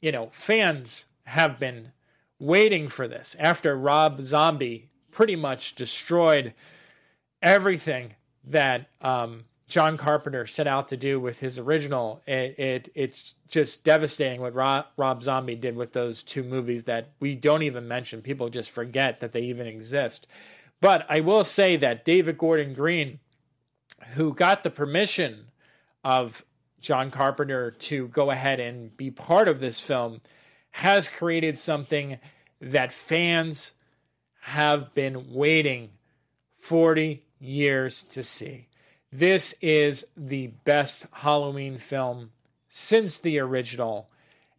you 0.00 0.12
know 0.12 0.28
fans 0.32 1.06
have 1.24 1.58
been 1.58 1.92
waiting 2.38 2.88
for 2.88 3.08
this 3.08 3.34
after 3.38 3.74
Rob 3.74 4.20
Zombie 4.20 4.90
pretty 5.10 5.34
much 5.34 5.74
destroyed 5.74 6.52
everything 7.40 8.14
that 8.44 8.90
um, 9.00 9.44
John 9.68 9.96
Carpenter 9.96 10.46
set 10.46 10.68
out 10.68 10.88
to 10.88 10.96
do 10.96 11.18
with 11.18 11.40
his 11.40 11.58
original. 11.58 12.22
It, 12.26 12.58
it 12.58 12.92
it's 12.94 13.34
just 13.48 13.82
devastating 13.82 14.40
what 14.40 14.54
Rob, 14.54 14.86
Rob 14.96 15.22
Zombie 15.22 15.56
did 15.56 15.76
with 15.76 15.92
those 15.92 16.22
two 16.22 16.44
movies 16.44 16.84
that 16.84 17.10
we 17.18 17.34
don't 17.34 17.62
even 17.62 17.88
mention. 17.88 18.22
People 18.22 18.48
just 18.48 18.70
forget 18.70 19.20
that 19.20 19.32
they 19.32 19.40
even 19.40 19.66
exist. 19.66 20.28
But 20.80 21.04
I 21.08 21.20
will 21.20 21.42
say 21.42 21.76
that 21.76 22.04
David 22.04 22.38
Gordon 22.38 22.74
Green, 22.74 23.18
who 24.14 24.32
got 24.34 24.62
the 24.62 24.70
permission 24.70 25.50
of 26.04 26.44
John 26.80 27.10
Carpenter 27.10 27.72
to 27.72 28.06
go 28.08 28.30
ahead 28.30 28.60
and 28.60 28.96
be 28.96 29.10
part 29.10 29.48
of 29.48 29.58
this 29.58 29.80
film, 29.80 30.20
has 30.70 31.08
created 31.08 31.58
something 31.58 32.18
that 32.60 32.92
fans 32.92 33.72
have 34.42 34.94
been 34.94 35.32
waiting 35.32 35.90
40 36.60 37.24
years 37.40 38.04
to 38.04 38.22
see. 38.22 38.68
This 39.12 39.54
is 39.60 40.04
the 40.16 40.48
best 40.64 41.06
Halloween 41.12 41.78
film 41.78 42.30
since 42.68 43.18
the 43.18 43.38
original. 43.38 44.10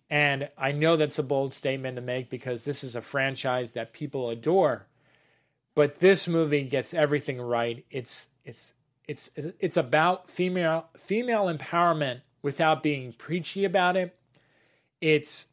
And 0.09 0.49
I 0.57 0.71
know 0.71 0.95
that's 0.95 1.19
a 1.19 1.23
bold 1.23 1.53
statement 1.53 1.97
to 1.97 2.01
make 2.01 2.29
because 2.29 2.63
this 2.63 2.83
is 2.83 2.95
a 2.95 3.01
franchise 3.01 3.73
that 3.73 3.93
people 3.93 4.29
adore. 4.29 4.87
But 5.75 5.99
this 5.99 6.27
movie 6.27 6.63
gets 6.63 6.93
everything 6.93 7.39
right. 7.39 7.85
It's 7.91 8.27
it's 8.43 8.73
it's 9.07 9.29
it's 9.35 9.77
about 9.77 10.29
female 10.29 10.87
female 10.97 11.45
empowerment 11.45 12.21
without 12.41 12.81
being 12.81 13.13
preachy 13.13 13.65
about 13.65 13.95
it. 13.95 14.15
It's 15.01 15.47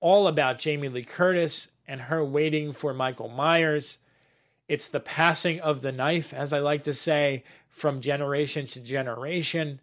all 0.00 0.28
about 0.28 0.58
Jamie 0.58 0.88
Lee 0.88 1.02
Curtis 1.02 1.68
and 1.88 2.02
her 2.02 2.24
waiting 2.24 2.72
for 2.72 2.94
Michael 2.94 3.28
Myers. 3.28 3.98
It's 4.68 4.88
the 4.88 5.00
passing 5.00 5.60
of 5.60 5.82
the 5.82 5.92
knife, 5.92 6.32
as 6.32 6.52
I 6.52 6.60
like 6.60 6.84
to 6.84 6.94
say, 6.94 7.42
from 7.72 8.00
generation 8.00 8.66
to 8.68 8.80
generation. 8.80 9.80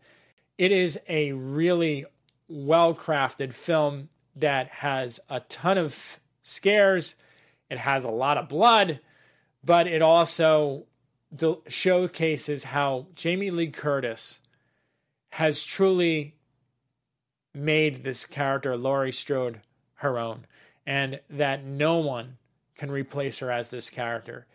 It 0.57 0.71
is 0.71 0.97
a 1.09 1.33
really 1.33 2.05
well 2.47 2.95
crafted 2.95 3.53
film 3.53 4.07
that 4.35 4.69
has 4.69 5.19
a 5.29 5.41
ton 5.41 5.77
of 5.77 6.19
scares. 6.41 7.17
It 7.69 7.79
has 7.79 8.05
a 8.05 8.09
lot 8.09 8.37
of 8.37 8.47
blood 8.47 9.01
but 9.63 9.87
it 9.87 10.01
also 10.01 10.85
showcases 11.67 12.65
how 12.65 13.07
Jamie 13.15 13.51
Lee 13.51 13.67
Curtis 13.67 14.39
has 15.33 15.63
truly 15.63 16.35
made 17.53 18.03
this 18.03 18.25
character, 18.25 18.75
Laurie 18.77 19.11
Strode, 19.11 19.61
her 19.95 20.17
own, 20.17 20.45
and 20.85 21.19
that 21.29 21.63
no 21.63 21.97
one 21.97 22.37
can 22.75 22.89
replace 22.89 23.39
her 23.39 23.51
as 23.51 23.69
this 23.69 23.89
character. 23.89 24.47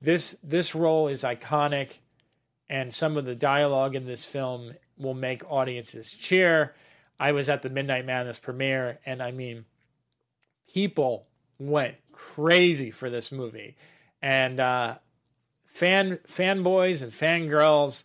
This 0.00 0.36
this 0.42 0.74
role 0.74 1.08
is 1.08 1.22
iconic, 1.22 1.98
and 2.68 2.92
some 2.92 3.16
of 3.16 3.24
the 3.24 3.34
dialogue 3.34 3.94
in 3.94 4.06
this 4.06 4.24
film 4.24 4.74
will 4.96 5.14
make 5.14 5.50
audiences 5.50 6.12
cheer. 6.12 6.74
I 7.18 7.32
was 7.32 7.48
at 7.48 7.62
the 7.62 7.70
Midnight 7.70 8.06
Madness 8.06 8.38
premiere, 8.38 8.98
and 9.06 9.22
I 9.22 9.30
mean, 9.30 9.64
people 10.72 11.26
went 11.58 11.96
crazy 12.12 12.90
for 12.90 13.10
this 13.10 13.30
movie 13.30 13.76
and 14.24 14.58
uh, 14.58 14.94
fan 15.66 16.18
fanboys 16.26 17.02
and 17.02 17.12
fangirls 17.12 18.04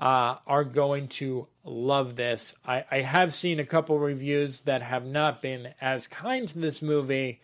uh, 0.00 0.36
are 0.46 0.64
going 0.64 1.08
to 1.08 1.46
love 1.62 2.16
this. 2.16 2.54
I, 2.64 2.86
I 2.90 3.00
have 3.02 3.34
seen 3.34 3.60
a 3.60 3.66
couple 3.66 3.98
reviews 3.98 4.62
that 4.62 4.80
have 4.80 5.04
not 5.04 5.42
been 5.42 5.74
as 5.78 6.06
kind 6.06 6.48
to 6.48 6.58
this 6.58 6.80
movie, 6.80 7.42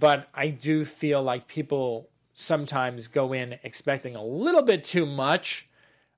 but 0.00 0.28
I 0.32 0.48
do 0.48 0.86
feel 0.86 1.22
like 1.22 1.46
people 1.46 2.08
sometimes 2.32 3.06
go 3.06 3.34
in 3.34 3.58
expecting 3.62 4.16
a 4.16 4.24
little 4.24 4.62
bit 4.62 4.82
too 4.82 5.04
much. 5.04 5.67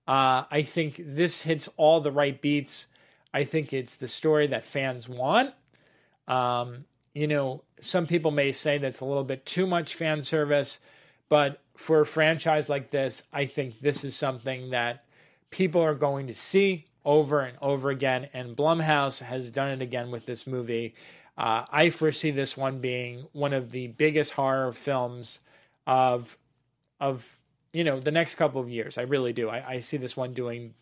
Uh, 0.07 0.45
I 0.51 0.63
think 0.63 1.01
this 1.05 1.43
hits 1.43 1.69
all 1.77 2.01
the 2.01 2.13
right 2.13 2.41
beats. 2.41 2.87
I 3.33 3.45
think 3.45 3.73
it's 3.73 3.97
the 3.97 4.09
story 4.09 4.47
that 4.49 4.65
fans 4.65 5.09
want. 5.09 5.55
Um, 6.27 6.85
you 7.15 7.27
know, 7.27 7.63
some 7.81 8.07
people 8.07 8.31
may 8.31 8.53
say 8.53 8.79
that's 8.79 9.01
a 9.01 9.05
little 9.05 9.25
bit 9.25 9.47
too 9.47 9.67
much 9.67 9.95
fan 9.95 10.23
service. 10.23 10.79
But 11.29 11.61
for 11.77 12.01
a 12.01 12.07
franchise 12.07 12.69
like 12.69 12.91
this, 12.91 13.23
I 13.33 13.47
think 13.47 13.81
this 13.81 14.05
is 14.05 14.17
something 14.17 14.71
that 14.71 15.05
people 15.51 15.81
are 15.81 15.95
going 15.95 16.27
to 16.27 16.35
see 16.35 16.87
over 17.05 17.41
and 17.41 17.57
over 17.63 17.91
again. 17.91 18.29
And 18.35 18.57
Blumhouse 18.57 19.21
has 19.21 19.51
done 19.51 19.71
it 19.71 19.81
again 19.81 20.11
with 20.11 20.27
this 20.27 20.47
movie. 20.47 20.95
Uh, 21.39 21.65
I 21.71 21.91
foresee 21.91 22.33
this 22.33 22.57
one 22.57 22.81
being 22.81 23.27
one 23.33 23.53
of 23.53 23.71
the 23.71 23.87
biggest 23.87 24.33
horror 24.33 24.73
films 24.73 25.39
of 25.87 26.37
of 27.01 27.39
you 27.73 27.85
know, 27.85 28.01
the 28.01 28.11
next 28.11 28.35
couple 28.35 28.61
of 28.61 28.69
years. 28.69 28.99
I 28.99 29.03
really 29.03 29.33
do. 29.33 29.49
I, 29.49 29.69
I 29.69 29.81
see 29.81 29.97
this 29.97 30.17
one 30.17 30.33
doing 30.33 30.75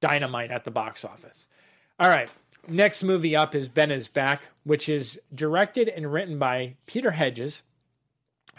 dynamite 0.00 0.50
at 0.50 0.64
the 0.64 0.70
box 0.70 1.04
office. 1.04 1.46
All 1.98 2.08
right. 2.08 2.30
Next 2.68 3.02
movie 3.02 3.36
up 3.36 3.54
is 3.54 3.68
Ben 3.68 3.90
is 3.90 4.08
Back, 4.08 4.48
which 4.64 4.88
is 4.88 5.20
directed 5.34 5.88
and 5.88 6.12
written 6.12 6.38
by 6.38 6.74
Peter 6.86 7.12
Hedges, 7.12 7.62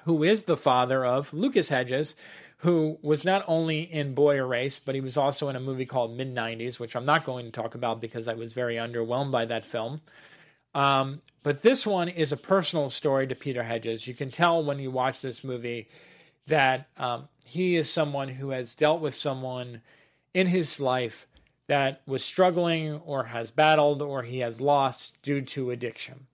who 0.05 0.23
is 0.23 0.43
the 0.43 0.57
father 0.57 1.05
of 1.05 1.33
Lucas 1.33 1.69
Hedges, 1.69 2.15
who 2.57 2.97
was 3.01 3.25
not 3.25 3.43
only 3.47 3.81
in 3.81 4.15
Boy 4.15 4.37
Erased, 4.37 4.85
but 4.85 4.95
he 4.95 5.01
was 5.01 5.17
also 5.17 5.49
in 5.49 5.55
a 5.55 5.59
movie 5.59 5.85
called 5.85 6.15
Mid 6.15 6.33
90s, 6.33 6.79
which 6.79 6.95
I'm 6.95 7.05
not 7.05 7.25
going 7.25 7.45
to 7.45 7.51
talk 7.51 7.75
about 7.75 8.01
because 8.01 8.27
I 8.27 8.33
was 8.33 8.53
very 8.53 8.75
underwhelmed 8.75 9.31
by 9.31 9.45
that 9.45 9.65
film. 9.65 10.01
Um, 10.73 11.21
but 11.43 11.61
this 11.61 11.85
one 11.85 12.07
is 12.07 12.31
a 12.31 12.37
personal 12.37 12.89
story 12.89 13.27
to 13.27 13.35
Peter 13.35 13.63
Hedges. 13.63 14.07
You 14.07 14.13
can 14.13 14.31
tell 14.31 14.63
when 14.63 14.79
you 14.79 14.89
watch 14.89 15.21
this 15.21 15.43
movie 15.43 15.89
that 16.47 16.87
um, 16.97 17.27
he 17.45 17.75
is 17.75 17.91
someone 17.91 18.29
who 18.29 18.49
has 18.49 18.73
dealt 18.73 19.01
with 19.01 19.15
someone 19.15 19.81
in 20.33 20.47
his 20.47 20.79
life 20.79 21.27
that 21.67 22.01
was 22.05 22.23
struggling 22.23 23.01
or 23.05 23.25
has 23.25 23.51
battled 23.51 24.01
or 24.01 24.23
he 24.23 24.39
has 24.39 24.61
lost 24.61 25.21
due 25.21 25.41
to 25.41 25.71
addiction. 25.71 26.27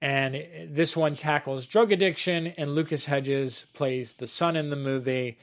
And 0.00 0.42
this 0.68 0.96
one 0.96 1.16
tackles 1.16 1.66
drug 1.66 1.92
addiction, 1.92 2.48
and 2.56 2.74
Lucas 2.74 3.04
Hedges 3.04 3.66
plays 3.74 4.14
the 4.14 4.26
son 4.26 4.56
in 4.56 4.70
the 4.70 4.76
movie. 4.76 5.36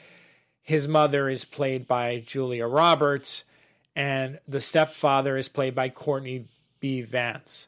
His 0.63 0.87
mother 0.87 1.29
is 1.29 1.45
played 1.45 1.87
by 1.87 2.23
Julia 2.25 2.65
Roberts, 2.65 3.43
and 3.95 4.39
the 4.47 4.59
stepfather 4.59 5.37
is 5.37 5.47
played 5.47 5.75
by 5.75 5.89
Courtney 5.89 6.47
B. 6.79 7.01
Vance. 7.01 7.67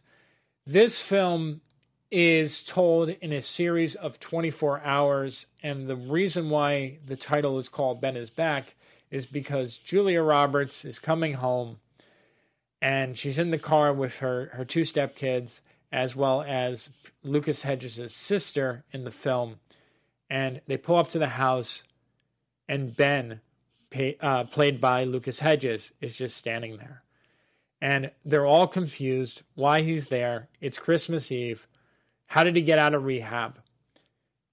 This 0.65 1.01
film 1.01 1.61
is 2.11 2.61
told 2.61 3.09
in 3.09 3.31
a 3.31 3.41
series 3.41 3.95
of 3.95 4.19
24 4.19 4.81
hours, 4.83 5.45
and 5.61 5.87
the 5.87 5.95
reason 5.95 6.49
why 6.49 6.97
the 7.05 7.15
title 7.15 7.59
is 7.59 7.69
called 7.69 8.01
Ben 8.01 8.17
is 8.17 8.29
Back 8.29 8.75
is 9.11 9.25
because 9.25 9.77
Julia 9.77 10.21
Roberts 10.21 10.85
is 10.85 10.99
coming 10.99 11.35
home 11.35 11.77
and 12.81 13.17
she's 13.17 13.37
in 13.37 13.51
the 13.51 13.57
car 13.57 13.91
with 13.91 14.17
her, 14.17 14.49
her 14.53 14.65
two 14.65 14.81
stepkids 14.81 15.61
as 15.91 16.15
well 16.15 16.43
as 16.47 16.89
Lucas 17.23 17.63
Hedges' 17.63 18.13
sister 18.13 18.85
in 18.91 19.03
the 19.03 19.11
film. 19.11 19.59
And 20.29 20.61
they 20.67 20.77
pull 20.77 20.97
up 20.97 21.09
to 21.09 21.19
the 21.19 21.29
house, 21.29 21.83
and 22.67 22.95
Ben, 22.95 23.41
pay, 23.89 24.15
uh, 24.21 24.43
played 24.43 24.79
by 24.79 25.03
Lucas 25.03 25.39
Hedges, 25.39 25.91
is 25.99 26.15
just 26.15 26.37
standing 26.37 26.77
there. 26.77 27.03
And 27.81 28.11
they're 28.23 28.45
all 28.45 28.67
confused 28.67 29.41
why 29.55 29.81
he's 29.81 30.07
there. 30.07 30.49
It's 30.61 30.77
Christmas 30.77 31.31
Eve. 31.31 31.67
How 32.29 32.43
did 32.43 32.55
he 32.55 32.61
get 32.61 32.79
out 32.79 32.93
of 32.93 33.05
rehab? 33.05 33.59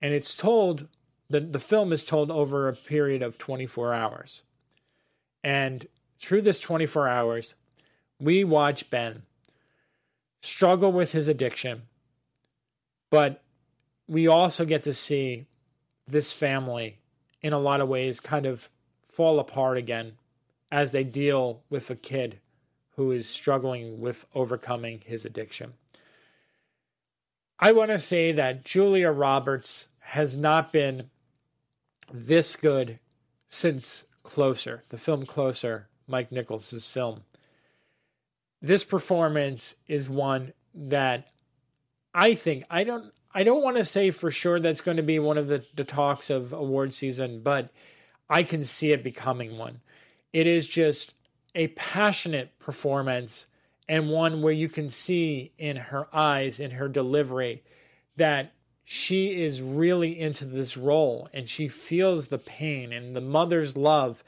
And 0.01 0.15
it's 0.15 0.35
told, 0.35 0.89
the, 1.29 1.41
the 1.41 1.59
film 1.59 1.93
is 1.93 2.05
told 2.05 2.31
over 2.31 2.69
a 2.69 2.75
period 2.75 3.23
of 3.23 3.39
24 3.39 3.93
hours. 3.93 4.45
And 5.45 5.87
through 6.19 6.43
this 6.43 6.59
24 6.59 7.07
hours, 7.07 7.55
we 8.19 8.45
watch 8.45 8.89
Ben 8.89 9.23
struggle 10.41 10.91
with 10.91 11.13
his 11.13 11.29
addiction, 11.29 11.83
but 13.11 13.43
we 14.09 14.27
also 14.27 14.65
get 14.65 14.83
to 14.85 14.95
see 14.95 15.47
this 16.07 16.33
family 16.33 16.99
in 17.43 17.53
a 17.53 17.59
lot 17.59 17.81
of 17.81 17.89
ways 17.89 18.21
kind 18.21 18.47
of 18.47 18.71
fall 19.05 19.39
apart 19.39 19.77
again 19.77 20.13
as 20.73 20.93
they 20.93 21.05
deal 21.05 21.63
with 21.69 21.91
a 21.91 21.97
kid 21.97 22.41
who 22.97 23.11
is 23.11 23.29
struggling 23.29 24.01
with 24.01 24.25
overcoming 24.35 25.03
his 25.05 25.27
addiction. 25.27 25.75
I 27.59 27.73
want 27.73 27.91
to 27.91 27.99
say 27.99 28.33
that 28.33 28.65
Julia 28.65 29.11
Roberts 29.11 29.89
has 30.01 30.37
not 30.37 30.73
been 30.73 31.11
this 32.13 32.57
good 32.57 32.99
since 33.49 34.05
Closer, 34.23 34.83
the 34.89 34.99
film 34.99 35.25
Closer, 35.25 35.89
Mike 36.09 36.33
Nichols' 36.33 36.87
film 36.87 37.23
this 38.67 38.85
performance 38.85 39.75
is 39.87 40.09
one 40.09 40.53
that 40.75 41.29
I 42.15 42.35
think 42.35 42.65
I 42.71 42.85
don't 42.85 43.13
I 43.35 43.43
don't 43.43 43.63
want 43.63 43.77
to 43.77 43.85
say 43.85 44.11
for 44.11 44.31
sure 44.31 44.61
that's 44.61 44.81
going 44.81 44.97
to 44.97 45.03
be 45.03 45.19
one 45.19 45.37
of 45.37 45.49
the, 45.49 45.65
the 45.75 45.85
talks 45.85 46.31
of 46.31 46.55
award 46.55 46.95
season, 46.95 47.43
but 47.43 47.71
I 48.31 48.43
can 48.43 48.65
see 48.65 48.93
it 48.93 49.05
becoming 49.05 49.59
one. 49.59 49.81
It 50.33 50.47
is 50.47 50.67
just 50.67 51.15
a 51.55 51.69
passionate 51.69 52.59
performance 52.59 53.47
and 53.89 54.11
one 54.11 54.43
where 54.43 54.53
you 54.53 54.69
can 54.69 54.91
see 54.91 55.53
in 55.59 55.77
her 55.77 56.09
eyes, 56.13 56.59
in 56.61 56.73
her 56.73 56.89
delivery, 56.89 57.63
that 58.17 58.53
she 58.85 59.43
is 59.43 59.61
really 59.61 60.19
into 60.19 60.45
this 60.45 60.77
role 60.77 61.29
and 61.33 61.49
she 61.49 61.69
feels 61.69 62.29
the 62.29 62.39
pain 62.39 62.93
and 62.93 63.15
the 63.15 63.21
mother's 63.21 63.77
love 63.77 64.23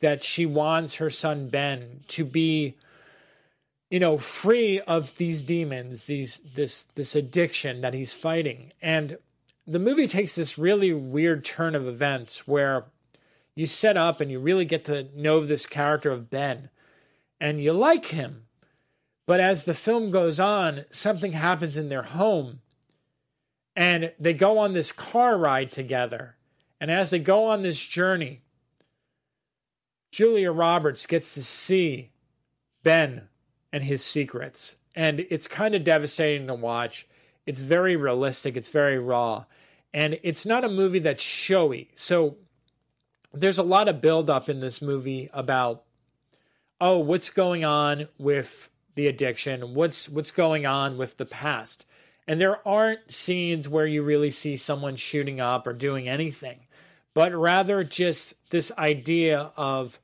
that 0.00 0.22
she 0.22 0.44
wants 0.44 0.96
her 0.96 1.10
son 1.10 1.48
Ben 1.48 2.00
to 2.08 2.24
be 2.24 2.76
you 3.92 4.00
know, 4.00 4.16
free 4.16 4.80
of 4.80 5.14
these 5.18 5.42
demons, 5.42 6.06
these 6.06 6.40
this 6.54 6.84
this 6.94 7.14
addiction 7.14 7.82
that 7.82 7.92
he's 7.92 8.14
fighting. 8.14 8.72
And 8.80 9.18
the 9.66 9.78
movie 9.78 10.08
takes 10.08 10.34
this 10.34 10.56
really 10.56 10.94
weird 10.94 11.44
turn 11.44 11.74
of 11.74 11.86
events 11.86 12.48
where 12.48 12.86
you 13.54 13.66
set 13.66 13.98
up 13.98 14.18
and 14.22 14.30
you 14.30 14.40
really 14.40 14.64
get 14.64 14.86
to 14.86 15.08
know 15.14 15.44
this 15.44 15.66
character 15.66 16.10
of 16.10 16.30
Ben 16.30 16.70
and 17.38 17.62
you 17.62 17.74
like 17.74 18.06
him. 18.06 18.44
But 19.26 19.40
as 19.40 19.64
the 19.64 19.74
film 19.74 20.10
goes 20.10 20.40
on, 20.40 20.84
something 20.90 21.32
happens 21.32 21.76
in 21.76 21.88
their 21.88 22.02
home 22.02 22.60
and 23.74 24.12
they 24.18 24.34
go 24.34 24.58
on 24.58 24.74
this 24.74 24.92
car 24.92 25.38
ride 25.38 25.72
together. 25.72 26.36
And 26.80 26.90
as 26.90 27.10
they 27.10 27.18
go 27.18 27.46
on 27.46 27.62
this 27.62 27.78
journey, 27.78 28.42
Julia 30.10 30.52
Roberts 30.52 31.06
gets 31.06 31.34
to 31.34 31.42
see 31.42 32.10
Ben 32.82 33.28
and 33.72 33.84
his 33.84 34.04
secrets. 34.04 34.76
And 34.94 35.20
it's 35.30 35.46
kind 35.46 35.74
of 35.74 35.84
devastating 35.84 36.46
to 36.48 36.54
watch. 36.54 37.06
It's 37.46 37.62
very 37.62 37.96
realistic, 37.96 38.56
it's 38.56 38.68
very 38.68 38.98
raw. 38.98 39.46
And 39.94 40.18
it's 40.22 40.44
not 40.44 40.64
a 40.64 40.68
movie 40.68 40.98
that's 40.98 41.22
showy. 41.22 41.90
So 41.94 42.36
there's 43.32 43.58
a 43.58 43.62
lot 43.62 43.88
of 43.88 44.00
buildup 44.00 44.48
in 44.48 44.60
this 44.60 44.82
movie 44.82 45.30
about, 45.32 45.84
oh, 46.80 46.98
what's 46.98 47.30
going 47.30 47.64
on 47.64 48.08
with 48.18 48.68
the 48.94 49.06
addiction? 49.06 49.74
What's 49.74 50.08
what's 50.08 50.30
going 50.30 50.66
on 50.66 50.98
with 50.98 51.16
the 51.16 51.26
past? 51.26 51.86
And 52.26 52.40
there 52.40 52.66
aren't 52.66 53.10
scenes 53.10 53.68
where 53.68 53.86
you 53.86 54.02
really 54.02 54.30
see 54.30 54.56
someone 54.56 54.96
shooting 54.96 55.40
up 55.40 55.66
or 55.66 55.72
doing 55.72 56.08
anything, 56.08 56.60
but 57.14 57.34
rather 57.34 57.82
just 57.82 58.34
this 58.50 58.70
idea 58.78 59.50
of, 59.56 59.98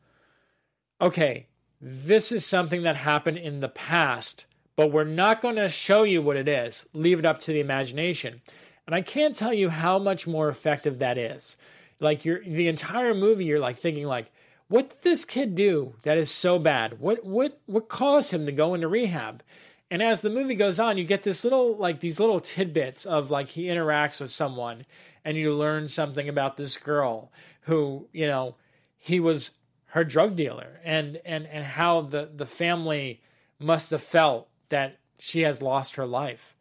okay, 1.01 1.47
this 1.81 2.33
is 2.33 2.45
something 2.45 2.83
that 2.83 2.97
happened 2.97 3.39
in 3.39 3.61
the 3.61 3.69
past, 3.69 4.47
but 4.75 4.91
we're 4.91 5.05
not 5.05 5.41
going 5.41 5.57
to 5.57 5.69
show 5.69 6.03
you 6.03 6.21
what 6.21 6.37
it 6.37 6.49
is. 6.49 6.87
Leave 6.93 7.21
it 7.21 7.27
up 7.27 7.39
to 7.41 7.53
the 7.53 7.61
imagination. 7.61 8.43
And 8.87 8.95
I 8.95 9.03
can't 9.03 9.37
tell 9.37 9.53
you 9.53 9.69
how 9.69 9.99
much 9.99 10.27
more 10.27 10.49
effective 10.49 10.99
that 10.99 11.19
is. 11.19 11.57
Like 12.01 12.25
you're 12.25 12.43
the 12.43 12.69
entire 12.69 13.15
movie, 13.15 13.45
you're 13.45 13.61
like 13.61 13.79
thinking 13.79 14.07
like, 14.07 14.33
what 14.69 14.91
did 14.91 15.03
this 15.03 15.25
kid 15.25 15.55
do 15.55 15.95
that 16.03 16.19
is 16.19 16.31
so 16.31 16.59
bad? 16.59 17.01
What 17.01 17.25
what 17.25 17.61
what 17.67 17.89
caused 17.89 18.33
him 18.33 18.47
to 18.47 18.53
go 18.53 18.75
into 18.75 18.89
rehab? 18.89 19.43
And 19.91 20.03
as 20.03 20.21
the 20.21 20.31
movie 20.31 20.55
goes 20.55 20.79
on, 20.79 20.99
you 20.99 21.05
get 21.05 21.23
this 21.23 21.45
little 21.45 21.77
like 21.77 22.01
these 22.01 22.21
little 22.21 22.41
tidbits 22.41 23.07
of 23.07 23.31
like 23.31 23.51
he 23.51 23.65
interacts 23.65 24.21
with 24.21 24.31
someone 24.31 24.85
and 25.25 25.37
you 25.37 25.55
learn 25.55 25.89
something 25.89 26.29
about 26.29 26.57
this 26.57 26.77
girl 26.77 27.33
who, 27.63 28.09
you 28.13 28.27
know, 28.27 28.57
he 28.99 29.19
was 29.19 29.53
her 29.87 30.05
drug 30.05 30.37
dealer 30.37 30.81
and 30.85 31.21
and 31.25 31.47
and 31.47 31.65
how 31.65 32.03
the 32.03 32.31
the 32.35 32.47
family 32.47 33.23
must 33.59 33.91
have 33.91 34.03
felt 34.03 34.49
that 34.69 34.99
she 35.19 35.41
has 35.41 35.63
lost 35.63 35.97
her 35.97 36.07
life 36.07 36.55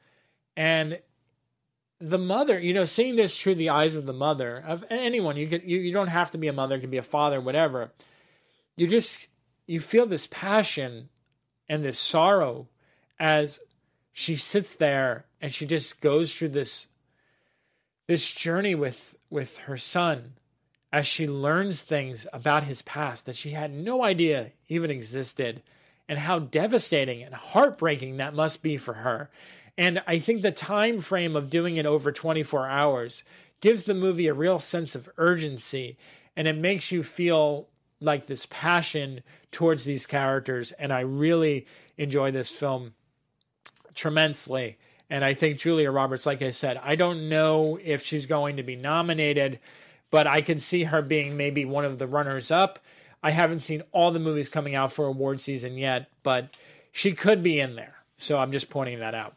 and 0.56 1.00
the 2.00 2.18
mother 2.18 2.60
you 2.60 2.74
know 2.74 2.86
seeing 2.86 3.16
this 3.16 3.40
through 3.40 3.56
the 3.56 3.70
eyes 3.70 3.96
of 3.96 4.06
the 4.06 4.14
mother 4.14 4.64
of 4.66 4.86
anyone 4.90 5.36
you 5.36 5.48
could 5.48 5.64
you, 5.64 5.78
you 5.78 5.92
don't 5.92 6.08
have 6.08 6.32
to 6.32 6.38
be 6.38 6.48
a 6.48 6.54
mother 6.54 6.76
it 6.76 6.82
can 6.82 6.90
be 6.90 6.98
a 6.98 7.04
father 7.04 7.42
whatever 7.42 7.92
you 8.76 8.88
just 8.88 9.28
you 9.66 9.80
feel 9.80 10.06
this 10.06 10.28
passion 10.28 11.10
and 11.68 11.84
this 11.84 12.00
sorrow 12.00 12.68
as 13.20 13.60
she 14.14 14.36
sits 14.36 14.76
there 14.76 15.26
and 15.42 15.54
she 15.54 15.66
just 15.66 16.00
goes 16.02 16.34
through 16.34 16.50
this 16.50 16.88
this 18.08 18.32
journey 18.32 18.76
with 18.76 19.16
with 19.30 19.60
her 19.60 19.78
son 19.78 20.34
as 20.92 21.06
she 21.06 21.28
learns 21.28 21.82
things 21.82 22.26
about 22.32 22.64
his 22.64 22.82
past 22.84 23.26
that 23.26 23.36
she 23.36 23.52
had 23.52 23.72
no 23.72 24.04
idea 24.04 24.52
even 24.70 24.90
existed 24.90 25.62
and 26.08 26.20
how 26.20 26.40
devastating 26.40 27.22
and 27.22 27.34
heartbreaking 27.34 28.18
that 28.18 28.34
must 28.34 28.64
be 28.64 28.78
for 28.78 28.94
her. 28.94 29.30
And 29.78 30.02
I 30.08 30.20
think 30.20 30.42
the 30.42 30.52
time 30.52 31.02
frame 31.02 31.36
of 31.36 31.50
doing 31.50 31.78
it 31.78 31.86
over 31.86 32.12
24 32.12 32.68
hours 32.68 33.24
gives 33.62 33.84
the 33.84 33.94
movie 33.94 34.28
a 34.28 34.34
real 34.34 34.60
sense 34.60 34.96
of 34.96 35.10
urgency 35.18 35.98
and 36.36 36.48
it 36.48 36.58
makes 36.58 36.92
you 36.92 37.02
feel 37.04 37.68
like 38.00 38.28
this 38.28 38.48
passion 38.50 39.22
towards 39.52 39.84
these 39.84 40.06
characters 40.06 40.72
and 40.74 40.94
I 40.94 41.02
really 41.02 41.66
enjoy 41.98 42.32
this 42.32 42.50
film 42.50 42.94
tremendously. 43.96 44.78
And 45.10 45.24
I 45.24 45.34
think 45.34 45.60
Julia 45.60 45.92
Roberts 45.92 46.26
like 46.26 46.42
I 46.42 46.52
said, 46.52 46.80
I 46.84 46.96
don't 46.96 47.30
know 47.30 47.80
if 47.84 48.04
she's 48.04 48.26
going 48.26 48.58
to 48.58 48.64
be 48.64 48.76
nominated 48.76 49.60
but 50.10 50.28
I 50.28 50.42
can 50.42 50.60
see 50.60 50.86
her 50.86 51.02
being 51.02 51.36
maybe 51.38 51.66
one 51.66 51.86
of 51.86 52.00
the 52.00 52.08
runners 52.08 52.50
up. 52.52 52.80
I 53.22 53.32
haven't 53.32 53.62
seen 53.62 53.84
all 53.92 54.12
the 54.12 54.20
movies 54.20 54.50
coming 54.50 54.76
out 54.76 54.92
for 54.92 55.06
award 55.06 55.42
season 55.42 55.78
yet, 55.78 56.10
but 56.24 56.50
she 56.92 57.14
could 57.14 57.44
be 57.44 57.60
in 57.60 57.76
there. 57.76 57.96
So 58.16 58.38
I'm 58.38 58.52
just 58.52 58.70
pointing 58.70 59.00
that 59.00 59.16
out. 59.16 59.36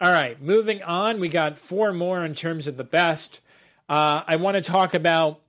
All 0.00 0.12
right, 0.12 0.40
moving 0.40 0.80
on. 0.84 1.18
We 1.18 1.28
got 1.28 1.58
four 1.58 1.92
more 1.92 2.24
in 2.24 2.36
terms 2.36 2.68
of 2.68 2.76
the 2.76 2.84
best. 2.84 3.40
Uh, 3.88 4.22
I 4.28 4.36
want 4.36 4.54
to 4.54 4.60
talk 4.60 4.94
about 4.94 5.40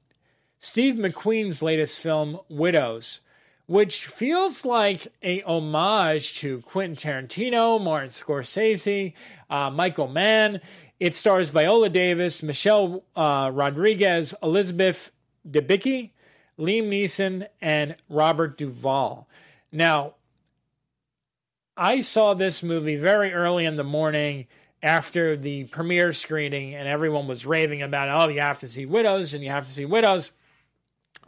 Steve 0.60 0.96
McQueen's 0.96 1.62
latest 1.62 2.00
film, 2.00 2.40
Widows, 2.50 3.20
which 3.68 4.08
feels 4.08 4.66
like 4.66 5.08
a 5.22 5.44
homage 5.44 6.34
to 6.40 6.62
Quentin 6.62 6.96
Tarantino, 6.96 7.80
Martin 7.80 8.10
Scorsese, 8.10 9.14
uh, 9.52 9.70
Michael 9.70 10.08
Mann. 10.08 10.62
It 11.00 11.16
stars 11.16 11.50
Viola 11.50 11.90
Davis, 11.90 12.42
Michelle 12.42 13.04
uh, 13.16 13.52
Rodriguez, 13.54 14.34
Elizabeth 14.42 15.12
Debicki, 15.48 16.10
Liam 16.58 16.90
Neeson, 16.90 17.48
and 17.62 17.96
Robert 18.10 18.58
Duvall. 18.58 19.30
Now, 19.72 20.16
I 21.80 22.02
saw 22.02 22.34
this 22.34 22.62
movie 22.62 22.98
very 22.98 23.34
early 23.34 23.64
in 23.64 23.78
the 23.78 23.86
morning 23.86 24.48
after 24.84 25.38
the 25.38 25.64
premiere 25.64 26.12
screening, 26.12 26.76
and 26.76 26.90
everyone 26.90 27.26
was 27.26 27.46
raving 27.46 27.82
about, 27.82 28.10
oh, 28.10 28.30
you 28.30 28.42
have 28.42 28.60
to 28.60 28.68
see 28.68 28.86
Widows 28.86 29.34
and 29.34 29.42
you 29.42 29.50
have 29.50 29.66
to 29.66 29.72
see 29.72 29.86
Widows. 29.86 30.34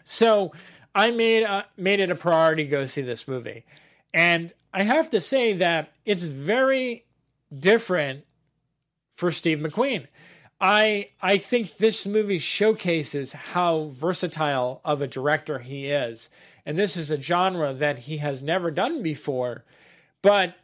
So 0.04 0.52
I 0.94 1.12
made 1.12 1.44
a, 1.44 1.66
made 1.78 2.02
it 2.02 2.12
a 2.12 2.16
priority 2.16 2.66
to 2.66 2.70
go 2.70 2.86
see 2.86 3.02
this 3.02 3.30
movie, 3.30 3.64
and 4.14 4.52
I 4.74 4.84
have 4.84 5.10
to 5.12 5.22
say 5.22 5.54
that 5.54 5.94
it's 6.06 6.26
very 6.26 7.06
different 7.58 8.26
for 9.16 9.32
Steve 9.32 9.60
McQueen. 9.60 10.08
I 10.60 11.12
I 11.22 11.38
think 11.38 11.78
this 11.78 12.06
movie 12.06 12.40
showcases 12.40 13.32
how 13.32 13.92
versatile 13.94 14.82
of 14.84 15.02
a 15.02 15.08
director 15.08 15.60
he 15.60 15.86
is, 15.86 16.30
and 16.66 16.78
this 16.78 16.98
is 16.98 17.10
a 17.10 17.22
genre 17.22 17.74
that 17.74 18.00
he 18.00 18.18
has 18.18 18.42
never 18.42 18.70
done 18.70 19.02
before 19.02 19.64
but 20.22 20.56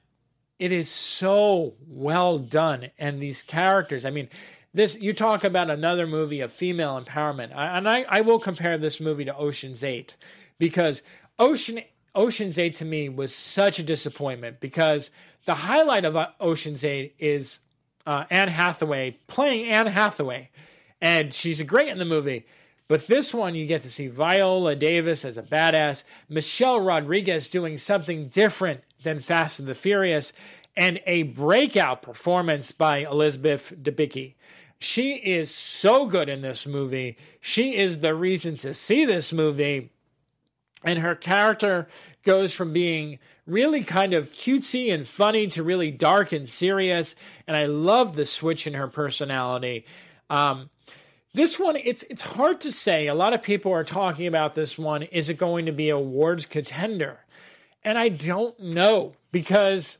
it 0.59 0.71
is 0.71 0.89
so 0.89 1.75
well 1.87 2.39
done. 2.39 2.89
And 2.97 3.21
these 3.21 3.41
characters 3.41 4.05
i 4.05 4.09
mean 4.09 4.29
this 4.73 4.95
you 4.95 5.13
talk 5.13 5.43
about 5.43 5.69
another 5.69 6.07
movie 6.07 6.41
of 6.41 6.51
female 6.51 7.01
empowerment. 7.01 7.55
I, 7.55 7.77
and 7.77 7.89
I, 7.89 8.05
I 8.07 8.21
will 8.21 8.39
compare 8.39 8.77
this 8.77 8.99
movie 8.99 9.25
to 9.25 9.35
oceans 9.35 9.83
8 9.83 10.15
because 10.59 11.01
ocean 11.39 11.81
oceans 12.15 12.59
8 12.59 12.75
to 12.75 12.85
me 12.85 13.09
was 13.09 13.33
such 13.33 13.79
a 13.79 13.83
disappointment 13.83 14.59
because 14.59 15.09
the 15.45 15.55
highlight 15.55 16.05
of 16.05 16.15
uh, 16.15 16.27
oceans 16.39 16.83
8 16.83 17.15
is 17.19 17.59
uh, 18.05 18.25
anne 18.29 18.49
hathaway 18.49 19.17
playing 19.27 19.67
anne 19.67 19.87
hathaway. 19.87 20.49
And 20.99 21.33
she's 21.33 21.61
great 21.61 21.89
in 21.89 21.99
the 21.99 22.05
movie 22.05 22.45
but 22.87 23.07
this 23.07 23.33
one, 23.33 23.55
you 23.55 23.65
get 23.65 23.81
to 23.81 23.89
see 23.89 24.07
Viola 24.07 24.75
Davis 24.75 25.25
as 25.25 25.37
a 25.37 25.43
badass, 25.43 26.03
Michelle 26.29 26.79
Rodriguez 26.79 27.49
doing 27.49 27.77
something 27.77 28.29
different 28.29 28.81
than 29.03 29.19
Fast 29.19 29.59
and 29.59 29.67
the 29.67 29.75
Furious, 29.75 30.33
and 30.75 30.99
a 31.05 31.23
breakout 31.23 32.01
performance 32.01 32.71
by 32.71 32.99
Elizabeth 32.99 33.73
Debicki. 33.81 34.35
She 34.79 35.13
is 35.13 35.53
so 35.53 36.05
good 36.05 36.29
in 36.29 36.41
this 36.41 36.67
movie. 36.67 37.17
She 37.41 37.75
is 37.75 37.99
the 37.99 38.13
reason 38.13 38.57
to 38.57 38.73
see 38.73 39.05
this 39.05 39.33
movie. 39.33 39.91
And 40.83 40.99
her 40.99 41.15
character 41.15 41.87
goes 42.23 42.53
from 42.53 42.73
being 42.73 43.17
really 43.47 43.83
kind 43.83 44.13
of 44.13 44.31
cutesy 44.31 44.93
and 44.93 45.07
funny 45.07 45.47
to 45.47 45.63
really 45.63 45.89
dark 45.89 46.31
and 46.31 46.47
serious. 46.47 47.15
And 47.47 47.57
I 47.57 47.65
love 47.65 48.15
the 48.15 48.25
switch 48.25 48.67
in 48.67 48.75
her 48.75 48.87
personality. 48.87 49.85
Um, 50.29 50.69
this 51.33 51.59
one, 51.59 51.75
it's 51.75 52.03
it's 52.09 52.23
hard 52.23 52.61
to 52.61 52.71
say. 52.71 53.07
A 53.07 53.15
lot 53.15 53.33
of 53.33 53.41
people 53.41 53.71
are 53.71 53.83
talking 53.83 54.27
about 54.27 54.55
this 54.55 54.77
one. 54.77 55.03
Is 55.03 55.29
it 55.29 55.37
going 55.37 55.65
to 55.65 55.71
be 55.71 55.89
awards 55.89 56.45
contender? 56.45 57.19
And 57.87 57.97
I 57.97 58.09
don't 58.09 58.59
know 58.59 59.13
because 59.31 59.97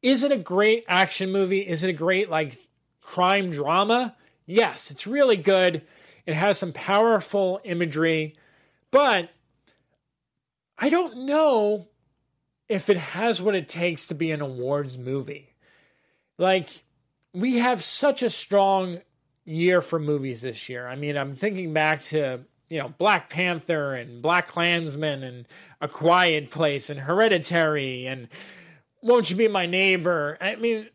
is 0.00 0.22
it 0.22 0.32
a 0.32 0.38
great 0.38 0.86
action 0.88 1.30
movie? 1.30 1.58
Is 1.60 1.82
it 1.82 1.90
a 1.90 1.92
great 1.92 2.30
like 2.30 2.56
crime 3.02 3.50
drama? 3.50 4.16
Yes, 4.46 4.90
it's 4.90 5.06
really 5.06 5.36
good. 5.36 5.82
It 6.24 6.34
has 6.34 6.56
some 6.56 6.72
powerful 6.72 7.60
imagery, 7.62 8.38
but 8.90 9.28
I 10.78 10.88
don't 10.88 11.26
know 11.26 11.88
if 12.70 12.88
it 12.88 12.96
has 12.96 13.42
what 13.42 13.54
it 13.54 13.68
takes 13.68 14.06
to 14.06 14.14
be 14.14 14.30
an 14.30 14.40
awards 14.40 14.96
movie. 14.96 15.54
Like, 16.38 16.84
we 17.34 17.58
have 17.58 17.82
such 17.82 18.22
a 18.22 18.30
strong 18.30 19.02
year 19.44 19.82
for 19.82 19.98
movies 19.98 20.40
this 20.40 20.70
year. 20.70 20.88
I 20.88 20.96
mean, 20.96 21.18
I'm 21.18 21.36
thinking 21.36 21.74
back 21.74 22.00
to 22.04 22.46
you 22.68 22.78
know 22.78 22.94
Black 22.98 23.28
Panther 23.30 23.94
and 23.94 24.22
BlacKkKlansman 24.22 25.22
and 25.22 25.46
A 25.80 25.88
Quiet 25.88 26.50
Place 26.50 26.90
and 26.90 27.00
Hereditary 27.00 28.06
and 28.06 28.28
Won't 29.02 29.30
You 29.30 29.36
Be 29.36 29.48
My 29.48 29.66
Neighbor. 29.66 30.38
I 30.40 30.56
mean, 30.56 30.88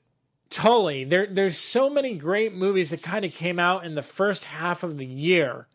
Tully. 0.50 1.04
There, 1.04 1.28
there's 1.28 1.58
so 1.58 1.90
many 1.90 2.16
great 2.16 2.54
movies 2.54 2.90
that 2.90 3.04
kind 3.04 3.24
of 3.24 3.34
came 3.34 3.60
out 3.60 3.86
in 3.86 3.96
the 3.96 4.02
first 4.02 4.46
half 4.46 4.84
of 4.84 4.98
the 4.98 5.06
year, 5.06 5.68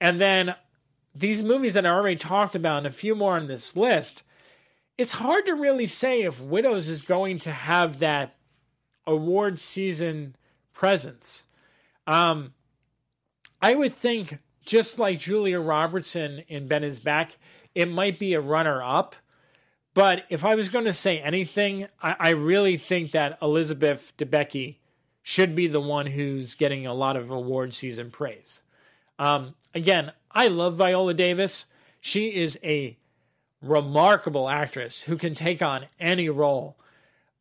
and 0.00 0.20
then 0.20 0.54
these 1.14 1.42
movies 1.42 1.74
that 1.74 1.86
I 1.86 1.90
already 1.90 2.16
talked 2.16 2.54
about 2.54 2.78
and 2.78 2.86
a 2.86 2.92
few 2.92 3.14
more 3.14 3.36
on 3.36 3.46
this 3.46 3.76
list. 3.76 4.22
It's 4.96 5.12
hard 5.12 5.46
to 5.46 5.54
really 5.54 5.86
say 5.86 6.22
if 6.22 6.40
Widows 6.40 6.90
is 6.90 7.00
going 7.00 7.38
to 7.40 7.52
have 7.52 8.00
that 8.00 8.36
award 9.06 9.58
season 9.58 10.36
presence. 10.74 11.44
Um, 12.06 12.52
I 13.62 13.74
would 13.74 13.94
think 13.94 14.38
just 14.70 15.00
like 15.00 15.18
Julia 15.18 15.58
Robertson 15.58 16.44
in 16.46 16.68
Ben 16.68 16.84
is 16.84 17.00
Back, 17.00 17.36
it 17.74 17.90
might 17.90 18.20
be 18.20 18.34
a 18.34 18.40
runner 18.40 18.80
up. 18.80 19.16
But 19.94 20.22
if 20.30 20.44
I 20.44 20.54
was 20.54 20.68
going 20.68 20.84
to 20.84 20.92
say 20.92 21.18
anything, 21.18 21.88
I, 22.00 22.14
I 22.20 22.28
really 22.30 22.76
think 22.76 23.10
that 23.10 23.36
Elizabeth 23.42 24.12
Debicki 24.16 24.76
should 25.24 25.56
be 25.56 25.66
the 25.66 25.80
one 25.80 26.06
who's 26.06 26.54
getting 26.54 26.86
a 26.86 26.94
lot 26.94 27.16
of 27.16 27.32
award 27.32 27.74
season 27.74 28.12
praise. 28.12 28.62
Um, 29.18 29.56
again, 29.74 30.12
I 30.30 30.46
love 30.46 30.76
Viola 30.76 31.14
Davis. 31.14 31.66
She 32.00 32.28
is 32.28 32.56
a 32.62 32.96
remarkable 33.60 34.48
actress 34.48 35.02
who 35.02 35.16
can 35.16 35.34
take 35.34 35.60
on 35.60 35.86
any 35.98 36.28
role. 36.28 36.76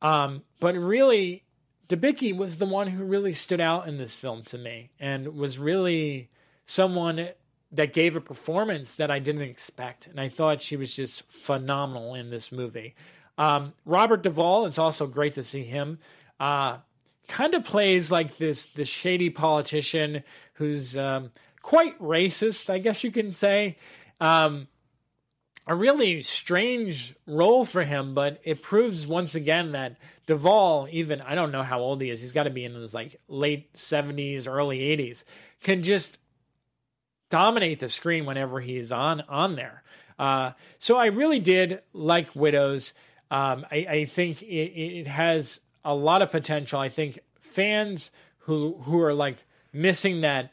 Um, 0.01 0.41
but 0.59 0.73
really, 0.73 1.43
Debicki 1.87 2.35
was 2.35 2.57
the 2.57 2.65
one 2.65 2.87
who 2.87 3.03
really 3.03 3.33
stood 3.33 3.61
out 3.61 3.87
in 3.87 3.99
this 3.99 4.15
film 4.15 4.41
to 4.45 4.57
me 4.57 4.89
and 4.99 5.35
was 5.35 5.59
really 5.59 6.31
someone 6.69 7.29
that 7.71 7.93
gave 7.93 8.15
a 8.15 8.21
performance 8.21 8.93
that 8.93 9.10
I 9.10 9.17
didn't 9.17 9.41
expect. 9.41 10.05
And 10.05 10.19
I 10.19 10.29
thought 10.29 10.62
she 10.62 10.77
was 10.77 10.95
just 10.95 11.23
phenomenal 11.32 12.13
in 12.13 12.29
this 12.29 12.51
movie. 12.51 12.93
Um, 13.39 13.73
Robert 13.86 14.21
Duvall, 14.21 14.67
it's 14.67 14.77
also 14.77 15.08
great 15.08 15.34
to 15.34 15.43
see 15.43 15.63
him. 15.63 15.97
Uh, 16.39 16.77
kind 17.27 17.55
of 17.55 17.63
plays 17.63 18.12
like 18.12 18.38
this 18.38 18.67
this 18.67 18.88
shady 18.88 19.32
politician 19.32 20.23
who's 20.53 20.95
um, 20.95 21.32
quite 21.63 21.99
racist, 21.99 22.69
I 22.69 22.77
guess 22.77 23.03
you 23.03 23.12
can 23.12 23.34
say. 23.34 23.77
Um, 24.21 24.67
a 25.65 25.75
really 25.75 26.21
strange 26.21 27.15
role 27.25 27.65
for 27.65 27.84
him, 27.84 28.13
but 28.13 28.39
it 28.43 28.62
proves 28.62 29.08
once 29.08 29.34
again 29.34 29.71
that 29.71 29.97
Duvall, 30.27 30.88
even 30.91 31.19
I 31.21 31.34
don't 31.34 31.51
know 31.51 31.63
how 31.63 31.79
old 31.79 31.99
he 32.01 32.12
is, 32.12 32.21
he's 32.21 32.32
got 32.32 32.43
to 32.43 32.49
be 32.51 32.65
in 32.65 32.75
his 32.75 32.93
like 32.93 33.19
late 33.27 33.73
70s, 33.73 34.47
early 34.47 34.79
80s, 34.79 35.23
can 35.62 35.82
just 35.82 36.19
dominate 37.29 37.79
the 37.79 37.89
screen 37.89 38.25
whenever 38.25 38.59
he's 38.59 38.91
on 38.91 39.21
on 39.21 39.55
there. 39.55 39.83
Uh, 40.17 40.51
so 40.79 40.97
I 40.97 41.07
really 41.07 41.39
did 41.39 41.81
like 41.93 42.35
Widows. 42.35 42.93
Um, 43.31 43.65
I, 43.71 43.77
I, 43.89 44.05
think 44.05 44.41
it, 44.41 44.45
it 44.45 45.07
has 45.07 45.61
a 45.85 45.95
lot 45.95 46.21
of 46.21 46.31
potential. 46.31 46.79
I 46.79 46.89
think 46.89 47.19
fans 47.39 48.11
who 48.39 48.81
who 48.83 49.01
are 49.01 49.13
like 49.13 49.45
missing 49.71 50.21
that 50.21 50.51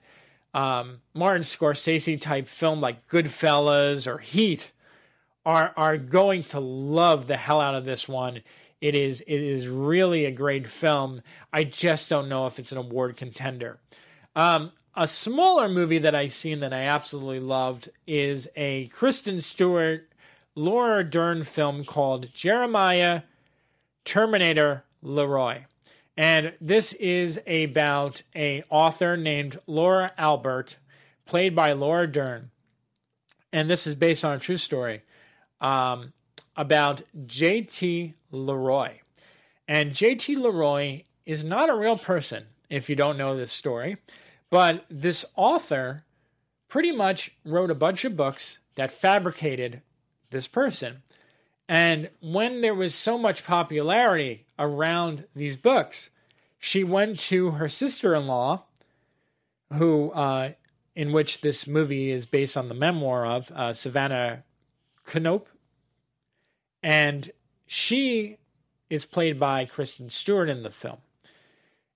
um, 0.54 1.00
Martin 1.14 1.42
Scorsese 1.42 2.20
type 2.20 2.48
film 2.48 2.80
like 2.80 3.08
Goodfellas 3.08 4.06
or 4.06 4.18
Heat 4.18 4.72
are 5.44 5.72
are 5.76 5.96
going 5.96 6.44
to 6.44 6.60
love 6.60 7.26
the 7.26 7.36
hell 7.36 7.60
out 7.60 7.74
of 7.74 7.84
this 7.84 8.08
one. 8.08 8.42
It 8.80 8.94
is 8.94 9.22
it 9.22 9.40
is 9.40 9.66
really 9.68 10.24
a 10.24 10.30
great 10.30 10.66
film. 10.66 11.22
I 11.52 11.64
just 11.64 12.08
don't 12.10 12.28
know 12.28 12.46
if 12.46 12.58
it's 12.58 12.72
an 12.72 12.78
award 12.78 13.16
contender. 13.16 13.78
Um, 14.34 14.72
a 14.96 15.06
smaller 15.06 15.68
movie 15.68 15.98
that 15.98 16.14
I've 16.14 16.32
seen 16.32 16.60
that 16.60 16.72
I 16.72 16.82
absolutely 16.82 17.40
loved 17.40 17.90
is 18.06 18.48
a 18.56 18.86
Kristen 18.88 19.42
Stewart, 19.42 20.10
Laura 20.54 21.04
Dern 21.04 21.44
film 21.44 21.84
called 21.84 22.32
Jeremiah 22.32 23.22
Terminator 24.06 24.84
Leroy. 25.02 25.64
And 26.16 26.54
this 26.62 26.94
is 26.94 27.38
about 27.46 28.22
a 28.34 28.64
author 28.70 29.18
named 29.18 29.58
Laura 29.66 30.12
Albert, 30.16 30.78
played 31.26 31.54
by 31.54 31.72
Laura 31.72 32.10
Dern. 32.10 32.50
And 33.52 33.68
this 33.68 33.86
is 33.86 33.94
based 33.94 34.24
on 34.24 34.32
a 34.34 34.38
true 34.38 34.56
story 34.56 35.02
um, 35.60 36.14
about 36.56 37.02
J.T. 37.26 38.14
Leroy. 38.30 38.92
And 39.68 39.92
J.T. 39.92 40.36
Leroy 40.36 41.02
is 41.26 41.44
not 41.44 41.68
a 41.68 41.74
real 41.74 41.98
person, 41.98 42.46
if 42.70 42.88
you 42.88 42.96
don't 42.96 43.18
know 43.18 43.36
this 43.36 43.52
story. 43.52 43.98
But 44.50 44.84
this 44.88 45.24
author 45.34 46.04
pretty 46.68 46.92
much 46.92 47.32
wrote 47.44 47.70
a 47.70 47.74
bunch 47.74 48.04
of 48.04 48.16
books 48.16 48.58
that 48.76 48.90
fabricated 48.90 49.82
this 50.30 50.46
person. 50.46 51.02
And 51.68 52.10
when 52.20 52.60
there 52.60 52.74
was 52.74 52.94
so 52.94 53.18
much 53.18 53.44
popularity 53.44 54.46
around 54.58 55.24
these 55.34 55.56
books, 55.56 56.10
she 56.58 56.84
went 56.84 57.18
to 57.20 57.52
her 57.52 57.68
sister 57.68 58.14
in 58.14 58.26
law, 58.26 58.64
who, 59.72 60.10
uh, 60.12 60.52
in 60.94 61.12
which 61.12 61.40
this 61.40 61.66
movie 61.66 62.10
is 62.10 62.26
based 62.26 62.56
on 62.56 62.68
the 62.68 62.74
memoir 62.74 63.26
of 63.26 63.50
uh, 63.50 63.72
Savannah 63.72 64.44
Knoop. 65.06 65.46
And 66.82 67.30
she 67.66 68.38
is 68.88 69.04
played 69.04 69.40
by 69.40 69.64
Kristen 69.64 70.08
Stewart 70.08 70.48
in 70.48 70.62
the 70.62 70.70
film. 70.70 70.98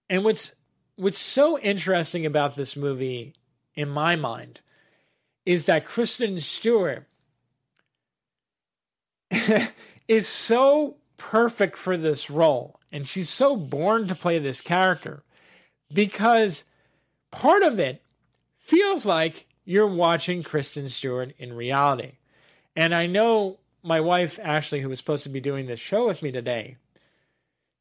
And 0.09 0.25
what's 0.25 0.53
what's 1.01 1.19
so 1.19 1.59
interesting 1.59 2.27
about 2.27 2.57
this 2.57 2.77
movie, 2.77 3.35
in 3.75 3.89
my 3.89 4.17
mind, 4.17 4.61
is 5.47 5.65
that 5.65 5.87
Kristen 5.87 6.39
Stewart 6.39 7.09
is 10.09 10.29
so 10.29 10.97
perfect 11.17 11.79
for 11.79 11.97
this 11.97 12.29
role. 12.29 12.79
And 12.93 13.09
she's 13.09 13.31
so 13.31 13.57
born 13.57 14.09
to 14.09 14.15
play 14.15 14.39
this 14.39 14.61
character 14.61 15.23
because 15.93 16.65
part 17.31 17.63
of 17.63 17.79
it 17.79 18.03
feels 18.59 19.07
like 19.07 19.47
you're 19.65 19.87
watching 19.87 20.43
Kristen 20.43 20.89
Stewart 20.89 21.33
in 21.39 21.55
reality. 21.55 22.19
And 22.77 22.95
I 22.95 23.07
know 23.07 23.59
my 23.83 24.01
wife, 24.01 24.39
Ashley, 24.43 24.81
who 24.81 24.89
was 24.91 24.99
supposed 24.99 25.23
to 25.23 25.31
be 25.31 25.41
doing 25.41 25.67
this 25.67 25.81
show 25.81 26.07
with 26.07 26.23
me 26.23 26.31
today, 26.31 26.77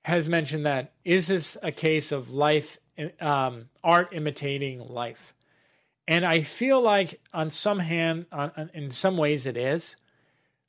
has 0.06 0.28
mentioned 0.30 0.66
that 0.66 0.94
is 1.04 1.28
this 1.28 1.58
a 1.62 1.72
case 1.72 2.12
of 2.12 2.34
life, 2.34 2.78
um, 3.20 3.70
art 3.84 4.10
imitating 4.12 4.80
life? 4.88 5.34
And 6.08 6.26
I 6.26 6.42
feel 6.42 6.82
like 6.82 7.22
on 7.34 7.50
some 7.50 7.80
hand, 7.80 8.26
on, 8.32 8.72
in 8.74 8.92
some 8.92 9.16
ways 9.16 9.46
it 9.46 9.58
is, 9.58 9.96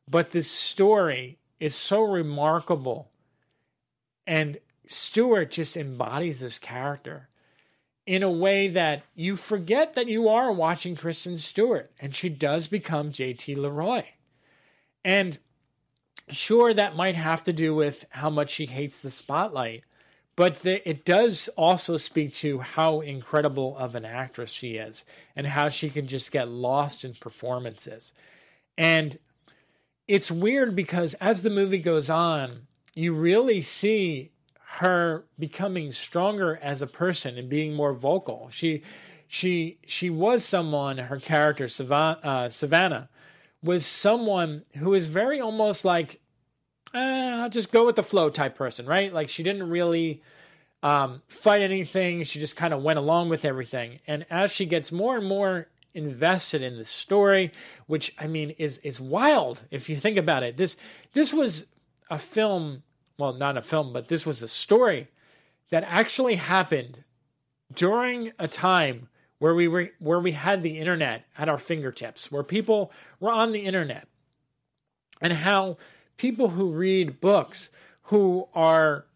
but 0.08 0.30
this 0.30 0.50
story 0.50 1.38
is 1.58 1.74
so 1.74 2.02
remarkable. 2.02 3.10
And 4.26 4.58
Stewart 4.86 5.50
just 5.50 5.76
embodies 5.76 6.40
this 6.40 6.58
character 6.58 7.28
in 8.06 8.22
a 8.22 8.30
way 8.30 8.66
that 8.68 9.04
you 9.14 9.36
forget 9.36 9.94
that 9.94 10.08
you 10.08 10.28
are 10.28 10.50
watching 10.50 10.96
Kristen 10.96 11.38
Stewart, 11.38 11.92
and 12.00 12.14
she 12.14 12.28
does 12.28 12.66
become 12.66 13.12
JT 13.12 13.56
Leroy. 13.56 14.02
And 15.04 15.38
sure, 16.28 16.74
that 16.74 16.96
might 16.96 17.14
have 17.14 17.44
to 17.44 17.52
do 17.52 17.74
with 17.74 18.04
how 18.10 18.28
much 18.28 18.50
she 18.50 18.66
hates 18.66 18.98
the 18.98 19.10
spotlight, 19.10 19.84
but 20.40 20.60
the, 20.60 20.88
it 20.88 21.04
does 21.04 21.50
also 21.54 21.98
speak 21.98 22.32
to 22.32 22.60
how 22.60 23.00
incredible 23.00 23.76
of 23.76 23.94
an 23.94 24.06
actress 24.06 24.50
she 24.50 24.76
is 24.76 25.04
and 25.36 25.46
how 25.46 25.68
she 25.68 25.90
can 25.90 26.06
just 26.06 26.32
get 26.32 26.48
lost 26.48 27.04
in 27.04 27.12
performances. 27.12 28.14
And 28.78 29.18
it's 30.08 30.30
weird 30.30 30.74
because 30.74 31.12
as 31.12 31.42
the 31.42 31.50
movie 31.50 31.76
goes 31.76 32.08
on, 32.08 32.68
you 32.94 33.12
really 33.12 33.60
see 33.60 34.30
her 34.78 35.26
becoming 35.38 35.92
stronger 35.92 36.58
as 36.62 36.80
a 36.80 36.86
person 36.86 37.36
and 37.36 37.50
being 37.50 37.74
more 37.74 37.92
vocal. 37.92 38.48
She 38.50 38.82
she 39.28 39.78
she 39.86 40.08
was 40.08 40.42
someone 40.42 40.96
her 40.96 41.20
character 41.20 41.68
Savannah, 41.68 42.18
uh, 42.22 42.48
Savannah 42.48 43.10
was 43.62 43.84
someone 43.84 44.64
who 44.78 44.94
is 44.94 45.08
very 45.08 45.38
almost 45.38 45.84
like 45.84 46.19
eh, 46.94 47.40
I'll 47.40 47.50
just 47.50 47.70
go 47.70 47.86
with 47.86 47.96
the 47.96 48.02
flow 48.02 48.30
type 48.30 48.56
person, 48.56 48.86
right? 48.86 49.12
Like 49.12 49.28
she 49.28 49.42
didn't 49.42 49.68
really 49.68 50.22
um, 50.82 51.22
fight 51.28 51.62
anything. 51.62 52.24
She 52.24 52.40
just 52.40 52.56
kind 52.56 52.72
of 52.72 52.82
went 52.82 52.98
along 52.98 53.28
with 53.28 53.44
everything. 53.44 54.00
And 54.06 54.26
as 54.30 54.52
she 54.52 54.66
gets 54.66 54.90
more 54.90 55.16
and 55.16 55.26
more 55.26 55.68
invested 55.94 56.62
in 56.62 56.78
the 56.78 56.84
story, 56.84 57.52
which 57.86 58.14
I 58.18 58.26
mean 58.26 58.50
is 58.50 58.78
is 58.78 59.00
wild 59.00 59.62
if 59.70 59.88
you 59.88 59.96
think 59.96 60.16
about 60.16 60.42
it. 60.42 60.56
This 60.56 60.76
this 61.12 61.32
was 61.32 61.66
a 62.08 62.18
film, 62.18 62.82
well, 63.18 63.32
not 63.32 63.56
a 63.56 63.62
film, 63.62 63.92
but 63.92 64.08
this 64.08 64.24
was 64.24 64.42
a 64.42 64.48
story 64.48 65.08
that 65.70 65.84
actually 65.84 66.36
happened 66.36 67.04
during 67.72 68.32
a 68.38 68.48
time 68.48 69.08
where 69.38 69.54
we 69.54 69.68
were 69.68 69.90
where 69.98 70.20
we 70.20 70.32
had 70.32 70.62
the 70.62 70.78
internet 70.78 71.24
at 71.36 71.48
our 71.48 71.58
fingertips, 71.58 72.30
where 72.30 72.42
people 72.42 72.92
were 73.18 73.32
on 73.32 73.52
the 73.52 73.60
internet, 73.60 74.06
and 75.20 75.32
how 75.32 75.76
people 76.20 76.50
who 76.50 76.70
read 76.70 77.18
books, 77.18 77.70
who 78.04 78.46
are 78.54 79.06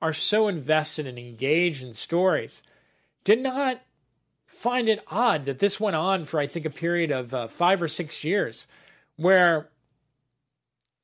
are 0.00 0.12
so 0.12 0.46
invested 0.46 1.04
and 1.04 1.18
engaged 1.18 1.82
in 1.82 1.92
stories, 1.92 2.62
did 3.24 3.40
not 3.40 3.80
find 4.46 4.88
it 4.88 5.02
odd 5.08 5.44
that 5.46 5.58
this 5.58 5.80
went 5.80 5.96
on 5.96 6.24
for 6.24 6.38
I 6.38 6.46
think 6.46 6.64
a 6.64 6.70
period 6.70 7.10
of 7.10 7.34
uh, 7.34 7.48
five 7.48 7.82
or 7.82 7.88
six 7.88 8.22
years, 8.22 8.68
where 9.16 9.68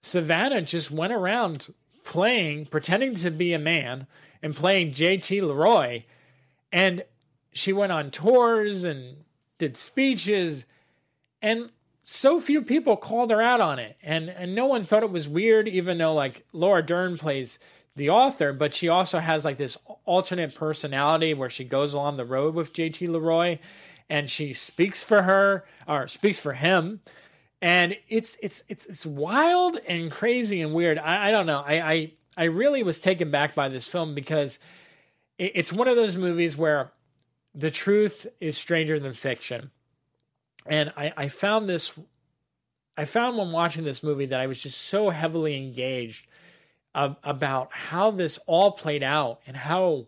Savannah 0.03 0.63
just 0.63 0.93
went 0.93 1.13
around 1.13 1.75
playing, 2.05 2.67
pretending 2.67 3.17
to 3.17 3.33
be 3.33 3.53
a 3.53 3.59
man, 3.59 4.07
and 4.41 4.55
playing 4.55 4.93
JT 4.93 5.43
Leroy, 5.43 6.05
and 6.73 7.03
she 7.53 7.73
went 7.73 7.91
on 7.91 8.13
tours 8.13 8.85
and 8.85 9.25
did 9.59 9.77
speeches. 9.77 10.65
And 11.43 11.71
so 12.07 12.39
few 12.39 12.61
people 12.61 12.99
called 12.99 13.31
her 13.31 13.41
out 13.41 13.61
on 13.61 13.79
it. 13.79 13.97
And 14.03 14.29
and 14.29 14.55
no 14.55 14.67
one 14.67 14.85
thought 14.85 15.03
it 15.03 15.11
was 15.11 15.29
weird 15.29 15.67
even 15.67 15.99
though 15.99 16.15
like 16.15 16.45
Laura 16.53 16.85
Dern 16.85 17.17
plays 17.17 17.59
the 17.97 18.11
author 18.11 18.53
but 18.53 18.75
she 18.75 18.89
also 18.89 19.19
has 19.21 19.45
like 19.45 19.57
this 19.57 19.79
alternate 20.05 20.55
personality 20.55 21.33
where 21.33 21.49
she 21.49 21.65
goes 21.65 21.95
along 21.95 22.17
the 22.17 22.25
road 22.25 22.55
with 22.55 22.75
JT 22.75 23.09
Leroy 23.09 23.59
and 24.11 24.29
she 24.29 24.53
speaks 24.53 25.03
for 25.03 25.23
her 25.23 25.65
or 25.89 26.07
speaks 26.07 26.39
for 26.39 26.53
him. 26.53 27.01
And 27.63 27.97
it's 28.11 28.37
it's 28.43 28.63
it's 28.69 28.85
it's 28.85 29.07
wild 29.07 29.79
and 29.89 30.11
crazy 30.11 30.61
and 30.61 30.75
weird. 30.75 30.99
I, 30.99 31.29
I 31.29 31.31
don't 31.31 31.47
know. 31.47 31.65
I, 31.67 31.81
I 31.81 32.13
I 32.37 32.45
really 32.45 32.83
was 32.83 32.99
taken 32.99 33.31
back 33.31 33.55
by 33.55 33.71
this 33.71 33.87
film 33.87 34.15
because 34.15 34.59
it, 35.39 35.53
it's 35.55 35.73
one 35.73 35.89
of 35.89 35.97
those 35.97 36.19
movies 36.19 36.55
where 36.55 36.93
the 37.55 37.71
truth 37.71 38.27
is 38.41 38.59
stranger 38.59 39.01
than 39.01 39.15
fiction. 39.15 39.71
And 40.67 40.93
I, 40.97 41.13
I 41.17 41.29
found 41.29 41.69
this, 41.69 41.93
I 42.97 43.05
found 43.05 43.37
when 43.37 43.53
watching 43.53 43.85
this 43.85 44.03
movie 44.03 44.27
that 44.27 44.41
I 44.41 44.47
was 44.47 44.63
just 44.63 44.81
so 44.81 45.11
heavily 45.11 45.57
engaged 45.57 46.27
uh, 46.95 47.15
about 47.23 47.73
how 47.73 48.11
this 48.11 48.39
all 48.47 48.73
played 48.73 49.03
out 49.03 49.41
and 49.47 49.57
how 49.57 50.07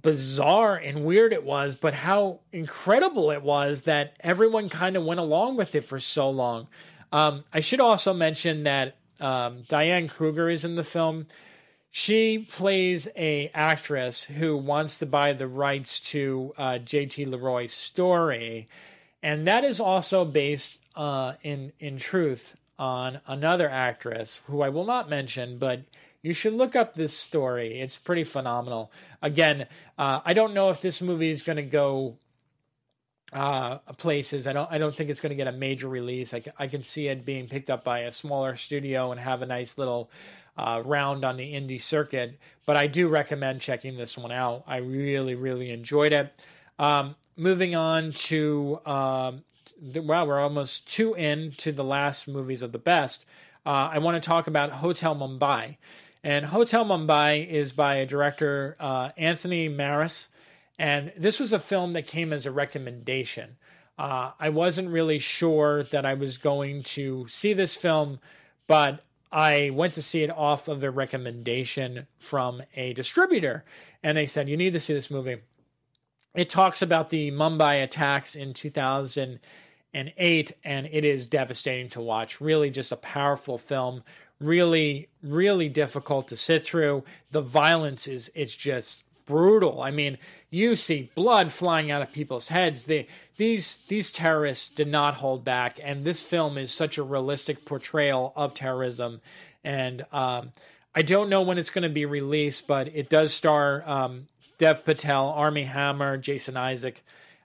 bizarre 0.00 0.76
and 0.76 1.04
weird 1.04 1.32
it 1.32 1.44
was, 1.44 1.74
but 1.74 1.94
how 1.94 2.40
incredible 2.52 3.30
it 3.30 3.42
was 3.42 3.82
that 3.82 4.16
everyone 4.20 4.68
kind 4.68 4.96
of 4.96 5.04
went 5.04 5.20
along 5.20 5.56
with 5.56 5.74
it 5.74 5.84
for 5.84 6.00
so 6.00 6.30
long. 6.30 6.68
Um, 7.12 7.44
I 7.52 7.60
should 7.60 7.80
also 7.80 8.14
mention 8.14 8.62
that 8.62 8.96
um, 9.20 9.62
Diane 9.68 10.08
Kruger 10.08 10.48
is 10.48 10.64
in 10.64 10.76
the 10.76 10.84
film. 10.84 11.26
She 11.90 12.38
plays 12.38 13.06
a 13.16 13.50
actress 13.52 14.24
who 14.24 14.56
wants 14.56 14.98
to 14.98 15.06
buy 15.06 15.34
the 15.34 15.46
rights 15.46 15.98
to 16.10 16.54
uh, 16.56 16.78
JT 16.82 17.26
Leroy's 17.26 17.74
story, 17.74 18.68
and 19.22 19.46
that 19.46 19.64
is 19.64 19.80
also 19.80 20.24
based 20.24 20.78
uh, 20.96 21.34
in 21.42 21.72
in 21.78 21.98
truth 21.98 22.56
on 22.78 23.20
another 23.26 23.68
actress 23.68 24.40
who 24.46 24.62
I 24.62 24.68
will 24.68 24.84
not 24.84 25.08
mention, 25.08 25.58
but 25.58 25.82
you 26.22 26.32
should 26.32 26.54
look 26.54 26.76
up 26.76 26.94
this 26.94 27.16
story. 27.16 27.80
It's 27.80 27.98
pretty 27.98 28.24
phenomenal. 28.24 28.92
Again, 29.20 29.66
uh, 29.98 30.20
I 30.24 30.34
don't 30.34 30.54
know 30.54 30.70
if 30.70 30.80
this 30.80 31.00
movie 31.00 31.30
is 31.30 31.42
going 31.42 31.56
to 31.56 31.62
go 31.62 32.16
uh, 33.32 33.78
places. 33.96 34.46
I 34.46 34.52
don't. 34.52 34.70
I 34.70 34.78
don't 34.78 34.94
think 34.94 35.10
it's 35.10 35.20
going 35.20 35.30
to 35.30 35.36
get 35.36 35.48
a 35.48 35.52
major 35.52 35.88
release. 35.88 36.34
I, 36.34 36.42
I 36.58 36.66
can 36.66 36.82
see 36.82 37.08
it 37.08 37.24
being 37.24 37.48
picked 37.48 37.70
up 37.70 37.82
by 37.82 38.00
a 38.00 38.12
smaller 38.12 38.56
studio 38.56 39.10
and 39.10 39.20
have 39.20 39.42
a 39.42 39.46
nice 39.46 39.78
little 39.78 40.10
uh, 40.56 40.82
round 40.84 41.24
on 41.24 41.36
the 41.38 41.54
indie 41.54 41.80
circuit. 41.80 42.38
But 42.66 42.76
I 42.76 42.86
do 42.86 43.08
recommend 43.08 43.60
checking 43.60 43.96
this 43.96 44.18
one 44.18 44.32
out. 44.32 44.64
I 44.66 44.78
really, 44.78 45.34
really 45.34 45.70
enjoyed 45.70 46.12
it. 46.12 46.32
Um, 46.78 47.16
moving 47.36 47.74
on 47.74 48.12
to, 48.12 48.80
um, 48.86 49.44
well, 49.94 50.26
we're 50.26 50.40
almost 50.40 50.86
two 50.86 51.14
in 51.14 51.52
to 51.58 51.72
the 51.72 51.84
last 51.84 52.28
movies 52.28 52.62
of 52.62 52.72
the 52.72 52.78
best. 52.78 53.24
Uh, 53.64 53.90
I 53.92 53.98
want 53.98 54.22
to 54.22 54.26
talk 54.26 54.46
about 54.46 54.70
Hotel 54.70 55.14
Mumbai. 55.14 55.76
And 56.24 56.46
Hotel 56.46 56.84
Mumbai 56.84 57.48
is 57.48 57.72
by 57.72 57.96
a 57.96 58.06
director, 58.06 58.76
uh, 58.78 59.10
Anthony 59.16 59.68
Maras. 59.68 60.28
And 60.78 61.12
this 61.16 61.40
was 61.40 61.52
a 61.52 61.58
film 61.58 61.92
that 61.94 62.06
came 62.06 62.32
as 62.32 62.46
a 62.46 62.52
recommendation. 62.52 63.56
Uh, 63.98 64.32
I 64.38 64.48
wasn't 64.48 64.88
really 64.88 65.18
sure 65.18 65.84
that 65.84 66.06
I 66.06 66.14
was 66.14 66.38
going 66.38 66.82
to 66.84 67.26
see 67.28 67.52
this 67.52 67.76
film, 67.76 68.20
but 68.66 69.04
I 69.30 69.70
went 69.70 69.94
to 69.94 70.02
see 70.02 70.22
it 70.22 70.30
off 70.30 70.68
of 70.68 70.82
a 70.82 70.90
recommendation 70.90 72.06
from 72.18 72.62
a 72.74 72.92
distributor, 72.92 73.64
and 74.02 74.16
they 74.16 74.26
said, 74.26 74.48
You 74.48 74.56
need 74.56 74.72
to 74.72 74.80
see 74.80 74.92
this 74.92 75.10
movie. 75.10 75.38
It 76.34 76.48
talks 76.48 76.80
about 76.80 77.10
the 77.10 77.30
Mumbai 77.30 77.82
attacks 77.82 78.34
in 78.34 78.54
2008, 78.54 80.52
and 80.64 80.88
it 80.90 81.04
is 81.04 81.26
devastating 81.26 81.90
to 81.90 82.00
watch. 82.00 82.40
Really, 82.40 82.70
just 82.70 82.90
a 82.90 82.96
powerful 82.96 83.58
film. 83.58 84.02
Really, 84.40 85.08
really 85.22 85.68
difficult 85.68 86.28
to 86.28 86.36
sit 86.36 86.64
through. 86.64 87.04
The 87.30 87.42
violence 87.42 88.08
is 88.08 88.32
it's 88.34 88.56
just 88.56 89.04
brutal. 89.26 89.82
I 89.82 89.90
mean, 89.90 90.18
you 90.50 90.74
see 90.74 91.10
blood 91.14 91.52
flying 91.52 91.90
out 91.90 92.02
of 92.02 92.12
people's 92.12 92.48
heads. 92.48 92.84
They, 92.84 93.06
these 93.36 93.78
these 93.88 94.10
terrorists 94.10 94.68
did 94.68 94.88
not 94.88 95.14
hold 95.14 95.44
back, 95.44 95.78
and 95.82 96.04
this 96.04 96.22
film 96.22 96.56
is 96.56 96.72
such 96.72 96.96
a 96.96 97.02
realistic 97.02 97.64
portrayal 97.64 98.32
of 98.36 98.54
terrorism. 98.54 99.20
And 99.62 100.06
um, 100.12 100.52
I 100.94 101.02
don't 101.02 101.28
know 101.28 101.42
when 101.42 101.58
it's 101.58 101.70
going 101.70 101.82
to 101.82 101.88
be 101.88 102.06
released, 102.06 102.66
but 102.66 102.88
it 102.88 103.08
does 103.08 103.32
star 103.32 103.88
um, 103.88 104.28
Dev 104.58 104.84
Patel, 104.84 105.28
Armie 105.28 105.64
Hammer, 105.64 106.16
Jason 106.16 106.56
Isaac. 106.56 107.02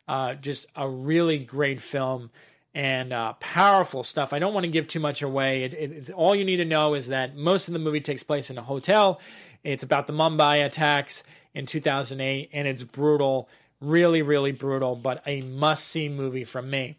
Uh, 0.08 0.36
just 0.36 0.68
a 0.76 0.88
really 0.88 1.38
great 1.38 1.82
film 1.82 2.30
and 2.74 3.12
uh, 3.12 3.34
powerful 3.40 4.04
stuff. 4.04 4.34
I 4.34 4.40
don't 4.40 4.54
want 4.54 4.66
to 4.66 4.72
give 4.72 4.88
too 4.88 5.00
much 5.00 5.22
away. 5.22 5.64
It, 5.64 5.74
it, 5.74 6.10
all 6.12 6.36
you 6.36 6.46
need 6.46 6.58
to 6.58 6.66
know 6.66 6.94
is 6.94 7.08
that 7.08 7.36
most 7.36 7.68
of 7.68 7.74
the 7.74 7.80
movie 7.80 8.02
takes 8.02 8.22
place 8.22 8.50
in 8.50 8.58
a 8.58 8.62
hotel. 8.62 9.20
It's 9.64 9.84
about 9.84 10.06
the 10.06 10.14
Mumbai 10.14 10.64
attacks 10.64 11.24
in 11.56 11.66
2008, 11.66 12.52
and 12.54 12.68
it's 12.68 12.84
brutal, 12.84 13.50
really, 13.82 14.22
really 14.22 14.52
brutal, 14.52 14.96
but 14.96 15.24
a 15.26 15.42
must 15.42 15.88
see 15.88 16.08
movie 16.08 16.46
from 16.46 16.70
me. 16.70 16.98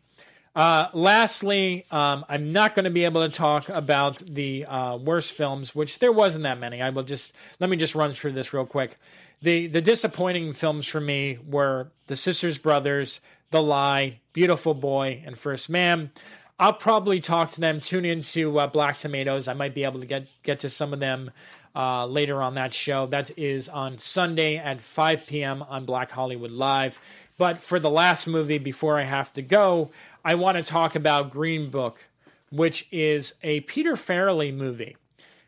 Uh, 0.56 0.88
lastly, 0.92 1.86
um, 1.92 2.24
I'm 2.28 2.52
not 2.52 2.74
going 2.74 2.84
to 2.84 2.90
be 2.90 3.04
able 3.04 3.20
to 3.20 3.28
talk 3.28 3.68
about 3.68 4.20
the 4.26 4.64
uh, 4.64 4.96
worst 4.96 5.30
films, 5.30 5.76
which 5.76 6.00
there 6.00 6.10
wasn't 6.10 6.42
that 6.42 6.58
many. 6.58 6.82
I 6.82 6.90
will 6.90 7.04
just 7.04 7.32
let 7.60 7.70
me 7.70 7.76
just 7.76 7.94
run 7.94 8.12
through 8.12 8.32
this 8.32 8.52
real 8.52 8.66
quick. 8.66 8.98
The 9.40 9.68
the 9.68 9.80
disappointing 9.80 10.52
films 10.52 10.86
for 10.86 11.00
me 11.00 11.38
were 11.46 11.92
The 12.08 12.16
Sisters 12.16 12.58
Brothers, 12.58 13.20
The 13.50 13.62
Lie, 13.62 14.20
Beautiful 14.32 14.74
Boy, 14.74 15.22
and 15.24 15.38
First 15.38 15.70
Man. 15.70 16.10
I'll 16.58 16.72
probably 16.72 17.20
talk 17.20 17.52
to 17.52 17.60
them. 17.60 17.80
Tune 17.80 18.04
into 18.04 18.58
uh, 18.58 18.66
Black 18.66 18.98
Tomatoes. 18.98 19.46
I 19.46 19.52
might 19.54 19.74
be 19.74 19.84
able 19.84 20.00
to 20.00 20.06
get 20.06 20.26
get 20.42 20.60
to 20.60 20.70
some 20.70 20.92
of 20.92 20.98
them 20.98 21.30
uh, 21.76 22.06
later 22.06 22.42
on 22.42 22.54
that 22.56 22.74
show. 22.74 23.06
That 23.06 23.30
is 23.38 23.68
on 23.68 23.98
Sunday 23.98 24.56
at 24.56 24.80
5 24.80 25.26
p.m. 25.26 25.62
on 25.62 25.84
Black 25.84 26.10
Hollywood 26.10 26.50
Live. 26.50 26.98
But 27.36 27.58
for 27.58 27.78
the 27.78 27.90
last 27.90 28.26
movie 28.26 28.58
before 28.58 28.98
I 28.98 29.04
have 29.04 29.32
to 29.34 29.42
go, 29.42 29.92
I 30.24 30.34
want 30.34 30.56
to 30.56 30.64
talk 30.64 30.96
about 30.96 31.30
Green 31.30 31.70
Book, 31.70 32.08
which 32.50 32.88
is 32.90 33.34
a 33.44 33.60
Peter 33.60 33.92
Farrelly 33.92 34.52
movie. 34.52 34.96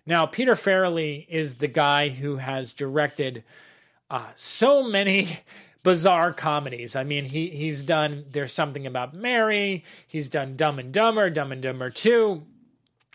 Now, 0.07 0.27
Peter 0.27 0.55
Farrelly 0.55 1.27
is 1.29 1.57
the 1.57 1.67
guy 1.67 2.11
who 2.11 2.37
has 2.37 2.73
directed 2.73 3.43
uh, 4.11 4.31
so 4.35 4.83
many 4.83 5.41
bizarre 5.83 6.33
comedies. 6.33 6.97
I 6.97 7.05
mean, 7.05 7.25
he 7.27 7.49
he's 7.51 7.83
done 7.83 8.25
There's 8.31 8.53
Something 8.53 8.87
About 8.87 9.15
Mary, 9.15 9.85
he's 10.07 10.29
done 10.29 10.57
Dumb 10.57 10.79
and 10.79 10.93
Dumber, 10.93 11.31
Dumb 11.31 11.53
and 11.53 11.63
Dumber 11.63 11.91
2. 11.91 12.43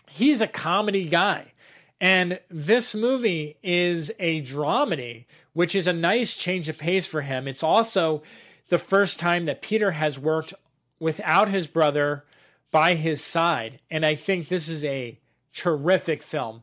He's 0.08 0.40
a 0.40 0.46
comedy 0.46 1.08
guy. 1.08 1.52
And 2.00 2.40
this 2.50 2.94
movie 2.94 3.56
is 3.62 4.12
a 4.18 4.42
dramedy, 4.42 5.24
which 5.54 5.74
is 5.74 5.86
a 5.86 5.92
nice 5.92 6.34
change 6.34 6.68
of 6.68 6.76
pace 6.76 7.06
for 7.06 7.22
him. 7.22 7.48
It's 7.48 7.62
also 7.62 8.22
the 8.68 8.78
first 8.78 9.18
time 9.18 9.46
that 9.46 9.62
Peter 9.62 9.92
has 9.92 10.18
worked 10.18 10.52
without 10.98 11.48
his 11.48 11.66
brother 11.66 12.24
by 12.70 12.94
his 12.94 13.22
side. 13.22 13.80
And 13.90 14.04
I 14.04 14.14
think 14.14 14.48
this 14.48 14.68
is 14.68 14.84
a 14.84 15.18
terrific 15.52 16.22
film. 16.22 16.62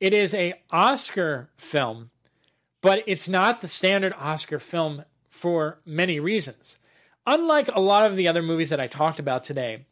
It 0.00 0.12
is 0.12 0.34
a 0.34 0.54
Oscar 0.70 1.48
film, 1.56 2.10
but 2.86 3.02
it's 3.04 3.28
not 3.28 3.60
the 3.60 3.66
standard 3.66 4.14
Oscar 4.16 4.60
film 4.60 5.04
for 5.28 5.80
many 5.84 6.20
reasons. 6.20 6.78
Unlike 7.26 7.66
a 7.74 7.80
lot 7.80 8.08
of 8.08 8.14
the 8.16 8.28
other 8.28 8.42
movies 8.42 8.70
that 8.70 8.78
I 8.78 8.86
talked 8.86 9.18
about 9.18 9.42
today, 9.42 9.86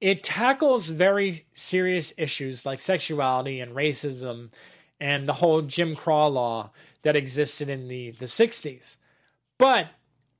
it 0.00 0.24
tackles 0.24 0.88
very 0.88 1.46
serious 1.54 2.12
issues 2.16 2.66
like 2.66 2.80
sexuality 2.80 3.60
and 3.60 3.76
racism 3.76 4.50
and 4.98 5.28
the 5.28 5.34
whole 5.34 5.62
Jim 5.62 5.94
Crow 5.94 6.26
law 6.26 6.72
that 7.02 7.14
existed 7.14 7.70
in 7.70 7.86
the, 7.86 8.10
the 8.10 8.24
60s. 8.24 8.96
But 9.56 9.90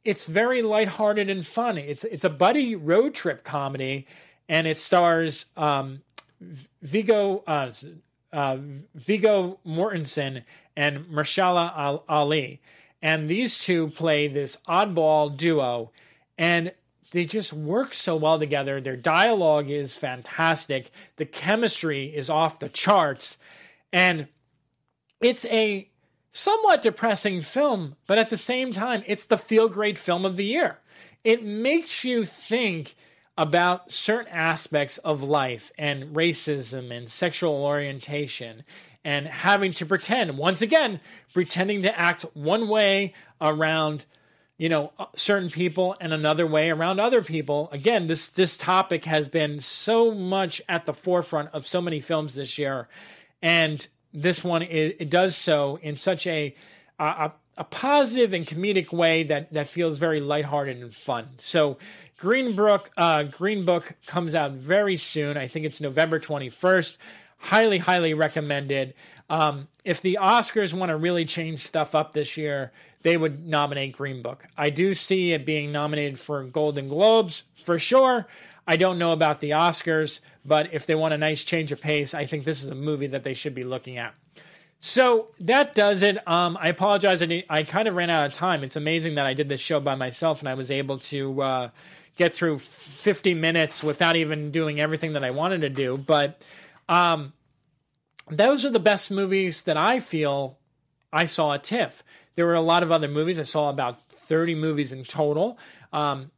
it's 0.02 0.26
very 0.26 0.62
lighthearted 0.62 1.30
and 1.30 1.46
fun. 1.46 1.78
It's 1.78 2.02
it's 2.02 2.24
a 2.24 2.30
buddy 2.30 2.74
road 2.74 3.14
trip 3.14 3.44
comedy, 3.44 4.08
and 4.48 4.66
it 4.66 4.76
stars 4.76 5.46
um, 5.56 6.02
Viggo 6.82 7.44
uh, 7.46 7.70
uh, 8.32 8.56
Viggo 8.96 9.60
Mortensen 9.64 10.42
and 10.76 11.06
Mahershala 11.06 12.02
Ali, 12.08 12.60
and 13.02 13.28
these 13.28 13.58
two 13.58 13.88
play 13.88 14.28
this 14.28 14.58
oddball 14.68 15.36
duo, 15.36 15.90
and 16.38 16.72
they 17.12 17.24
just 17.24 17.52
work 17.52 17.94
so 17.94 18.16
well 18.16 18.38
together. 18.38 18.80
Their 18.80 18.96
dialogue 18.96 19.68
is 19.70 19.94
fantastic. 19.94 20.90
The 21.16 21.24
chemistry 21.24 22.06
is 22.06 22.30
off 22.30 22.58
the 22.58 22.68
charts. 22.68 23.36
And 23.92 24.28
it's 25.20 25.44
a 25.46 25.88
somewhat 26.32 26.82
depressing 26.82 27.42
film, 27.42 27.96
but 28.06 28.18
at 28.18 28.30
the 28.30 28.36
same 28.36 28.72
time, 28.72 29.02
it's 29.06 29.24
the 29.24 29.38
feel 29.38 29.68
great 29.68 29.98
film 29.98 30.24
of 30.24 30.36
the 30.36 30.44
year. 30.44 30.78
It 31.24 31.44
makes 31.44 32.04
you 32.04 32.24
think 32.24 32.94
about 33.36 33.90
certain 33.90 34.32
aspects 34.32 34.98
of 34.98 35.22
life 35.22 35.72
and 35.76 36.14
racism 36.14 36.96
and 36.96 37.10
sexual 37.10 37.54
orientation 37.54 38.62
and 39.04 39.26
having 39.26 39.72
to 39.74 39.86
pretend, 39.86 40.36
once 40.36 40.62
again, 40.62 41.00
pretending 41.32 41.82
to 41.82 41.98
act 41.98 42.24
one 42.34 42.68
way 42.68 43.14
around 43.40 44.04
you 44.60 44.68
know 44.68 44.92
uh, 44.98 45.06
certain 45.14 45.48
people 45.48 45.96
and 46.02 46.12
another 46.12 46.46
way 46.46 46.68
around 46.68 47.00
other 47.00 47.22
people. 47.22 47.70
Again 47.72 48.08
this 48.08 48.28
this 48.28 48.58
topic 48.58 49.06
has 49.06 49.26
been 49.26 49.58
so 49.58 50.14
much 50.14 50.60
at 50.68 50.84
the 50.84 50.92
forefront 50.92 51.48
of 51.54 51.66
so 51.66 51.80
many 51.80 51.98
films 51.98 52.34
this 52.34 52.58
year 52.58 52.86
and 53.40 53.88
this 54.12 54.44
one 54.44 54.60
it, 54.60 54.96
it 55.00 55.08
does 55.08 55.34
so 55.34 55.78
in 55.80 55.96
such 55.96 56.26
a, 56.26 56.54
a 56.98 57.32
a 57.56 57.64
positive 57.64 58.34
and 58.34 58.46
comedic 58.46 58.92
way 58.92 59.22
that 59.22 59.50
that 59.54 59.66
feels 59.66 59.96
very 59.96 60.20
lighthearted 60.20 60.76
and 60.76 60.94
fun. 60.94 61.28
So 61.38 61.78
green 62.18 62.54
book 62.54 62.90
uh, 62.98 63.22
green 63.22 63.64
book 63.64 63.94
comes 64.06 64.34
out 64.34 64.52
very 64.52 64.98
soon. 64.98 65.38
I 65.38 65.48
think 65.48 65.64
it's 65.64 65.80
november 65.80 66.20
21st 66.20 66.98
highly 67.40 67.78
highly 67.78 68.14
recommended 68.14 68.94
um, 69.28 69.68
if 69.84 70.00
the 70.00 70.18
oscars 70.20 70.72
want 70.72 70.90
to 70.90 70.96
really 70.96 71.24
change 71.24 71.60
stuff 71.60 71.94
up 71.94 72.12
this 72.12 72.36
year 72.36 72.72
they 73.02 73.16
would 73.16 73.46
nominate 73.46 73.96
Green 73.96 74.22
Book. 74.22 74.46
I 74.56 74.70
do 74.70 74.94
see 74.94 75.32
it 75.32 75.46
being 75.46 75.72
nominated 75.72 76.18
for 76.18 76.44
Golden 76.44 76.88
Globes 76.88 77.44
for 77.64 77.78
sure. 77.78 78.26
I 78.66 78.76
don't 78.76 78.98
know 78.98 79.12
about 79.12 79.40
the 79.40 79.50
Oscars, 79.50 80.20
but 80.44 80.72
if 80.72 80.86
they 80.86 80.94
want 80.94 81.14
a 81.14 81.18
nice 81.18 81.42
change 81.42 81.72
of 81.72 81.80
pace, 81.80 82.14
I 82.14 82.26
think 82.26 82.44
this 82.44 82.62
is 82.62 82.68
a 82.68 82.74
movie 82.74 83.08
that 83.08 83.24
they 83.24 83.34
should 83.34 83.54
be 83.54 83.64
looking 83.64 83.96
at. 83.96 84.14
So 84.80 85.28
that 85.40 85.74
does 85.74 86.02
it. 86.02 86.26
Um, 86.28 86.56
I 86.60 86.68
apologize. 86.68 87.22
I, 87.22 87.44
I, 87.50 87.64
kind 87.64 87.86
of 87.86 87.96
ran 87.96 88.08
out 88.08 88.26
of 88.26 88.32
time. 88.32 88.64
It's 88.64 88.76
amazing 88.76 89.16
that 89.16 89.26
I 89.26 89.34
did 89.34 89.48
this 89.48 89.60
show 89.60 89.78
by 89.78 89.94
myself 89.94 90.40
and 90.40 90.48
I 90.48 90.54
was 90.54 90.70
able 90.70 90.98
to 90.98 91.42
uh, 91.42 91.70
get 92.16 92.32
through 92.32 92.60
50 92.60 93.34
minutes 93.34 93.82
without 93.82 94.16
even 94.16 94.50
doing 94.50 94.80
everything 94.80 95.12
that 95.14 95.24
I 95.24 95.32
wanted 95.32 95.60
to 95.62 95.68
do. 95.68 95.98
But 95.98 96.40
um, 96.90 97.32
those 98.28 98.64
are 98.64 98.70
the 98.70 98.80
best 98.80 99.10
movies 99.10 99.62
that 99.62 99.76
I 99.76 100.00
feel 100.00 100.58
I 101.12 101.24
saw 101.24 101.54
at 101.54 101.64
TIFF. 101.64 102.02
There 102.34 102.46
were 102.46 102.54
a 102.54 102.60
lot 102.60 102.82
of 102.82 102.92
other 102.92 103.08
movies. 103.08 103.38
I 103.40 103.44
saw 103.44 103.70
about 103.70 104.10
30 104.10 104.56
movies 104.56 104.92
in 104.92 105.04
total. 105.04 105.56
Um, 105.92 106.30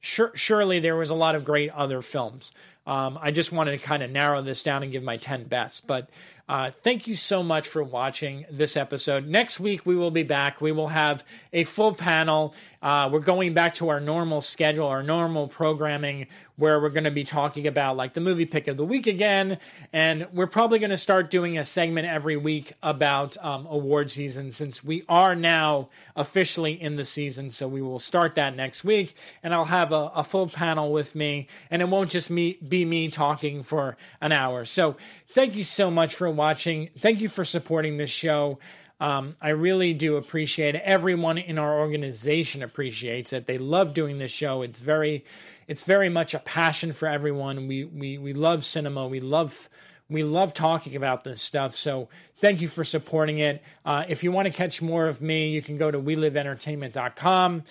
sure, 0.00 0.32
surely 0.34 0.80
there 0.80 0.96
was 0.96 1.10
a 1.10 1.14
lot 1.14 1.34
of 1.34 1.44
great 1.44 1.70
other 1.70 2.02
films. 2.02 2.52
Um, 2.86 3.18
I 3.20 3.30
just 3.30 3.52
wanted 3.52 3.72
to 3.72 3.78
kind 3.78 4.02
of 4.02 4.10
narrow 4.10 4.40
this 4.40 4.62
down 4.62 4.82
and 4.82 4.90
give 4.90 5.02
my 5.02 5.18
10 5.18 5.44
best. 5.44 5.86
But 5.86 6.08
uh, 6.48 6.70
thank 6.82 7.06
you 7.06 7.14
so 7.14 7.42
much 7.42 7.68
for 7.68 7.82
watching 7.82 8.46
this 8.50 8.76
episode. 8.76 9.26
Next 9.26 9.60
week, 9.60 9.84
we 9.84 9.94
will 9.94 10.10
be 10.10 10.22
back. 10.22 10.60
We 10.60 10.72
will 10.72 10.88
have 10.88 11.22
a 11.52 11.64
full 11.64 11.94
panel. 11.94 12.54
Uh, 12.80 13.08
we're 13.12 13.20
going 13.20 13.54
back 13.54 13.74
to 13.74 13.88
our 13.88 14.00
normal 14.00 14.40
schedule, 14.40 14.86
our 14.86 15.02
normal 15.02 15.48
programming, 15.48 16.26
where 16.56 16.80
we're 16.80 16.90
going 16.90 17.04
to 17.04 17.10
be 17.10 17.24
talking 17.24 17.66
about 17.66 17.96
like 17.96 18.14
the 18.14 18.20
movie 18.20 18.46
pick 18.46 18.66
of 18.66 18.76
the 18.76 18.84
week 18.84 19.06
again. 19.06 19.58
And 19.92 20.26
we're 20.32 20.46
probably 20.46 20.78
going 20.78 20.90
to 20.90 20.96
start 20.96 21.30
doing 21.30 21.58
a 21.58 21.64
segment 21.64 22.06
every 22.06 22.36
week 22.36 22.72
about 22.82 23.36
um, 23.44 23.66
award 23.66 24.10
season 24.10 24.50
since 24.52 24.82
we 24.82 25.04
are 25.08 25.34
now 25.34 25.88
officially 26.16 26.80
in 26.80 26.96
the 26.96 27.04
season. 27.04 27.50
So 27.50 27.68
we 27.68 27.82
will 27.82 28.00
start 28.00 28.36
that 28.36 28.56
next 28.56 28.84
week. 28.84 29.14
And 29.42 29.52
I'll 29.52 29.66
have 29.66 29.92
a, 29.92 30.10
a 30.14 30.24
full 30.24 30.48
panel 30.48 30.92
with 30.92 31.14
me. 31.14 31.48
And 31.70 31.82
it 31.82 31.88
won't 31.88 32.10
just 32.10 32.30
me, 32.30 32.58
be 32.66 32.84
me 32.84 33.08
talking 33.08 33.62
for 33.62 33.96
an 34.20 34.32
hour. 34.32 34.64
So 34.64 34.96
thank 35.32 35.56
you 35.56 35.64
so 35.64 35.90
much 35.90 36.14
for 36.14 36.30
watching. 36.38 36.88
Thank 36.98 37.20
you 37.20 37.28
for 37.28 37.44
supporting 37.44 37.98
this 37.98 38.08
show. 38.08 38.58
Um, 39.00 39.36
I 39.40 39.50
really 39.50 39.92
do 39.92 40.16
appreciate 40.16 40.74
it. 40.74 40.82
Everyone 40.84 41.38
in 41.38 41.58
our 41.58 41.78
organization 41.78 42.62
appreciates 42.62 43.32
it. 43.32 43.46
They 43.46 43.58
love 43.58 43.94
doing 43.94 44.18
this 44.18 44.32
show. 44.32 44.62
It's 44.62 44.80
very, 44.80 45.24
it's 45.68 45.82
very 45.82 46.08
much 46.08 46.34
a 46.34 46.40
passion 46.40 46.92
for 46.92 47.06
everyone. 47.06 47.68
We 47.68 47.84
we 47.84 48.18
we 48.18 48.32
love 48.32 48.64
cinema. 48.64 49.06
We 49.06 49.20
love 49.20 49.68
we 50.08 50.24
love 50.24 50.54
talking 50.54 50.96
about 50.96 51.22
this 51.22 51.42
stuff. 51.42 51.76
So 51.76 52.08
thank 52.40 52.60
you 52.60 52.68
for 52.68 52.82
supporting 52.82 53.38
it. 53.38 53.62
Uh, 53.84 54.04
if 54.08 54.24
you 54.24 54.32
want 54.32 54.46
to 54.46 54.52
catch 54.52 54.80
more 54.80 55.06
of 55.06 55.20
me, 55.20 55.50
you 55.50 55.62
can 55.62 55.76
go 55.76 55.90
to 55.90 55.98
weliveentertainment.com. 55.98 57.62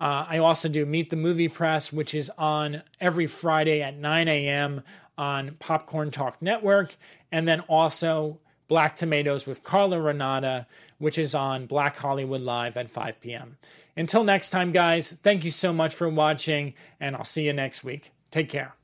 Uh, 0.00 0.24
I 0.28 0.38
also 0.38 0.68
do 0.68 0.86
Meet 0.86 1.10
the 1.10 1.16
Movie 1.16 1.48
Press, 1.48 1.92
which 1.92 2.14
is 2.14 2.30
on 2.38 2.82
every 3.00 3.26
Friday 3.26 3.82
at 3.82 3.98
9 3.98 4.28
a.m. 4.28 4.82
on 5.18 5.56
Popcorn 5.58 6.10
Talk 6.10 6.40
Network 6.40 6.96
and 7.32 7.46
then 7.46 7.60
also 7.60 8.38
Black 8.68 8.96
Tomatoes 8.96 9.46
with 9.46 9.64
Carla 9.64 10.00
Renata, 10.00 10.66
which 10.98 11.18
is 11.18 11.34
on 11.34 11.66
Black 11.66 11.96
Hollywood 11.96 12.40
Live 12.40 12.76
at 12.76 12.88
5 12.88 13.20
p.m. 13.20 13.58
Until 13.96 14.22
next 14.22 14.50
time, 14.50 14.72
guys, 14.72 15.16
thank 15.22 15.44
you 15.44 15.50
so 15.50 15.72
much 15.72 15.94
for 15.94 16.08
watching, 16.08 16.74
and 17.00 17.16
I'll 17.16 17.24
see 17.24 17.42
you 17.42 17.52
next 17.52 17.82
week. 17.82 18.12
Take 18.30 18.48
care. 18.48 18.74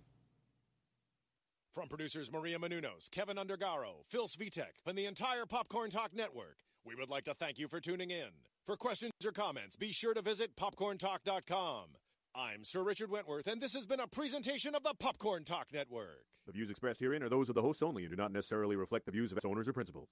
From 1.72 1.88
producers 1.88 2.32
Maria 2.32 2.58
Menounos, 2.58 3.10
Kevin 3.10 3.36
Undergaro, 3.36 4.04
Phil 4.06 4.26
Svitek, 4.26 4.82
and 4.86 4.96
the 4.96 5.06
entire 5.06 5.46
Popcorn 5.46 5.90
Talk 5.90 6.14
Network, 6.14 6.56
we 6.84 6.94
would 6.94 7.10
like 7.10 7.24
to 7.24 7.34
thank 7.34 7.58
you 7.58 7.68
for 7.68 7.80
tuning 7.80 8.10
in. 8.10 8.30
For 8.64 8.76
questions 8.76 9.12
or 9.24 9.30
comments, 9.30 9.76
be 9.76 9.92
sure 9.92 10.14
to 10.14 10.22
visit 10.22 10.56
popcorntalk.com. 10.56 11.84
I'm 12.38 12.64
Sir 12.64 12.82
Richard 12.82 13.10
Wentworth, 13.10 13.46
and 13.46 13.62
this 13.62 13.72
has 13.72 13.86
been 13.86 13.98
a 13.98 14.06
presentation 14.06 14.74
of 14.74 14.82
the 14.82 14.92
Popcorn 14.98 15.44
Talk 15.44 15.68
Network. 15.72 16.26
The 16.46 16.52
views 16.52 16.68
expressed 16.68 17.00
herein 17.00 17.22
are 17.22 17.30
those 17.30 17.48
of 17.48 17.54
the 17.54 17.62
hosts 17.62 17.82
only 17.82 18.02
and 18.02 18.10
do 18.10 18.16
not 18.16 18.30
necessarily 18.30 18.76
reflect 18.76 19.06
the 19.06 19.12
views 19.12 19.32
of 19.32 19.38
its 19.38 19.46
owners 19.46 19.66
or 19.66 19.72
principals. 19.72 20.10